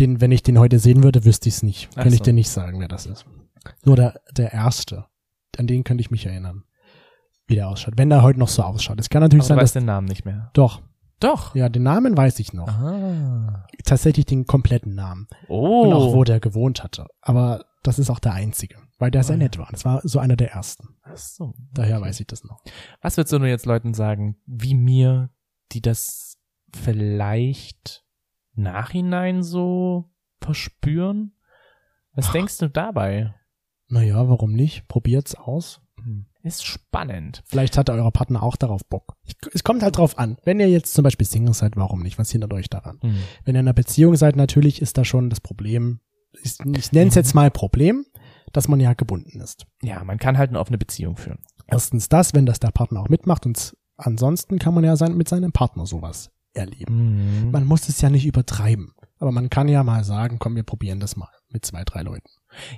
den, 0.00 0.20
wenn 0.20 0.32
ich 0.32 0.42
den 0.42 0.58
heute 0.58 0.78
sehen 0.78 1.02
würde, 1.02 1.24
wüsste 1.24 1.48
ich 1.48 1.56
es 1.56 1.62
nicht. 1.62 1.94
Könnte 1.94 2.10
ich 2.10 2.18
so. 2.18 2.24
dir 2.24 2.32
nicht 2.32 2.50
sagen, 2.50 2.80
wer 2.80 2.88
das 2.88 3.06
ist. 3.06 3.24
Nur 3.84 3.96
der, 3.96 4.20
der 4.36 4.52
erste. 4.52 5.06
An 5.56 5.66
den 5.66 5.84
könnte 5.84 6.02
ich 6.02 6.10
mich 6.10 6.26
erinnern. 6.26 6.64
Wie 7.46 7.54
der 7.54 7.68
ausschaut. 7.68 7.94
Wenn 7.96 8.10
der 8.10 8.22
heute 8.22 8.38
noch 8.38 8.48
so 8.48 8.62
ausschaut. 8.62 9.00
Es 9.00 9.08
kann 9.08 9.22
natürlich 9.22 9.44
Aber 9.44 9.46
du 9.46 9.48
sein, 9.48 9.56
dass, 9.58 9.62
weißt 9.64 9.74
den 9.76 9.84
Namen 9.86 10.06
nicht 10.08 10.24
mehr. 10.24 10.50
doch. 10.52 10.82
Doch. 11.18 11.54
Ja, 11.54 11.70
den 11.70 11.82
Namen 11.82 12.14
weiß 12.14 12.38
ich 12.40 12.52
noch. 12.52 12.68
Ah. 12.68 13.64
Tatsächlich 13.84 14.26
den 14.26 14.44
kompletten 14.44 14.94
Namen. 14.94 15.28
Oh. 15.48 15.84
Und 15.84 15.94
auch 15.94 16.12
wo 16.12 16.24
der 16.24 16.40
gewohnt 16.40 16.82
hatte. 16.84 17.06
Aber 17.22 17.64
das 17.82 17.98
ist 17.98 18.10
auch 18.10 18.18
der 18.18 18.34
einzige. 18.34 18.76
Weil 18.98 19.10
der 19.10 19.22
sehr 19.24 19.34
Ah. 19.36 19.38
nett 19.38 19.58
war. 19.58 19.68
Das 19.70 19.84
war 19.84 20.00
so 20.04 20.18
einer 20.18 20.36
der 20.36 20.52
ersten. 20.52 20.96
Ach 21.02 21.16
so. 21.16 21.54
Daher 21.74 22.00
weiß 22.00 22.18
ich 22.20 22.26
das 22.26 22.44
noch. 22.44 22.62
Was 23.02 23.16
würdest 23.16 23.32
du 23.32 23.38
nur 23.38 23.48
jetzt 23.48 23.66
Leuten 23.66 23.92
sagen, 23.94 24.36
wie 24.46 24.74
mir, 24.74 25.30
die 25.72 25.82
das 25.82 26.38
vielleicht 26.72 28.04
nachhinein 28.54 29.42
so 29.42 30.10
verspüren? 30.40 31.32
Was 32.12 32.32
denkst 32.32 32.56
du 32.58 32.68
dabei? 32.70 33.34
Naja, 33.88 34.28
warum 34.28 34.52
nicht? 34.52 34.88
Probiert's 34.88 35.34
aus. 35.34 35.80
Ist 36.42 36.64
spannend. 36.64 37.42
Vielleicht 37.46 37.76
hat 37.76 37.90
euer 37.90 38.10
Partner 38.12 38.42
auch 38.42 38.54
darauf 38.54 38.86
Bock. 38.86 39.16
Ich, 39.24 39.34
es 39.52 39.64
kommt 39.64 39.82
halt 39.82 39.96
drauf 39.96 40.16
an. 40.16 40.36
Wenn 40.44 40.60
ihr 40.60 40.70
jetzt 40.70 40.94
zum 40.94 41.02
Beispiel 41.02 41.26
Single 41.26 41.52
seid, 41.54 41.76
warum 41.76 42.02
nicht? 42.02 42.18
Was 42.18 42.30
hindert 42.30 42.52
euch 42.52 42.68
daran? 42.70 42.98
Hm. 43.02 43.16
Wenn 43.44 43.56
ihr 43.56 43.60
in 43.60 43.66
einer 43.66 43.72
Beziehung 43.74 44.14
seid, 44.14 44.36
natürlich 44.36 44.80
ist 44.80 44.96
da 44.96 45.04
schon 45.04 45.28
das 45.28 45.40
Problem, 45.40 45.98
ich, 46.44 46.54
ich 46.76 46.92
nenne 46.92 47.08
es 47.08 47.16
jetzt 47.16 47.34
mal 47.34 47.50
Problem, 47.50 48.06
dass 48.56 48.68
man 48.68 48.80
ja 48.80 48.94
gebunden 48.94 49.40
ist. 49.40 49.66
Ja, 49.82 50.02
man 50.04 50.18
kann 50.18 50.38
halt 50.38 50.50
eine 50.50 50.60
offene 50.60 50.78
Beziehung 50.78 51.16
führen. 51.16 51.38
Erstens 51.66 52.08
das, 52.08 52.34
wenn 52.34 52.46
das 52.46 52.58
der 52.60 52.70
Partner 52.70 53.00
auch 53.00 53.08
mitmacht 53.08 53.44
und 53.46 53.76
ansonsten 53.96 54.58
kann 54.58 54.74
man 54.74 54.84
ja 54.84 54.96
sein, 54.96 55.16
mit 55.16 55.28
seinem 55.28 55.52
Partner 55.52 55.86
sowas 55.86 56.30
erleben. 56.54 57.44
Mhm. 57.44 57.50
Man 57.50 57.64
muss 57.66 57.88
es 57.88 58.00
ja 58.00 58.08
nicht 58.10 58.26
übertreiben. 58.26 58.92
Aber 59.18 59.32
man 59.32 59.48
kann 59.48 59.66
ja 59.68 59.82
mal 59.82 60.04
sagen, 60.04 60.38
komm, 60.38 60.56
wir 60.56 60.62
probieren 60.62 61.00
das 61.00 61.16
mal 61.16 61.28
mit 61.48 61.64
zwei, 61.64 61.84
drei 61.84 62.02
Leuten. 62.02 62.28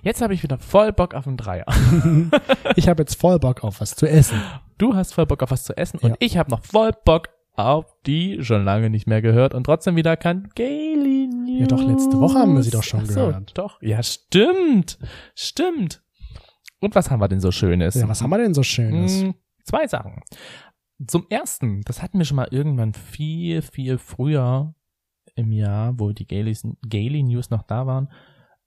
Jetzt 0.03 0.21
habe 0.23 0.35
ich 0.35 0.43
wieder 0.45 0.59
voll 0.59 0.93
Bock 0.93 1.15
auf 1.15 1.27
einen 1.27 1.37
Dreier. 1.37 1.65
Ich 2.77 2.89
habe 2.89 3.03
jetzt 3.03 3.19
voll 3.21 3.39
Bock 3.41 3.65
auf 3.65 3.81
was 3.81 3.95
zu 3.97 4.07
essen. 4.09 4.41
Du 4.79 4.95
hast 4.95 5.15
voll 5.15 5.27
Bock 5.27 5.43
auf 5.43 5.51
was 5.51 5.65
zu 5.65 5.77
essen 5.77 5.99
und 5.99 6.11
Ja. 6.11 6.17
ich 6.21 6.37
habe 6.37 6.51
noch 6.51 6.65
voll 6.65 6.93
Bock 7.05 7.29
auf 7.59 7.87
die 8.07 8.45
schon 8.45 8.65
lange 8.65 8.89
nicht 8.89 9.07
mehr 9.07 9.21
gehört 9.21 9.53
und 9.53 9.65
trotzdem 9.65 9.97
wieder 9.97 10.17
kann 10.17 10.49
Gaily 10.55 11.27
News. 11.27 11.61
Ja, 11.61 11.67
doch, 11.67 11.83
letzte 11.83 12.21
Woche 12.21 12.39
haben 12.39 12.55
wir 12.55 12.63
sie 12.63 12.71
doch 12.71 12.85
schon 12.85 13.05
so, 13.05 13.15
gehört. 13.15 13.59
Doch, 13.59 13.83
ja, 13.83 14.03
stimmt. 14.03 14.99
Stimmt. 15.35 16.03
Und 16.81 16.95
was 16.95 17.11
haben 17.11 17.21
wir 17.21 17.29
denn 17.29 17.41
so 17.41 17.51
Schönes? 17.51 17.97
Ja, 17.97 18.09
was 18.09 18.23
haben 18.23 18.31
wir 18.31 18.39
denn 18.39 18.55
so 18.55 18.63
Schönes? 18.63 19.25
Mm, 19.25 19.31
Zwei 19.65 19.87
Sachen. 19.87 20.23
Zum 21.05 21.27
ersten, 21.29 21.83
das 21.83 22.01
hatten 22.03 22.19
wir 22.19 22.25
schon 22.25 22.37
mal 22.37 22.49
irgendwann 22.51 22.95
viel, 22.95 23.63
viel 23.63 23.99
früher 23.99 24.75
im 25.35 25.53
Jahr, 25.53 25.99
wo 25.99 26.13
die 26.13 26.27
Gaily, 26.27 26.57
Gaily 26.89 27.23
News 27.23 27.51
noch 27.51 27.63
da 27.63 27.87
waren, 27.87 28.09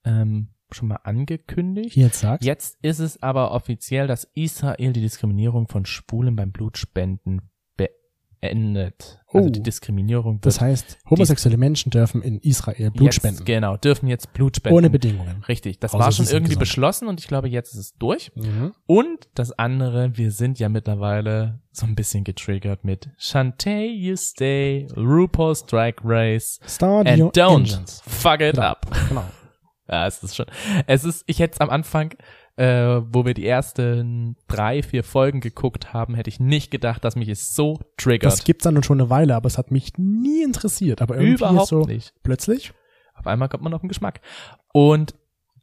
ähm, 0.04 0.48
schon 0.70 0.88
mal 0.88 1.00
angekündigt. 1.02 1.96
Jetzt 1.96 2.20
sag's. 2.20 2.44
Jetzt 2.44 2.78
ist 2.82 2.98
es 2.98 3.22
aber 3.22 3.52
offiziell, 3.52 4.06
dass 4.06 4.24
Israel 4.34 4.92
die 4.92 5.00
Diskriminierung 5.00 5.68
von 5.68 5.84
Schwulen 5.84 6.36
beim 6.36 6.52
Blutspenden 6.52 7.50
beendet. 8.42 9.18
Also 9.32 9.46
Oh. 9.46 9.50
die 9.50 9.62
Diskriminierung 9.62 10.40
Das 10.42 10.60
heißt, 10.60 10.98
homosexuelle 11.08 11.56
Menschen 11.56 11.88
dürfen 11.88 12.20
in 12.20 12.38
Israel 12.40 12.90
Blut 12.90 13.06
jetzt, 13.06 13.14
spenden. 13.14 13.44
Genau, 13.46 13.78
dürfen 13.78 14.06
jetzt 14.08 14.34
Blut 14.34 14.56
spenden. 14.56 14.76
Ohne 14.76 14.90
Bedingungen. 14.90 15.42
Richtig, 15.48 15.78
das 15.80 15.94
Außer 15.94 16.04
war 16.04 16.12
schon 16.12 16.26
irgendwie 16.26 16.56
beschlossen 16.56 17.08
und 17.08 17.18
ich 17.20 17.28
glaube, 17.28 17.48
jetzt 17.48 17.72
ist 17.72 17.78
es 17.80 17.94
durch. 17.98 18.30
Mhm. 18.34 18.74
Und 18.86 19.28
das 19.34 19.52
andere, 19.58 20.18
wir 20.18 20.30
sind 20.32 20.58
ja 20.58 20.68
mittlerweile 20.68 21.60
so 21.70 21.86
ein 21.86 21.94
bisschen 21.94 22.24
getriggert 22.24 22.84
mit 22.84 23.08
Shantae, 23.16 23.86
you 23.86 24.16
stay, 24.16 24.86
RuPaul's 24.96 25.64
Drag 25.64 25.94
Race, 26.04 26.60
Start 26.66 27.08
and 27.08 27.34
don't 27.34 27.56
engines. 27.72 28.02
fuck 28.06 28.40
it 28.42 28.56
Genau. 28.56 28.66
up. 28.66 28.86
Genau. 29.08 29.24
Ja, 29.88 30.06
es 30.06 30.22
ist 30.22 30.36
schon. 30.36 30.46
Es 30.86 31.04
ist, 31.04 31.22
ich 31.26 31.38
hätte 31.40 31.54
es 31.54 31.60
am 31.60 31.68
Anfang, 31.68 32.14
äh, 32.56 33.00
wo 33.08 33.24
wir 33.24 33.34
die 33.34 33.46
ersten 33.46 34.36
drei, 34.46 34.82
vier 34.82 35.04
Folgen 35.04 35.40
geguckt 35.40 35.92
haben, 35.92 36.14
hätte 36.14 36.28
ich 36.28 36.40
nicht 36.40 36.70
gedacht, 36.70 37.04
dass 37.04 37.16
mich 37.16 37.28
es 37.28 37.54
so 37.54 37.78
triggert. 37.96 38.30
Das 38.30 38.44
gibt's 38.44 38.64
dann 38.64 38.82
schon 38.82 39.00
eine 39.00 39.10
Weile, 39.10 39.34
aber 39.36 39.46
es 39.46 39.58
hat 39.58 39.70
mich 39.70 39.92
nie 39.96 40.42
interessiert. 40.42 41.00
Aber 41.00 41.16
irgendwie 41.16 41.34
Überhaupt 41.34 41.68
so 41.68 41.84
nicht. 41.84 42.14
plötzlich. 42.22 42.72
Auf 43.14 43.26
einmal 43.26 43.48
kommt 43.48 43.62
man 43.62 43.74
auf 43.74 43.80
den 43.80 43.88
Geschmack. 43.88 44.20
Und 44.72 45.14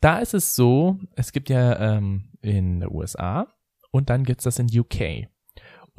da 0.02 0.20
ist 0.20 0.34
es 0.34 0.56
so, 0.56 0.98
es 1.16 1.32
gibt 1.32 1.50
ja 1.50 1.98
ähm, 1.98 2.32
in 2.42 2.80
den 2.80 2.90
USA 2.90 3.48
und 3.92 4.10
dann 4.10 4.24
gibt's 4.24 4.46
das 4.46 4.60
in 4.60 4.68
UK. 4.68 5.28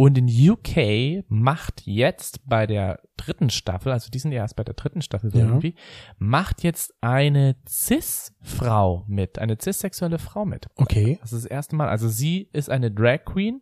Und 0.01 0.17
in 0.17 0.29
UK 0.51 1.27
macht 1.29 1.83
jetzt 1.85 2.49
bei 2.49 2.67
der 2.67 3.03
dritten 3.19 3.51
Staffel, 3.51 3.93
also 3.93 4.11
die 4.11 4.19
sind 4.19 4.33
ja 4.33 4.39
erst 4.39 4.57
bei 4.57 4.65
der 4.65 4.73
dritten 4.73 5.03
Staffel 5.03 5.31
so 5.31 5.39
Ja. 5.39 5.45
irgendwie, 5.45 5.75
macht 6.17 6.63
jetzt 6.63 6.95
eine 7.03 7.57
Cis-Frau 7.69 9.05
mit, 9.09 9.39
eine 9.39 9.59
cis-sexuelle 9.61 10.19
Frau 10.19 10.47
mit. 10.47 10.69
Okay. 10.77 11.19
Das 11.21 11.35
ist 11.35 11.45
das 11.45 11.51
erste 11.51 11.77
Mal. 11.77 11.91
Also 11.91 12.09
sie 12.09 12.49
ist 12.55 12.71
eine 12.71 12.91
Drag 12.91 13.27
Queen 13.27 13.61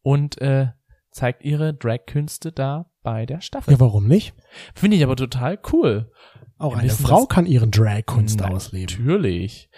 und 0.00 0.40
äh, 0.40 0.68
zeigt 1.10 1.44
ihre 1.44 1.74
Drag-Künste 1.74 2.50
da 2.50 2.90
bei 3.02 3.26
der 3.26 3.42
Staffel. 3.42 3.74
Ja, 3.74 3.80
warum 3.80 4.08
nicht? 4.08 4.32
Finde 4.74 4.96
ich 4.96 5.04
aber 5.04 5.16
total 5.16 5.58
cool. 5.70 6.10
Auch 6.56 6.72
Wir 6.72 6.78
eine 6.78 6.88
wissen 6.88 7.04
Frau 7.04 7.26
kann 7.26 7.44
ihren 7.44 7.70
Drag-Kunst 7.70 8.40
ausleben. 8.42 9.04
Natürlich. 9.04 9.68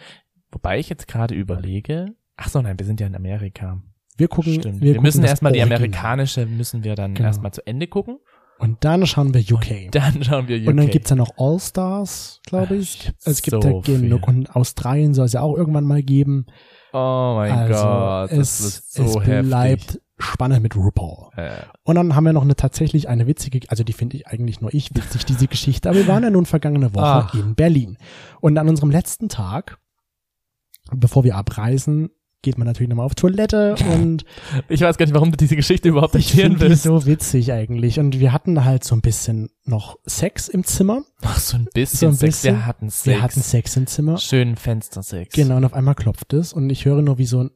Wobei 0.52 0.78
ich 0.78 0.88
jetzt 0.88 1.08
gerade 1.08 1.34
überlege, 1.34 2.14
ach 2.36 2.48
so, 2.48 2.62
nein, 2.62 2.78
wir 2.78 2.86
sind 2.86 3.00
ja 3.00 3.08
in 3.08 3.16
Amerika. 3.16 3.82
Wir 4.16 4.28
gucken, 4.28 4.54
Stimmt. 4.54 4.76
wir, 4.76 4.80
Wir, 4.80 4.92
gucken 4.94 5.02
müssen 5.02 5.22
das 5.22 5.30
erstmal 5.32 5.52
die 5.52 5.62
amerikanische, 5.62 6.46
müssen 6.46 6.84
wir 6.84 6.94
dann 6.94 7.14
Genau. 7.14 7.28
erstmal 7.28 7.52
zu 7.52 7.66
Ende 7.66 7.86
gucken. 7.86 8.18
Und 8.58 8.84
dann 8.86 9.06
schauen 9.06 9.34
wir 9.34 9.40
UK. 9.42 9.90
Dann 9.92 10.22
schauen 10.24 10.48
wir 10.48 10.56
UK. 10.58 10.68
Und 10.68 10.76
dann 10.78 10.88
gibt's 10.88 11.10
ja 11.10 11.16
noch 11.16 11.30
All-Stars, 11.36 12.40
glaube 12.46 12.68
Ach, 12.70 12.80
ich. 12.80 13.04
gibt's 13.04 13.26
Es 13.26 13.42
gibt 13.42 13.62
so 13.62 13.68
ja 13.68 13.80
genug. 13.82 14.26
Und 14.26 14.56
Australien 14.56 15.12
soll 15.12 15.26
es 15.26 15.34
ja 15.34 15.42
auch 15.42 15.54
irgendwann 15.56 15.84
mal 15.84 16.02
geben. 16.02 16.46
oh 16.94 17.34
mein 17.36 17.52
also 17.52 17.74
Gott, 17.84 18.32
das 18.32 18.38
es, 18.38 18.60
ist 18.60 18.94
so 18.94 19.02
es 19.04 19.26
heftig. 19.26 19.46
bleibt 19.48 20.00
spannend 20.18 20.62
mit 20.62 20.74
RuPaul. 20.74 21.28
Äh, 21.36 21.50
Und 21.84 21.96
dann 21.96 22.16
haben 22.16 22.24
wir 22.24 22.32
noch 22.32 22.40
eine 22.44 22.56
tatsächlich 22.56 23.10
eine 23.10 23.26
witzige, 23.26 23.60
also 23.68 23.84
die 23.84 23.92
finde 23.92 24.16
ich 24.16 24.26
eigentlich 24.26 24.62
nur 24.62 24.72
ich 24.72 24.94
witzig, 24.96 25.26
diese 25.26 25.46
Geschichte. 25.48 25.90
Aber 25.90 25.98
wir 25.98 26.08
waren 26.08 26.22
ja 26.22 26.30
nun 26.30 26.46
vergangene 26.46 26.94
Woche 26.94 27.04
Ach. 27.28 27.34
in 27.34 27.54
Berlin. 27.54 27.98
Und 28.40 28.56
an 28.56 28.66
unserem 28.70 28.90
letzten 28.90 29.28
Tag, 29.28 29.76
bevor 30.94 31.24
wir 31.24 31.36
abreisen, 31.36 32.08
geht 32.42 32.58
man 32.58 32.66
natürlich 32.66 32.88
nochmal 32.88 33.06
auf 33.06 33.14
Toilette 33.14 33.74
und 33.92 34.24
ich 34.68 34.80
weiß 34.80 34.98
gar 34.98 35.06
nicht, 35.06 35.14
warum 35.14 35.30
du 35.32 35.36
diese 35.36 35.56
Geschichte 35.56 35.88
überhaupt 35.88 36.14
ich 36.14 36.30
erzählen 36.30 36.52
finde 36.52 36.64
die 36.66 36.70
willst. 36.70 36.82
so 36.84 37.06
witzig 37.06 37.52
eigentlich. 37.52 37.98
Und 37.98 38.20
wir 38.20 38.32
hatten 38.32 38.64
halt 38.64 38.84
so 38.84 38.94
ein 38.94 39.00
bisschen 39.00 39.50
noch 39.64 39.98
Sex 40.04 40.48
im 40.48 40.62
Zimmer. 40.64 41.02
Ach, 41.22 41.38
so 41.38 41.56
ein 41.56 41.66
bisschen 41.74 41.98
So 41.98 42.06
ein 42.08 42.12
Sex. 42.14 42.36
bisschen. 42.42 42.54
Wir 42.56 42.66
hatten 42.66 42.90
Sex. 42.90 43.06
Wir 43.06 43.22
hatten 43.22 43.40
Sex 43.40 43.76
im 43.76 43.86
Zimmer. 43.86 44.18
Schönen 44.18 44.56
Fenstersex. 44.56 45.34
Genau, 45.34 45.56
und 45.56 45.64
auf 45.64 45.74
einmal 45.74 45.94
klopft 45.94 46.32
es 46.34 46.52
und 46.52 46.70
ich 46.70 46.84
höre 46.84 47.02
nur, 47.02 47.18
wie 47.18 47.26
so, 47.26 47.48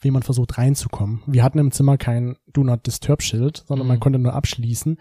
wie 0.00 0.10
man 0.10 0.22
versucht 0.22 0.58
reinzukommen. 0.58 1.22
Wir 1.26 1.42
hatten 1.42 1.58
im 1.58 1.72
Zimmer 1.72 1.96
kein 1.96 2.36
Do 2.52 2.62
Not 2.62 2.86
Disturb 2.86 3.22
Schild, 3.22 3.64
sondern 3.66 3.86
man 3.86 3.96
Mhm. 3.96 4.00
konnte 4.00 4.18
nur 4.18 4.34
abschließen 4.34 4.96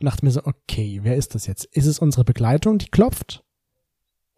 und 0.00 0.04
dachte 0.04 0.24
mir 0.24 0.30
so, 0.30 0.40
okay, 0.44 1.00
wer 1.02 1.16
ist 1.16 1.34
das 1.34 1.46
jetzt? 1.46 1.64
Ist 1.66 1.86
es 1.86 1.98
unsere 1.98 2.24
Begleitung, 2.24 2.78
die 2.78 2.88
klopft? 2.88 3.44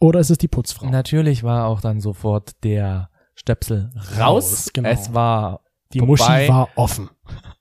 Oder 0.01 0.19
ist 0.21 0.31
es 0.31 0.39
die 0.39 0.49
Putzfrau? 0.49 0.89
Natürlich 0.91 1.43
war 1.45 1.67
auch 1.67 1.81
dann 1.83 2.01
sofort 2.01 2.53
der 2.65 3.10
Stöpsel 3.41 3.91
raus. 3.97 4.19
Raus, 4.21 4.71
genau. 4.73 4.89
Es 4.89 5.15
war 5.15 5.61
die 5.93 5.99
vorbei. 6.01 6.13
Muschi 6.13 6.49
war 6.49 6.69
offen. 6.77 7.11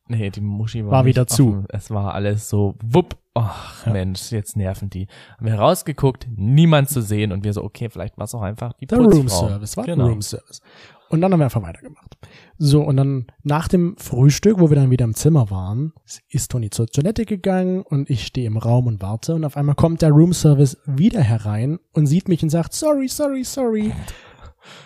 Nee, 0.08 0.30
die 0.30 0.42
Muschi 0.42 0.84
war, 0.84 0.92
War 0.92 1.06
wieder 1.06 1.26
zu. 1.28 1.50
Offen. 1.50 1.66
Es 1.70 1.90
war 1.92 2.14
alles 2.14 2.50
so 2.50 2.76
wupp. 2.84 3.16
Ach 3.36 3.86
Ja. 3.86 3.94
Mensch, 3.94 4.32
jetzt 4.32 4.58
nerven 4.58 4.90
die. 4.90 5.08
Haben 5.38 5.46
wir 5.46 5.56
rausgeguckt, 5.56 6.28
niemand 6.36 6.90
zu 6.90 7.02
sehen 7.02 7.32
und 7.32 7.44
wir 7.44 7.54
so, 7.54 7.64
okay, 7.64 7.90
vielleicht 7.90 8.18
war 8.18 8.26
es 8.26 8.36
auch 8.36 8.42
einfach 8.42 8.74
die 8.74 8.88
Der. 8.88 8.98
Room 8.98 9.30
Service, 9.30 9.78
war 9.78 9.86
Genau. 9.86 10.08
Room 10.08 10.22
Service. 10.22 10.62
Und 11.10 11.22
dann 11.22 11.32
haben 11.32 11.40
wir 11.40 11.46
einfach 11.46 11.62
weitergemacht. 11.64 12.18
So, 12.58 12.82
und 12.84 12.98
dann 12.98 13.28
nach 13.44 13.68
dem 13.68 13.96
Frühstück, 13.98 14.60
wo 14.60 14.70
wir 14.70 14.76
dann 14.76 14.92
wieder 14.92 15.06
im 15.06 15.16
Zimmer 15.16 15.50
waren, 15.50 15.94
ist 16.30 16.52
Toni 16.52 16.70
zur 16.72 16.88
Toilette 16.88 17.26
gegangen 17.26 17.82
und 17.84 18.10
ich 18.10 18.26
stehe 18.26 18.46
im 18.48 18.58
Raum 18.58 18.88
und 18.88 19.02
warte 19.02 19.34
und 19.36 19.46
auf 19.46 19.58
einmal 19.58 19.76
kommt 19.76 20.02
der 20.02 20.12
Room 20.12 20.34
Service 20.34 20.78
wieder 20.86 21.22
herein 21.22 21.80
und 21.94 22.06
sieht 22.08 22.28
mich 22.28 22.44
und 22.44 22.50
sagt, 22.50 22.74
sorry, 22.74 23.08
sorry, 23.08 23.44
sorry. 23.44 23.92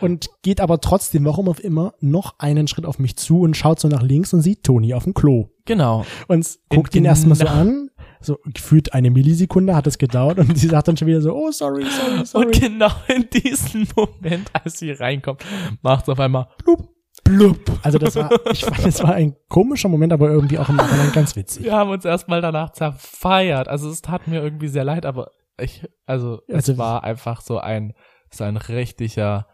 Und 0.01 0.29
geht 0.41 0.59
aber 0.61 0.79
trotzdem, 0.81 1.25
warum 1.25 1.47
auch 1.49 1.59
immer, 1.59 1.93
noch 1.99 2.36
einen 2.39 2.67
Schritt 2.67 2.86
auf 2.86 2.99
mich 2.99 3.15
zu 3.15 3.41
und 3.41 3.55
schaut 3.55 3.79
so 3.79 3.88
nach 3.88 4.01
links 4.01 4.34
und 4.34 4.41
sieht 4.41 4.63
Toni 4.63 4.93
auf 4.93 5.03
dem 5.03 5.13
Klo. 5.13 5.49
Genau. 5.65 6.05
Und 6.27 6.59
guckt 6.69 6.93
ihn 6.95 7.05
erstmal 7.05 7.36
so 7.38 7.45
an, 7.47 7.89
so 8.19 8.38
gefühlt 8.53 8.93
eine 8.93 9.09
Millisekunde 9.11 9.75
hat 9.75 9.88
es 9.88 9.97
gedauert 9.97 10.38
und 10.39 10.57
sie 10.57 10.67
sagt 10.67 10.88
dann 10.88 10.97
schon 10.97 11.07
wieder 11.07 11.21
so, 11.21 11.34
oh, 11.34 11.51
sorry, 11.51 11.86
sorry, 11.86 12.25
sorry. 12.25 12.45
Und 12.45 12.59
genau 12.61 12.91
in 13.07 13.29
diesem 13.29 13.88
Moment, 13.95 14.49
als 14.53 14.79
sie 14.79 14.91
reinkommt, 14.91 15.43
macht 15.81 16.03
es 16.03 16.09
auf 16.09 16.19
einmal 16.19 16.47
blub, 16.63 16.89
blub. 17.23 17.59
Also 17.81 17.97
das 17.97 18.15
war, 18.15 18.29
ich 18.51 18.63
fand, 18.65 18.86
es 18.86 19.01
war 19.03 19.13
ein 19.13 19.36
komischer 19.49 19.89
Moment, 19.89 20.13
aber 20.13 20.29
irgendwie 20.29 20.57
auch 20.57 20.69
im 20.69 20.75
Nachhinein 20.77 21.11
ganz 21.11 21.36
witzig. 21.36 21.63
Wir 21.63 21.73
haben 21.73 21.89
uns 21.89 22.05
erstmal 22.05 22.41
danach 22.41 22.71
zerfeiert. 22.71 23.67
Also 23.67 23.89
es 23.89 24.01
tat 24.01 24.27
mir 24.27 24.41
irgendwie 24.41 24.67
sehr 24.67 24.84
leid, 24.84 25.05
aber 25.05 25.31
ich, 25.59 25.86
also, 26.05 26.41
Also- 26.51 26.71
es 26.73 26.77
war 26.77 27.03
einfach 27.03 27.41
so 27.41 27.57
ein, 27.59 27.93
so 28.31 28.43
ein 28.43 28.57
richtiger 28.57 29.47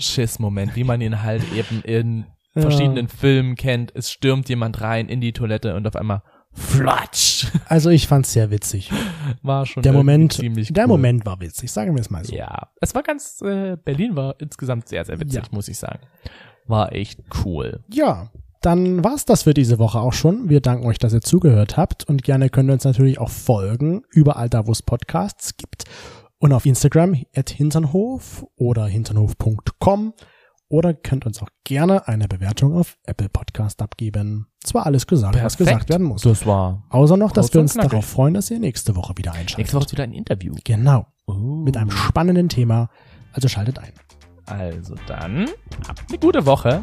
Schiss-Moment, 0.00 0.76
wie 0.76 0.84
man 0.84 1.00
ihn 1.00 1.22
halt 1.22 1.42
eben 1.52 1.82
in 1.82 2.24
Ja. 2.54 2.62
verschiedenen 2.62 3.06
Filmen 3.06 3.54
kennt. 3.54 3.92
Es 3.94 4.10
stürmt 4.10 4.48
jemand 4.48 4.80
rein 4.80 5.08
in 5.08 5.20
die 5.20 5.32
Toilette 5.32 5.76
und 5.76 5.86
auf 5.86 5.94
einmal 5.94 6.22
flatsch. 6.52 7.46
Also 7.66 7.90
ich 7.90 8.08
fand's 8.08 8.32
sehr 8.32 8.50
witzig. 8.50 8.90
War 9.42 9.66
schon 9.66 9.84
Der 9.84 9.92
Moment, 9.92 10.32
ziemlich 10.32 10.72
der 10.72 10.84
cool. 10.84 10.88
Moment 10.88 11.24
war 11.24 11.40
witzig, 11.40 11.70
sagen 11.70 11.94
wir 11.94 12.00
es 12.00 12.10
mal 12.10 12.24
so. 12.24 12.34
Ja, 12.34 12.68
es 12.80 12.92
war 12.92 13.04
ganz, 13.04 13.40
äh, 13.42 13.76
Berlin 13.76 14.16
war 14.16 14.34
insgesamt 14.40 14.88
sehr, 14.88 15.04
sehr 15.04 15.20
witzig, 15.20 15.44
Ja. 15.44 15.48
muss 15.52 15.68
ich 15.68 15.78
sagen. 15.78 16.00
War 16.66 16.92
echt 16.92 17.20
cool. 17.44 17.84
Ja, 17.88 18.30
dann 18.62 19.04
war's 19.04 19.24
das 19.26 19.44
für 19.44 19.54
diese 19.54 19.78
Woche 19.78 20.00
auch 20.00 20.12
schon. 20.12 20.48
Wir 20.48 20.60
danken 20.60 20.86
euch, 20.86 20.98
dass 20.98 21.12
ihr 21.12 21.20
zugehört 21.22 21.76
habt 21.76 22.02
und 22.08 22.24
gerne 22.24 22.50
könnt 22.50 22.68
ihr 22.68 22.72
uns 22.74 22.84
natürlich 22.84 23.20
auch 23.20 23.30
folgen, 23.30 24.02
überall 24.10 24.48
da, 24.48 24.66
wo 24.66 24.72
es 24.72 24.82
Podcasts 24.82 25.56
gibt 25.56 25.84
und 26.40 26.52
auf 26.52 26.66
Instagram 26.66 27.22
at 27.36 27.50
hinternhof 27.50 28.44
oder 28.56 28.86
hinternhof.com 28.86 30.14
oder 30.68 30.94
könnt 30.94 31.26
uns 31.26 31.40
auch 31.42 31.48
gerne 31.64 32.06
eine 32.08 32.28
Bewertung 32.28 32.76
auf 32.76 32.96
Apple 33.04 33.28
Podcast 33.28 33.82
abgeben. 33.82 34.46
Zwar 34.62 34.86
alles 34.86 35.06
gesagt, 35.06 35.34
was 35.34 35.56
Perfekt. 35.56 35.58
gesagt 35.76 35.88
werden 35.90 36.06
muss. 36.06 36.22
Das 36.22 36.46
war. 36.46 36.84
Außer 36.90 37.16
noch, 37.16 37.32
dass 37.32 37.52
wir 37.54 37.60
uns 37.60 37.72
knackig. 37.74 37.90
darauf 37.90 38.04
freuen, 38.06 38.34
dass 38.34 38.50
ihr 38.50 38.58
nächste 38.60 38.94
Woche 38.96 39.14
wieder 39.16 39.32
einschaltet. 39.32 39.58
Nächste 39.58 39.76
Woche 39.76 39.86
ist 39.86 39.92
wieder 39.92 40.04
ein 40.04 40.12
Interview. 40.12 40.54
Genau, 40.64 41.06
Uh. 41.28 41.32
mit 41.64 41.76
einem 41.76 41.90
spannenden 41.90 42.48
Thema. 42.48 42.88
Also 43.32 43.48
schaltet 43.48 43.78
ein. 43.78 43.92
Also 44.46 44.94
dann, 45.06 45.46
habt 45.86 46.08
eine 46.08 46.18
gute 46.18 46.44
Woche. 46.46 46.82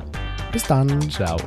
Bis 0.53 0.63
dann. 0.63 1.01
Ciao. 1.09 1.37